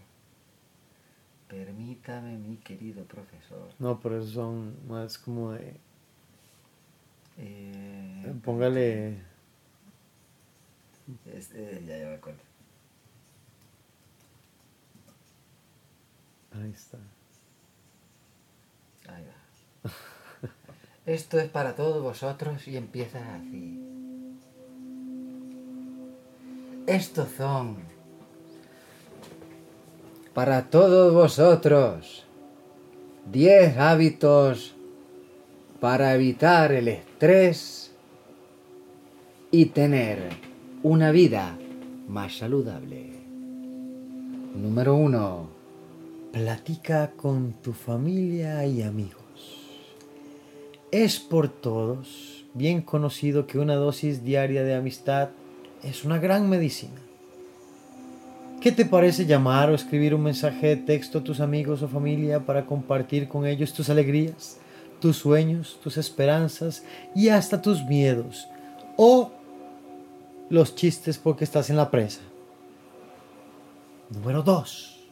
Permítame, 1.47 2.37
mi 2.37 2.57
querido 2.57 3.05
profesor. 3.05 3.69
No, 3.79 3.99
pero 3.99 4.17
esos 4.17 4.31
son 4.33 4.75
más 4.87 5.17
como 5.17 5.53
de. 5.53 5.75
Eh, 7.37 8.35
Póngale. 8.43 9.17
Este, 11.33 11.83
ya, 11.85 11.97
ya 11.97 12.05
me 12.07 12.15
acuerdo. 12.15 12.41
Ahí 16.51 16.71
está. 16.71 16.97
Ahí 19.07 19.23
va. 19.23 19.91
Esto 21.05 21.39
es 21.39 21.49
para 21.49 21.75
todos 21.75 22.03
vosotros 22.03 22.67
y 22.67 22.75
empieza 22.75 23.35
así. 23.35 23.83
Estos 26.87 27.29
son 27.31 27.77
para 30.37 30.69
todos 30.69 31.11
vosotros 31.15 32.23
10 33.31 33.75
hábitos 33.79 34.75
para 35.79 36.13
evitar 36.13 36.71
el 36.73 36.89
estrés 36.89 37.91
y 39.49 39.65
tener 39.65 40.29
una 40.83 41.09
vida 41.09 41.57
más 42.07 42.37
saludable. 42.37 43.13
Número 44.53 44.93
1. 44.93 45.49
Platica 46.33 47.13
con 47.17 47.53
tu 47.53 47.73
familia 47.73 48.63
y 48.67 48.83
amigos. 48.83 49.23
Es 50.91 51.19
por 51.19 51.49
todos 51.49 52.45
bien 52.53 52.83
conocido 52.83 53.47
que 53.47 53.57
una 53.57 53.73
dosis 53.73 54.23
diaria 54.23 54.61
de 54.61 54.75
amistad 54.75 55.29
es 55.81 56.05
una 56.05 56.19
gran 56.19 56.47
medicina. 56.47 57.06
¿Qué 58.61 58.71
te 58.71 58.85
parece 58.85 59.25
llamar 59.27 59.69
o 59.69 59.75
escribir 59.75 60.15
un 60.15 60.23
mensaje 60.23 60.65
de 60.67 60.77
texto 60.77 61.19
a 61.19 61.23
tus 61.23 61.41
amigos 61.41 61.83
o 61.83 61.87
familia 61.87 62.39
para 62.39 62.65
compartir 62.65 63.27
con 63.27 63.45
ellos 63.45 63.71
tus 63.71 63.87
alegrías, 63.89 64.57
tus 64.99 65.17
sueños, 65.17 65.79
tus 65.83 65.97
esperanzas 65.97 66.83
y 67.13 67.29
hasta 67.29 67.61
tus 67.61 67.85
miedos? 67.85 68.47
O 68.95 69.31
los 70.49 70.73
chistes 70.73 71.19
porque 71.19 71.43
estás 71.43 71.69
en 71.69 71.77
la 71.77 71.91
presa. 71.91 72.21
Número 74.09 74.41
2. 74.41 75.07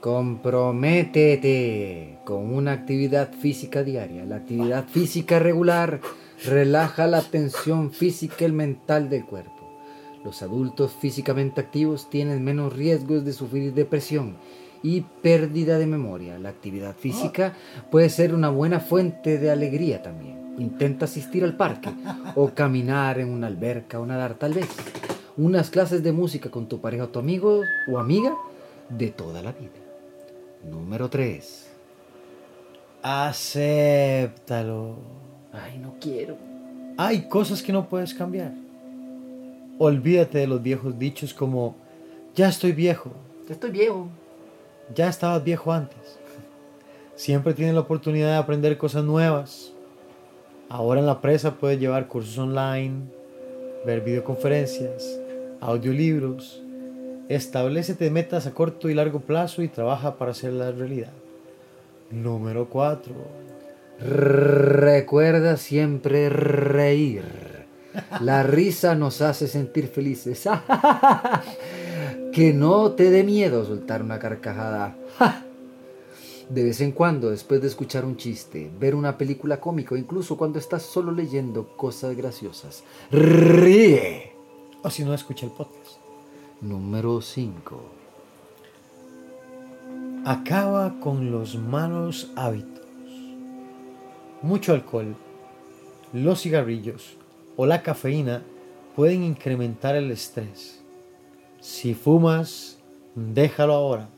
Comprométete 0.00 2.18
con 2.24 2.52
una 2.52 2.72
actividad 2.72 3.32
física 3.32 3.82
diaria. 3.82 4.26
La 4.26 4.36
actividad 4.36 4.86
física 4.86 5.38
regular 5.38 6.02
relaja 6.44 7.06
la 7.06 7.22
tensión 7.22 7.90
física 7.90 8.44
y 8.44 8.52
mental 8.52 9.08
del 9.08 9.24
cuerpo. 9.24 9.61
Los 10.24 10.42
adultos 10.42 10.92
físicamente 10.92 11.60
activos 11.60 12.08
tienen 12.08 12.44
menos 12.44 12.72
riesgos 12.72 13.24
de 13.24 13.32
sufrir 13.32 13.74
depresión 13.74 14.36
y 14.82 15.00
pérdida 15.00 15.78
de 15.78 15.86
memoria. 15.86 16.38
La 16.38 16.50
actividad 16.50 16.94
física 16.94 17.54
puede 17.90 18.08
ser 18.08 18.34
una 18.34 18.50
buena 18.50 18.80
fuente 18.80 19.38
de 19.38 19.50
alegría 19.50 20.02
también. 20.02 20.54
Intenta 20.58 21.06
asistir 21.06 21.42
al 21.44 21.56
parque 21.56 21.90
o 22.36 22.50
caminar 22.50 23.18
en 23.18 23.30
una 23.30 23.46
alberca 23.48 23.98
o 23.98 24.06
nadar 24.06 24.34
tal 24.34 24.54
vez. 24.54 24.68
Unas 25.36 25.70
clases 25.70 26.02
de 26.02 26.12
música 26.12 26.50
con 26.50 26.68
tu 26.68 26.80
pareja 26.80 27.04
o 27.04 27.08
tu 27.08 27.18
amigo 27.18 27.62
o 27.88 27.98
amiga 27.98 28.36
de 28.88 29.08
toda 29.08 29.42
la 29.42 29.52
vida. 29.52 29.70
Número 30.70 31.08
3. 31.08 31.70
Acéptalo. 33.02 34.96
Ay, 35.52 35.78
no 35.78 35.94
quiero. 36.00 36.36
Hay 36.96 37.28
cosas 37.28 37.62
que 37.62 37.72
no 37.72 37.88
puedes 37.88 38.14
cambiar. 38.14 38.61
Olvídate 39.84 40.38
de 40.38 40.46
los 40.46 40.62
viejos 40.62 40.96
dichos 40.96 41.34
como 41.34 41.74
ya 42.36 42.48
estoy 42.48 42.70
viejo, 42.70 43.10
Ya 43.48 43.54
estoy 43.54 43.72
viejo. 43.72 44.06
ya 44.94 45.08
estabas 45.08 45.42
viejo 45.42 45.72
antes. 45.72 46.20
Siempre 47.16 47.52
tienes 47.52 47.74
la 47.74 47.80
oportunidad 47.80 48.28
de 48.28 48.36
aprender 48.36 48.78
cosas 48.78 49.02
nuevas. 49.02 49.72
Ahora 50.68 51.00
en 51.00 51.06
la 51.06 51.20
presa 51.20 51.56
puedes 51.56 51.80
llevar 51.80 52.06
cursos 52.06 52.38
online, 52.38 53.06
ver 53.84 54.02
videoconferencias, 54.02 55.18
audiolibros. 55.60 56.62
Establecete 57.28 58.08
metas 58.08 58.46
a 58.46 58.54
corto 58.54 58.88
y 58.88 58.94
largo 58.94 59.18
plazo 59.18 59.62
y 59.62 59.68
trabaja 59.68 60.16
para 60.16 60.30
hacerlas 60.30 60.76
realidad. 60.78 61.12
Número 62.12 62.68
4. 62.68 63.12
Recuerda 63.98 65.56
siempre 65.56 66.28
reír. 66.28 67.51
La 68.20 68.42
risa 68.42 68.94
nos 68.94 69.20
hace 69.20 69.48
sentir 69.48 69.88
felices. 69.88 70.48
que 72.32 72.52
no 72.52 72.92
te 72.92 73.10
dé 73.10 73.24
miedo 73.24 73.64
soltar 73.64 74.02
una 74.02 74.18
carcajada. 74.18 74.96
De 76.48 76.64
vez 76.64 76.80
en 76.80 76.92
cuando, 76.92 77.30
después 77.30 77.62
de 77.62 77.68
escuchar 77.68 78.04
un 78.04 78.16
chiste, 78.16 78.70
ver 78.78 78.94
una 78.94 79.16
película 79.16 79.58
cómica 79.58 79.96
incluso 79.96 80.36
cuando 80.36 80.58
estás 80.58 80.82
solo 80.82 81.12
leyendo 81.12 81.76
cosas 81.76 82.14
graciosas, 82.16 82.84
ríe. 83.10 84.32
O 84.82 84.90
si 84.90 85.04
no, 85.04 85.14
escucha 85.14 85.46
el 85.46 85.52
podcast. 85.52 85.96
Número 86.60 87.20
5. 87.22 87.80
Acaba 90.26 91.00
con 91.00 91.30
los 91.30 91.56
malos 91.56 92.30
hábitos. 92.36 92.86
Mucho 94.42 94.74
alcohol, 94.74 95.14
los 96.12 96.42
cigarrillos 96.42 97.16
o 97.56 97.66
la 97.66 97.82
cafeína 97.82 98.42
pueden 98.96 99.22
incrementar 99.22 99.96
el 99.96 100.10
estrés. 100.10 100.82
Si 101.60 101.94
fumas, 101.94 102.78
déjalo 103.14 103.74
ahora. 103.74 104.08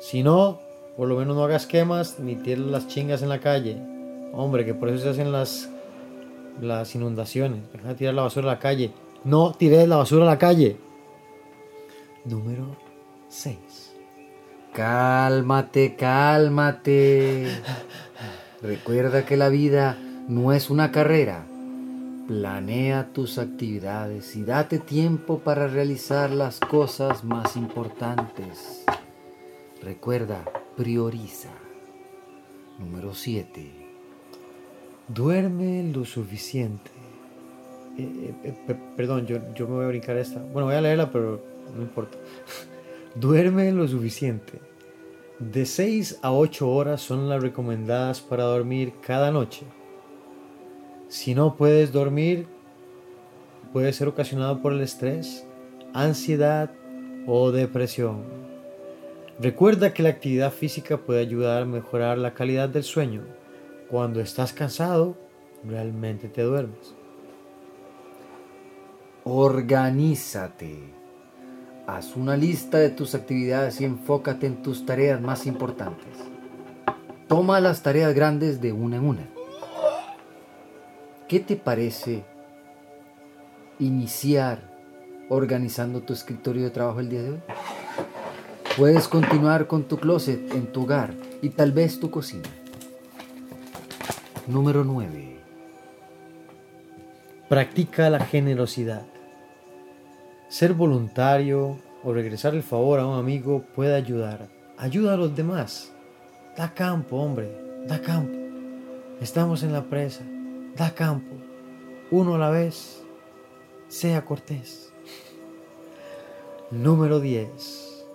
Si 0.00 0.22
no, 0.22 0.60
por 0.96 1.08
lo 1.08 1.16
menos 1.16 1.36
no 1.36 1.44
hagas 1.44 1.66
quemas 1.66 2.18
ni 2.18 2.36
tires 2.36 2.60
las 2.60 2.88
chingas 2.88 3.22
en 3.22 3.28
la 3.28 3.40
calle. 3.40 3.76
Hombre, 4.32 4.64
que 4.64 4.74
por 4.74 4.88
eso 4.88 5.02
se 5.02 5.08
hacen 5.10 5.32
las, 5.32 5.68
las 6.60 6.94
inundaciones. 6.94 7.60
Deja 7.72 7.88
de 7.88 7.94
tirar 7.94 8.14
la 8.14 8.22
basura 8.22 8.50
a 8.50 8.54
la 8.54 8.58
calle. 8.58 8.92
No 9.24 9.52
tires 9.52 9.86
la 9.88 9.96
basura 9.96 10.24
a 10.24 10.26
la 10.26 10.38
calle. 10.38 10.76
Número 12.24 12.76
6. 13.28 13.92
Cálmate, 14.72 15.96
cálmate. 15.96 17.48
Recuerda 18.62 19.26
que 19.26 19.36
la 19.36 19.48
vida 19.48 19.98
no 20.28 20.52
es 20.52 20.70
una 20.70 20.92
carrera. 20.92 21.46
Planea 22.36 23.12
tus 23.12 23.36
actividades 23.36 24.36
y 24.36 24.42
date 24.42 24.78
tiempo 24.78 25.40
para 25.40 25.66
realizar 25.66 26.30
las 26.30 26.60
cosas 26.60 27.24
más 27.24 27.56
importantes. 27.56 28.86
Recuerda, 29.82 30.42
prioriza. 30.74 31.50
Número 32.78 33.12
7. 33.12 33.70
Duerme 35.08 35.92
lo 35.94 36.06
suficiente. 36.06 36.90
Eh, 37.98 38.02
eh, 38.02 38.34
eh, 38.44 38.54
pe- 38.66 38.78
perdón, 38.96 39.26
yo, 39.26 39.36
yo 39.54 39.68
me 39.68 39.74
voy 39.74 39.84
a 39.84 39.88
brincar 39.88 40.16
esta. 40.16 40.40
Bueno, 40.40 40.64
voy 40.64 40.74
a 40.76 40.80
leerla, 40.80 41.12
pero 41.12 41.38
no 41.76 41.82
importa. 41.82 42.16
Duerme 43.14 43.70
lo 43.72 43.86
suficiente. 43.86 44.58
De 45.38 45.66
6 45.66 46.20
a 46.22 46.32
8 46.32 46.66
horas 46.66 47.02
son 47.02 47.28
las 47.28 47.42
recomendadas 47.42 48.22
para 48.22 48.44
dormir 48.44 48.94
cada 49.06 49.30
noche. 49.30 49.66
Si 51.12 51.34
no 51.34 51.56
puedes 51.56 51.92
dormir, 51.92 52.46
puede 53.74 53.92
ser 53.92 54.08
ocasionado 54.08 54.62
por 54.62 54.72
el 54.72 54.80
estrés, 54.80 55.46
ansiedad 55.92 56.70
o 57.26 57.52
depresión. 57.52 58.22
Recuerda 59.38 59.92
que 59.92 60.02
la 60.02 60.08
actividad 60.08 60.50
física 60.50 60.96
puede 60.96 61.20
ayudar 61.20 61.64
a 61.64 61.66
mejorar 61.66 62.16
la 62.16 62.32
calidad 62.32 62.70
del 62.70 62.82
sueño. 62.82 63.24
Cuando 63.90 64.22
estás 64.22 64.54
cansado, 64.54 65.14
realmente 65.62 66.28
te 66.28 66.40
duermes. 66.40 66.94
Organízate. 69.24 70.78
Haz 71.86 72.16
una 72.16 72.38
lista 72.38 72.78
de 72.78 72.88
tus 72.88 73.14
actividades 73.14 73.82
y 73.82 73.84
enfócate 73.84 74.46
en 74.46 74.62
tus 74.62 74.86
tareas 74.86 75.20
más 75.20 75.44
importantes. 75.44 76.16
Toma 77.28 77.60
las 77.60 77.82
tareas 77.82 78.14
grandes 78.14 78.62
de 78.62 78.72
una 78.72 78.96
en 78.96 79.04
una. 79.04 79.31
¿Qué 81.32 81.40
te 81.40 81.56
parece 81.56 82.24
iniciar 83.78 84.70
organizando 85.30 86.02
tu 86.02 86.12
escritorio 86.12 86.64
de 86.64 86.68
trabajo 86.68 87.00
el 87.00 87.08
día 87.08 87.22
de 87.22 87.30
hoy? 87.30 87.40
Puedes 88.76 89.08
continuar 89.08 89.66
con 89.66 89.84
tu 89.84 89.96
closet 89.96 90.52
en 90.52 90.66
tu 90.66 90.82
hogar 90.82 91.14
y 91.40 91.48
tal 91.48 91.72
vez 91.72 91.98
tu 91.98 92.10
cocina. 92.10 92.50
Número 94.46 94.84
9. 94.84 95.38
Practica 97.48 98.10
la 98.10 98.20
generosidad. 98.26 99.06
Ser 100.50 100.74
voluntario 100.74 101.78
o 102.04 102.12
regresar 102.12 102.54
el 102.54 102.62
favor 102.62 103.00
a 103.00 103.06
un 103.06 103.18
amigo 103.18 103.64
puede 103.74 103.94
ayudar. 103.94 104.50
Ayuda 104.76 105.14
a 105.14 105.16
los 105.16 105.34
demás. 105.34 105.94
Da 106.58 106.74
campo, 106.74 107.16
hombre. 107.16 107.50
Da 107.86 108.02
campo. 108.02 108.36
Estamos 109.18 109.62
en 109.62 109.72
la 109.72 109.84
presa. 109.84 110.24
Da 110.76 110.94
campo. 110.94 111.34
Uno 112.10 112.36
a 112.36 112.38
la 112.38 112.50
vez. 112.50 113.02
Sea 113.88 114.24
cortés. 114.24 114.90
Número 116.70 117.20
10. 117.20 118.06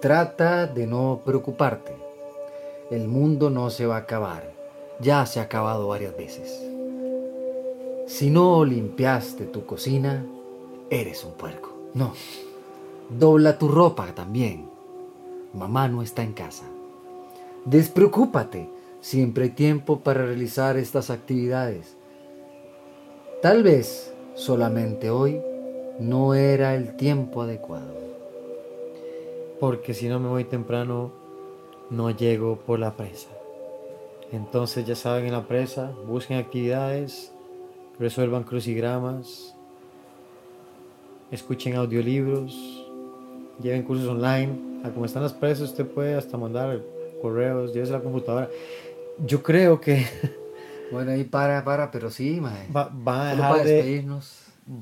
Trata 0.00 0.66
de 0.66 0.86
no 0.86 1.20
preocuparte. 1.24 1.94
El 2.90 3.08
mundo 3.08 3.50
no 3.50 3.68
se 3.68 3.84
va 3.84 3.96
a 3.96 4.00
acabar. 4.00 4.54
Ya 5.00 5.26
se 5.26 5.38
ha 5.38 5.42
acabado 5.42 5.88
varias 5.88 6.16
veces. 6.16 6.62
Si 8.06 8.30
no 8.30 8.64
limpiaste 8.64 9.44
tu 9.44 9.66
cocina, 9.66 10.24
eres 10.88 11.24
un 11.24 11.32
puerco. 11.32 11.74
No. 11.92 12.14
Dobla 13.10 13.58
tu 13.58 13.68
ropa 13.68 14.06
también. 14.14 14.70
Mamá 15.52 15.88
no 15.88 16.00
está 16.00 16.22
en 16.22 16.32
casa. 16.32 16.64
Despreocúpate. 17.66 18.75
Siempre 19.00 19.44
hay 19.44 19.50
tiempo 19.50 20.00
para 20.00 20.24
realizar 20.24 20.76
estas 20.76 21.10
actividades. 21.10 21.96
Tal 23.42 23.62
vez 23.62 24.14
solamente 24.34 25.10
hoy 25.10 25.40
no 26.00 26.34
era 26.34 26.74
el 26.74 26.96
tiempo 26.96 27.42
adecuado. 27.42 27.94
Porque 29.60 29.94
si 29.94 30.08
no 30.08 30.20
me 30.20 30.28
voy 30.28 30.44
temprano, 30.44 31.12
no 31.90 32.10
llego 32.10 32.56
por 32.56 32.78
la 32.78 32.96
presa. 32.96 33.30
Entonces 34.32 34.86
ya 34.86 34.96
saben 34.96 35.26
en 35.26 35.32
la 35.32 35.46
presa, 35.46 35.92
busquen 36.06 36.38
actividades, 36.38 37.32
resuelvan 37.98 38.42
crucigramas, 38.42 39.54
escuchen 41.30 41.76
audiolibros, 41.76 42.84
lleven 43.62 43.82
cursos 43.82 44.08
online. 44.08 44.80
A 44.84 44.90
como 44.90 45.06
están 45.06 45.22
las 45.22 45.32
presas, 45.32 45.70
usted 45.70 45.86
puede 45.86 46.14
hasta 46.14 46.36
mandar 46.36 46.82
correos, 47.22 47.72
llévese 47.72 47.92
la 47.92 48.00
computadora. 48.00 48.50
Yo 49.24 49.42
creo 49.42 49.80
que 49.80 50.06
Bueno, 50.92 51.10
ahí 51.10 51.24
para, 51.24 51.64
para, 51.64 51.90
pero 51.90 52.10
sí, 52.10 52.40
mae. 52.40 52.68
va, 52.74 52.88
va 52.88 53.30
a 53.30 53.34
dejar 53.34 53.50
para 53.50 53.64
de, 53.64 54.04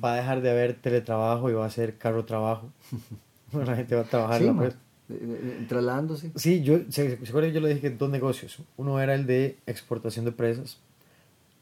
va 0.05 0.13
a 0.13 0.17
dejar 0.17 0.43
de 0.43 0.51
haber 0.51 0.75
teletrabajo 0.75 1.49
y 1.51 1.55
va 1.55 1.65
a 1.67 1.71
ser 1.71 1.97
carro 1.97 2.25
trabajo. 2.25 2.71
la 3.53 3.77
gente 3.77 3.95
va 3.95 4.03
a 4.03 4.05
trabajar 4.05 4.39
Sí, 4.41 4.47
en 4.47 4.55
la 4.57 4.63
presa. 4.63 4.79
De- 5.09 5.19
de- 5.19 5.37
de- 5.39 5.67
Trasladándose. 5.67 6.33
Sí, 6.35 6.63
yo, 6.63 6.79
se, 6.91 7.17
se 7.17 7.29
acuerdan 7.29 7.51
que 7.51 7.55
yo 7.55 7.61
le 7.61 7.69
dije 7.69 7.81
que 7.81 7.91
dos 7.91 8.11
negocios. 8.11 8.59
Uno 8.77 9.01
era 9.01 9.15
el 9.15 9.27
de 9.27 9.59
exportación 9.67 10.25
de 10.25 10.33
presas 10.33 10.79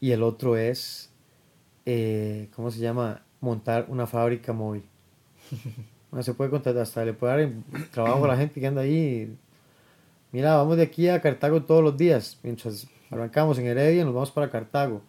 y 0.01 0.11
el 0.13 0.23
otro 0.23 0.57
es, 0.57 1.11
eh, 1.87 2.49
¿cómo 2.57 2.71
se 2.71 2.81
llama? 2.81 3.23
Montar 3.41 3.87
una 3.89 4.07
fábrica 4.07 4.53
móvil. 4.53 4.83
No 6.13 6.23
se 6.23 6.35
puede 6.35 6.51
contratar, 6.51 6.83
hasta 6.83 7.07
le 7.07 7.15
puede 7.15 7.47
dar 7.47 7.53
trabajo 7.91 8.27
a 8.27 8.29
la 8.29 8.37
gente 8.37 8.61
que 8.61 8.67
anda 8.67 8.83
ahí. 8.83 9.35
Mira, 10.33 10.57
vamos 10.57 10.79
de 10.79 10.85
aquí 10.85 11.11
a 11.11 11.21
Cartago 11.21 11.63
todos 11.65 11.85
los 11.85 11.95
días. 11.99 12.39
Mientras 12.43 12.87
arrancamos 13.11 13.59
en 13.59 13.67
Heredia, 13.67 14.03
nos 14.03 14.15
vamos 14.15 14.31
para 14.31 14.51
Cartago. 14.51 15.03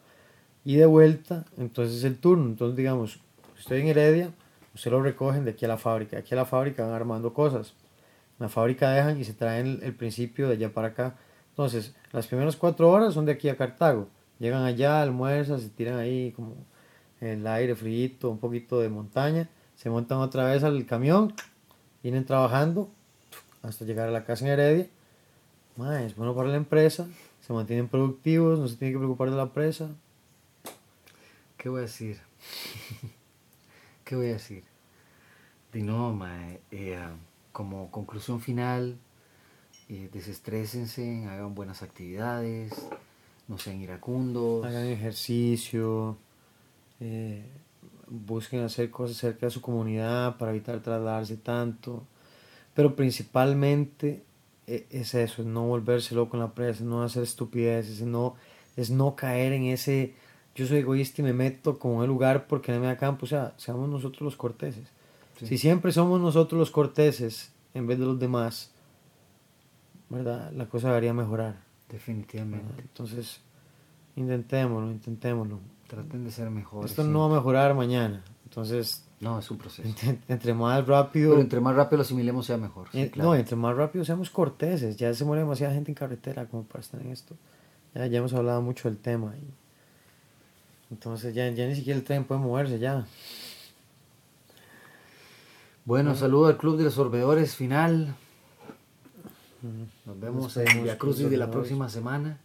Y 0.66 0.76
de 0.76 0.86
vuelta, 0.86 1.46
entonces 1.58 2.00
es 2.00 2.04
el 2.04 2.20
turno. 2.20 2.46
Entonces, 2.48 2.76
digamos, 2.76 3.22
estoy 3.58 3.80
en 3.80 3.88
Heredia, 3.88 4.32
usted 4.76 4.92
lo 4.92 5.02
recogen 5.02 5.46
de 5.46 5.52
aquí 5.52 5.64
a 5.64 5.70
la 5.70 5.78
fábrica. 5.78 6.18
Aquí 6.18 6.34
a 6.34 6.38
la 6.38 6.44
fábrica 6.46 6.86
van 6.86 6.94
armando 6.94 7.34
cosas. 7.34 7.74
En 8.38 8.44
la 8.44 8.50
fábrica 8.50 8.92
dejan 8.92 9.18
y 9.18 9.24
se 9.24 9.34
traen 9.34 9.66
el, 9.66 9.84
el 9.84 9.96
principio 9.96 10.50
de 10.50 10.56
allá 10.56 10.74
para 10.74 10.90
acá. 10.90 11.16
Entonces, 11.52 11.96
las 12.12 12.28
primeras 12.28 12.58
cuatro 12.58 12.92
horas 12.92 13.14
son 13.14 13.26
de 13.26 13.32
aquí 13.32 13.48
a 13.48 13.56
Cartago. 13.56 14.10
Llegan 14.40 14.64
allá, 14.64 15.02
almuerzan, 15.02 15.62
se 15.62 15.70
tiran 15.70 16.00
ahí 16.00 16.34
como 16.34 16.56
en 17.22 17.28
el 17.30 17.48
aire 17.48 17.76
frío, 17.76 18.10
un 18.24 18.40
poquito 18.40 18.82
de 18.82 18.90
montaña. 18.90 19.50
Se 19.76 19.90
montan 19.90 20.18
otra 20.18 20.44
vez 20.52 20.66
al 20.66 20.86
camión, 20.86 21.34
vienen 22.02 22.26
trabajando 22.26 22.90
hasta 23.62 23.86
llegar 23.86 24.10
a 24.10 24.12
la 24.12 24.26
casa 24.26 24.44
en 24.46 24.52
Heredia. 24.52 24.88
Ma, 25.76 26.04
es 26.04 26.16
bueno 26.16 26.36
para 26.36 26.50
la 26.50 26.58
empresa, 26.58 27.08
se 27.42 27.52
mantienen 27.52 27.88
productivos, 27.88 28.60
no 28.60 28.68
se 28.68 28.76
tienen 28.76 28.94
que 28.94 29.00
preocupar 29.00 29.32
de 29.32 29.36
la 29.36 29.44
empresa. 29.44 29.90
¿Qué 31.58 31.70
voy 31.70 31.80
a 31.80 31.82
decir? 31.84 32.20
¿Qué 34.04 34.16
voy 34.16 34.28
a 34.28 34.34
decir? 34.34 34.64
Y 35.74 35.82
no, 35.82 36.14
mae, 36.14 36.60
eh, 36.70 36.96
ah, 36.96 37.16
como 37.52 37.90
conclusión 37.90 38.40
final, 38.40 38.98
eh, 39.90 40.10
hagan 41.28 41.56
buenas 41.56 41.82
actividades, 41.82 42.72
no 43.48 43.58
sean 43.58 43.82
iracundos. 43.82 44.66
Hagan 44.66 44.86
ejercicio, 44.86 46.18
eh, 47.00 47.46
busquen 48.08 48.64
hacer 48.64 48.92
cosas 48.92 49.18
cerca 49.18 49.48
de 49.48 49.52
su 49.52 49.62
comunidad 49.62 50.38
para 50.38 50.52
evitar 50.52 50.82
trasladarse 50.82 51.38
tanto. 51.38 52.04
Pero 52.74 52.96
principalmente 52.96 54.24
es 54.68 55.14
eso, 55.14 55.42
es 55.42 55.48
no 55.48 55.64
volverse 55.68 56.16
loco 56.16 56.38
en 56.38 56.42
la 56.42 56.54
presa, 56.54 56.84
no 56.84 57.04
hacer 57.04 57.24
estupideces, 57.24 58.00
es 58.00 58.08
no, 58.08 58.36
es 58.76 58.90
no 58.90 59.16
caer 59.16 59.54
en 59.54 59.66
ese 59.66 60.14
yo 60.56 60.68
soy 60.68 60.80
egoísta 60.80 61.22
y 61.22 61.26
me 61.26 61.34
meto 61.34 61.80
como 61.80 61.96
en 61.98 62.02
el 62.04 62.10
lugar 62.10 62.48
porque 62.48 62.72
no 62.72 62.80
me 62.80 62.88
da 62.88 62.98
campo. 62.98 63.26
O 63.26 63.30
sea, 63.30 63.54
seamos 63.58 63.90
nosotros 63.90 64.22
los 64.22 64.36
corteses. 64.36 64.88
Sí. 65.40 65.48
Si 65.48 65.58
siempre 65.58 65.92
somos 65.92 66.22
nosotros 66.22 66.60
los 66.60 66.72
corteses 66.72 67.52
en 67.74 67.88
vez 67.88 67.98
de 67.98 68.06
los 68.06 68.20
demás, 68.20 68.72
¿verdad? 70.10 70.52
La 70.52 70.70
cosa 70.70 70.90
debería 70.90 71.14
mejorar. 71.14 71.54
¿verdad? 71.54 71.64
Definitivamente. 71.90 72.82
Entonces, 72.82 73.42
intentémoslo, 74.16 74.92
intentémoslo. 74.92 75.60
Traten 75.88 76.24
de 76.24 76.32
ser 76.32 76.50
mejores. 76.52 76.92
Esto 76.92 77.04
no 77.04 77.22
va 77.22 77.36
a 77.36 77.38
mejorar 77.40 77.74
mañana. 77.74 78.24
Entonces, 78.46 79.06
No, 79.24 79.40
es 79.40 79.50
un 79.50 79.58
proceso. 79.58 79.88
ent- 79.88 80.20
entre 80.28 80.54
más 80.54 80.86
rápido... 80.86 81.32
Pero 81.32 81.42
entre 81.42 81.60
más 81.62 81.76
rápido 81.76 81.98
lo 81.98 82.04
asimilemos 82.04 82.46
sea 82.46 82.58
mejor. 82.58 82.90
sí, 82.92 83.10
claro. 83.10 83.30
No, 83.30 83.36
entre 83.36 83.56
más 83.56 83.76
rápido 83.76 84.04
seamos 84.04 84.30
corteses. 84.30 84.98
Ya 84.98 85.14
se 85.14 85.24
muere 85.26 85.42
demasiada 85.44 85.74
gente 85.74 85.92
en 85.92 85.96
carretera 85.96 86.46
como 86.46 86.64
para 86.64 86.82
estar 86.82 87.02
en 87.02 87.12
esto. 87.12 87.36
Ya, 87.96 88.06
ya 88.08 88.20
hemos 88.20 88.34
hablado 88.34 88.62
mucho 88.62 88.90
del 88.90 88.98
tema. 88.98 89.34
Y... 89.38 90.94
Entonces 90.94 91.34
ya, 91.34 91.50
ya 91.50 91.66
ni 91.68 91.76
siquiera 91.76 91.98
el 91.98 92.04
tren 92.06 92.26
puede 92.26 92.42
moverse 92.42 92.80
ya. 92.80 93.08
Bueno, 95.86 96.16
saludo 96.16 96.48
al 96.48 96.58
Club 96.58 96.78
de 96.78 96.84
los 96.86 96.94
Sorbedores 96.94 97.56
final. 97.56 98.16
Nos 100.06 100.20
vemos 100.20 100.58
en 100.58 100.84
Via 100.84 100.98
Crucis 100.98 101.30
de 101.30 101.38
la 101.38 101.50
próxima 101.50 101.88
semana. 101.90 102.40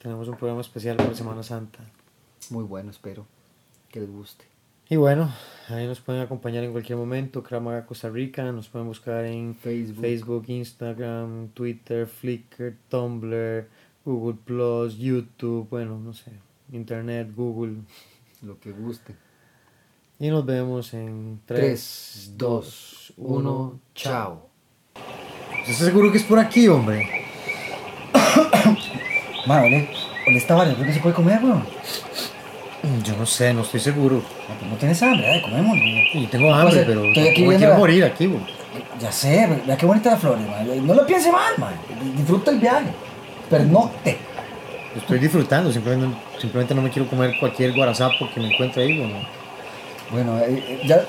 Tenemos 0.00 0.26
un 0.26 0.36
programa 0.36 0.60
especial 0.60 0.96
para 0.96 1.14
Semana 1.14 1.42
Santa. 1.44 1.78
Muy 2.50 2.64
bueno, 2.64 2.90
espero 2.90 3.24
que 3.92 4.00
les 4.00 4.10
guste. 4.10 4.44
Y 4.88 4.96
bueno, 4.96 5.32
ahí 5.68 5.86
nos 5.86 6.00
pueden 6.00 6.20
acompañar 6.20 6.64
en 6.64 6.72
cualquier 6.72 6.98
momento. 6.98 7.42
Kramaga 7.42 7.86
Costa 7.86 8.10
Rica. 8.10 8.50
Nos 8.50 8.68
pueden 8.68 8.88
buscar 8.88 9.24
en 9.24 9.54
Facebook. 9.54 10.00
Facebook, 10.00 10.44
Instagram, 10.48 11.48
Twitter, 11.54 12.06
Flickr, 12.06 12.74
Tumblr, 12.88 13.68
Google 14.04 14.38
Plus, 14.44 14.98
YouTube, 14.98 15.68
bueno, 15.70 15.98
no 15.98 16.12
sé, 16.12 16.32
Internet, 16.72 17.28
Google. 17.34 17.76
Lo 18.42 18.58
que 18.58 18.72
guste. 18.72 19.14
Y 20.18 20.28
nos 20.28 20.44
vemos 20.44 20.92
en 20.94 21.40
3, 21.46 22.34
2, 22.36 23.14
1, 23.16 23.80
chao. 23.94 24.48
¿Estás 25.60 25.76
seguro 25.76 26.10
que 26.10 26.18
es 26.18 26.24
por 26.24 26.38
aquí, 26.38 26.68
hombre? 26.68 27.08
Ma, 29.46 29.62
ole, 29.62 29.88
ole 30.26 30.36
esta 30.36 30.54
vara, 30.54 30.74
creo 30.74 30.86
que 30.86 30.92
se 30.92 31.00
puede 31.00 31.14
comer, 31.14 31.42
weón. 31.42 31.64
Yo 33.04 33.16
no 33.16 33.24
sé, 33.24 33.54
no 33.54 33.62
estoy 33.62 33.80
seguro. 33.80 34.16
No, 34.16 34.70
no 34.70 34.76
tienes 34.76 35.00
hambre, 35.02 35.26
dale, 35.26 35.42
comemos. 35.42 35.76
Y 36.14 36.26
tengo 36.26 36.52
hambre, 36.52 36.82
pero 36.84 37.04
estoy 37.04 37.28
aquí 37.28 37.42
no 37.42 37.50
me 37.50 37.56
quiero 37.56 37.76
morir 37.76 38.04
aquí, 38.04 38.26
güey. 38.26 38.42
Ya 39.00 39.12
sé, 39.12 39.48
vea 39.66 39.76
qué 39.76 39.86
bonita 39.86 40.10
la 40.10 40.16
flores, 40.16 40.46
man. 40.46 40.86
No 40.86 40.94
lo 40.94 41.06
piense 41.06 41.30
mal, 41.30 41.54
man. 41.58 41.74
Disfruta 42.16 42.50
el 42.50 42.58
viaje. 42.58 42.88
Pernocte. 43.48 44.18
Lo 44.94 45.00
estoy 45.00 45.18
disfrutando, 45.18 45.72
simplemente, 45.72 46.16
simplemente 46.38 46.74
no 46.74 46.82
me 46.82 46.90
quiero 46.90 47.08
comer 47.08 47.36
cualquier 47.38 47.72
guarazapo 47.74 48.28
que 48.34 48.40
me 48.40 48.52
encuentre 48.52 48.82
ahí, 48.82 48.98
güey. 48.98 49.26
Bueno, 50.10 50.38
eh, 50.40 50.62
eh, 50.68 50.80
ya, 50.84 51.04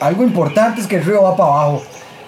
algo 0.00 0.22
importante 0.22 0.80
es 0.80 0.86
que 0.86 0.96
el 0.96 1.04
río 1.04 1.22
va 1.22 1.36
para 1.36 1.48
abajo. 1.48 1.82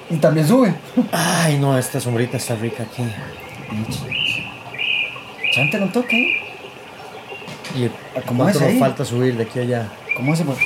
Y 0.09 0.17
también 0.17 0.47
sube. 0.47 0.75
Ay, 1.13 1.59
no, 1.59 1.77
esta 1.77 2.01
sombrita 2.01 2.37
está 2.37 2.55
rica 2.55 2.85
aquí. 2.85 3.03
Chante 5.53 5.81
un 5.81 5.91
toque. 5.91 6.46
¿Eh? 7.85 7.91
¿Y 8.17 8.21
¿Cómo 8.27 8.45
cuánto 8.45 8.61
nos 8.61 8.79
falta 8.79 9.05
subir 9.05 9.37
de 9.37 9.45
aquí 9.45 9.59
a 9.59 9.63
allá? 9.63 9.89
¿Cómo 10.17 10.35
se 10.35 10.45
puede? 10.45 10.59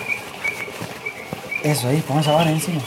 Eso 1.62 1.88
ahí, 1.88 2.02
pon 2.06 2.20
esa 2.20 2.32
vara 2.32 2.50
encima. 2.50 2.80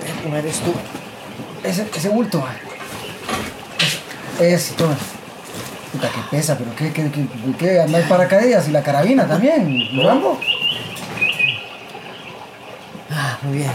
Deja 0.00 0.20
poner 0.22 0.46
esto. 0.46 0.72
Ese, 1.64 1.86
ese 1.94 2.08
bulto, 2.08 2.40
man. 2.40 2.56
Ese, 4.38 4.54
ese, 4.54 4.74
toma. 4.74 4.96
Puta, 5.92 6.08
que 6.08 6.36
pesa, 6.36 6.56
pero 6.58 6.74
qué, 6.76 6.92
qué, 6.92 7.10
qué, 7.10 7.26
qué, 7.58 7.80
anda 7.80 8.00
en 8.00 8.08
paracaídas 8.08 8.68
y 8.68 8.70
la 8.70 8.82
carabina 8.82 9.26
también. 9.26 9.88
Rambo. 10.02 10.38
Ah, 13.10 13.38
muy 13.42 13.58
bien. 13.58 13.72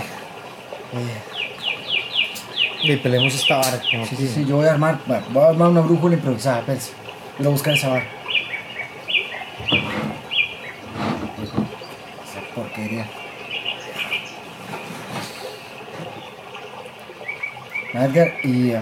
Y 2.83 2.95
pelemos 2.97 3.33
esta 3.33 3.57
vara. 3.57 3.81
Sí, 4.07 4.15
sí, 4.15 4.27
sí, 4.27 4.45
yo 4.45 4.57
voy 4.57 4.67
a 4.67 4.71
armar, 4.71 4.99
voy 5.05 5.43
a 5.43 5.47
armar 5.49 5.69
una 5.69 5.81
brújula 5.81 6.15
improvisada, 6.15 6.59
espérense. 6.59 7.00
Voy 7.41 7.47
a 7.47 7.53
buscar 7.53 7.73
esa 7.73 7.89
vara. 7.89 8.05
Esa 12.23 12.53
porquería. 12.53 13.07
Edgar, 17.95 18.33
y 18.43 18.69
eh, 18.69 18.81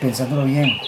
pensándolo 0.00 0.44
bien, 0.44 0.78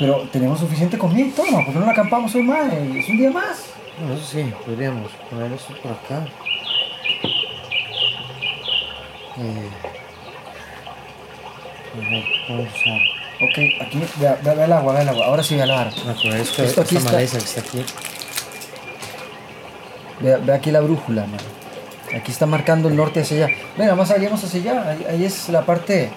pero 0.00 0.22
tenemos 0.32 0.58
suficiente 0.58 0.98
comida 0.98 1.26
y 1.26 1.30
todo. 1.30 1.46
¿por 1.46 1.66
qué 1.66 1.78
no 1.78 1.86
la 1.86 1.92
acampamos 1.92 2.34
hoy 2.34 2.42
más? 2.42 2.72
Es 2.72 3.08
un 3.08 3.18
día 3.18 3.30
más. 3.30 3.72
Bueno, 4.00 4.14
eso 4.14 4.24
sí, 4.24 4.52
podríamos 4.66 5.12
poner 5.30 5.52
esto 5.52 5.74
por 5.80 5.92
acá. 5.92 6.26
Eh, 9.38 9.70
vamos 12.48 12.66
a. 12.66 13.21
Ok, 13.42 13.58
aquí, 13.84 14.00
vea, 14.20 14.38
vea, 14.42 14.54
vea 14.54 14.64
el 14.66 14.72
agua, 14.72 14.92
vea 14.92 15.02
el 15.02 15.08
agua. 15.08 15.26
Ahora 15.26 15.42
sí 15.42 15.56
vara. 15.56 15.90
No, 16.06 16.14
pero 16.22 16.36
esto, 16.36 16.62
Esto 16.62 16.80
aquí 16.82 16.96
esta 16.96 16.98
está- 16.98 17.12
maleza 17.12 17.38
que 17.38 17.44
está 17.44 17.60
aquí. 17.60 17.84
Vea 20.20 20.54
aquí 20.56 20.70
la 20.70 20.80
brújula, 20.80 21.22
man. 21.26 21.40
Aquí 22.16 22.30
está 22.30 22.46
marcando 22.46 22.88
el 22.88 22.96
norte 22.96 23.20
hacia 23.22 23.46
allá. 23.46 23.56
Venga, 23.76 23.94
más 23.94 24.08
salimos 24.08 24.42
hacia 24.44 24.60
allá. 24.60 24.90
Ahí, 24.90 25.06
ahí 25.10 25.24
es 25.24 25.48
la 25.48 25.62
parte. 25.62 26.10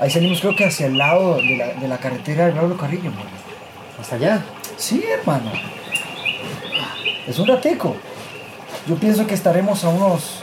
Ahí 0.00 0.10
salimos, 0.10 0.40
creo 0.40 0.56
que 0.56 0.64
hacia 0.64 0.86
el 0.86 0.96
lado 0.96 1.36
de 1.36 1.56
la, 1.56 1.66
de 1.74 1.88
la 1.88 1.98
carretera 1.98 2.46
del 2.46 2.54
Pablo 2.54 2.76
Carrillo, 2.76 3.10
hermano. 3.10 3.28
Hasta 4.00 4.16
allá. 4.16 4.42
Sí, 4.76 5.04
hermano. 5.18 5.52
Es 7.26 7.38
un 7.38 7.46
ratico. 7.46 7.96
Yo 8.86 8.96
pienso 8.96 9.26
que 9.26 9.34
estaremos 9.34 9.84
a 9.84 9.88
unos. 9.88 10.40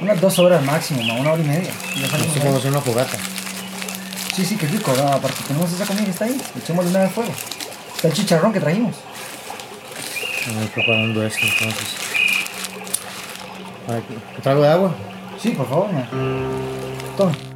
Unas 0.00 0.20
dos 0.20 0.38
horas 0.38 0.62
máximo, 0.64 1.00
a 1.12 1.16
una 1.16 1.32
hora 1.32 1.42
y 1.42 1.46
media. 1.46 1.70
Ahí. 1.96 2.40
como 2.40 2.56
hacer 2.56 2.70
una 2.70 2.80
fogata. 2.80 3.16
Sí, 4.40 4.46
sí, 4.46 4.56
qué 4.56 4.66
rico. 4.68 4.90
¿verdad? 4.92 5.12
Aparte, 5.12 5.36
tenemos 5.46 5.70
esa 5.70 5.84
comida 5.84 6.02
que 6.06 6.12
está 6.12 6.24
ahí. 6.24 6.40
Echémosle 6.56 6.90
una 6.92 7.00
de 7.00 7.08
fuego. 7.10 7.30
Está 7.94 8.08
el 8.08 8.14
chicharrón 8.14 8.54
que 8.54 8.60
trajimos. 8.60 8.96
Vamos 10.46 10.70
preparando 10.70 11.22
esto 11.26 11.40
entonces. 11.44 11.88
Para 13.86 14.00
que- 14.00 14.14
¿Te 14.14 14.42
traigo 14.42 14.62
de 14.62 14.68
agua? 14.68 14.94
Sí, 15.38 15.50
por 15.50 15.68
favor. 15.68 15.90
Tome. 17.18 17.49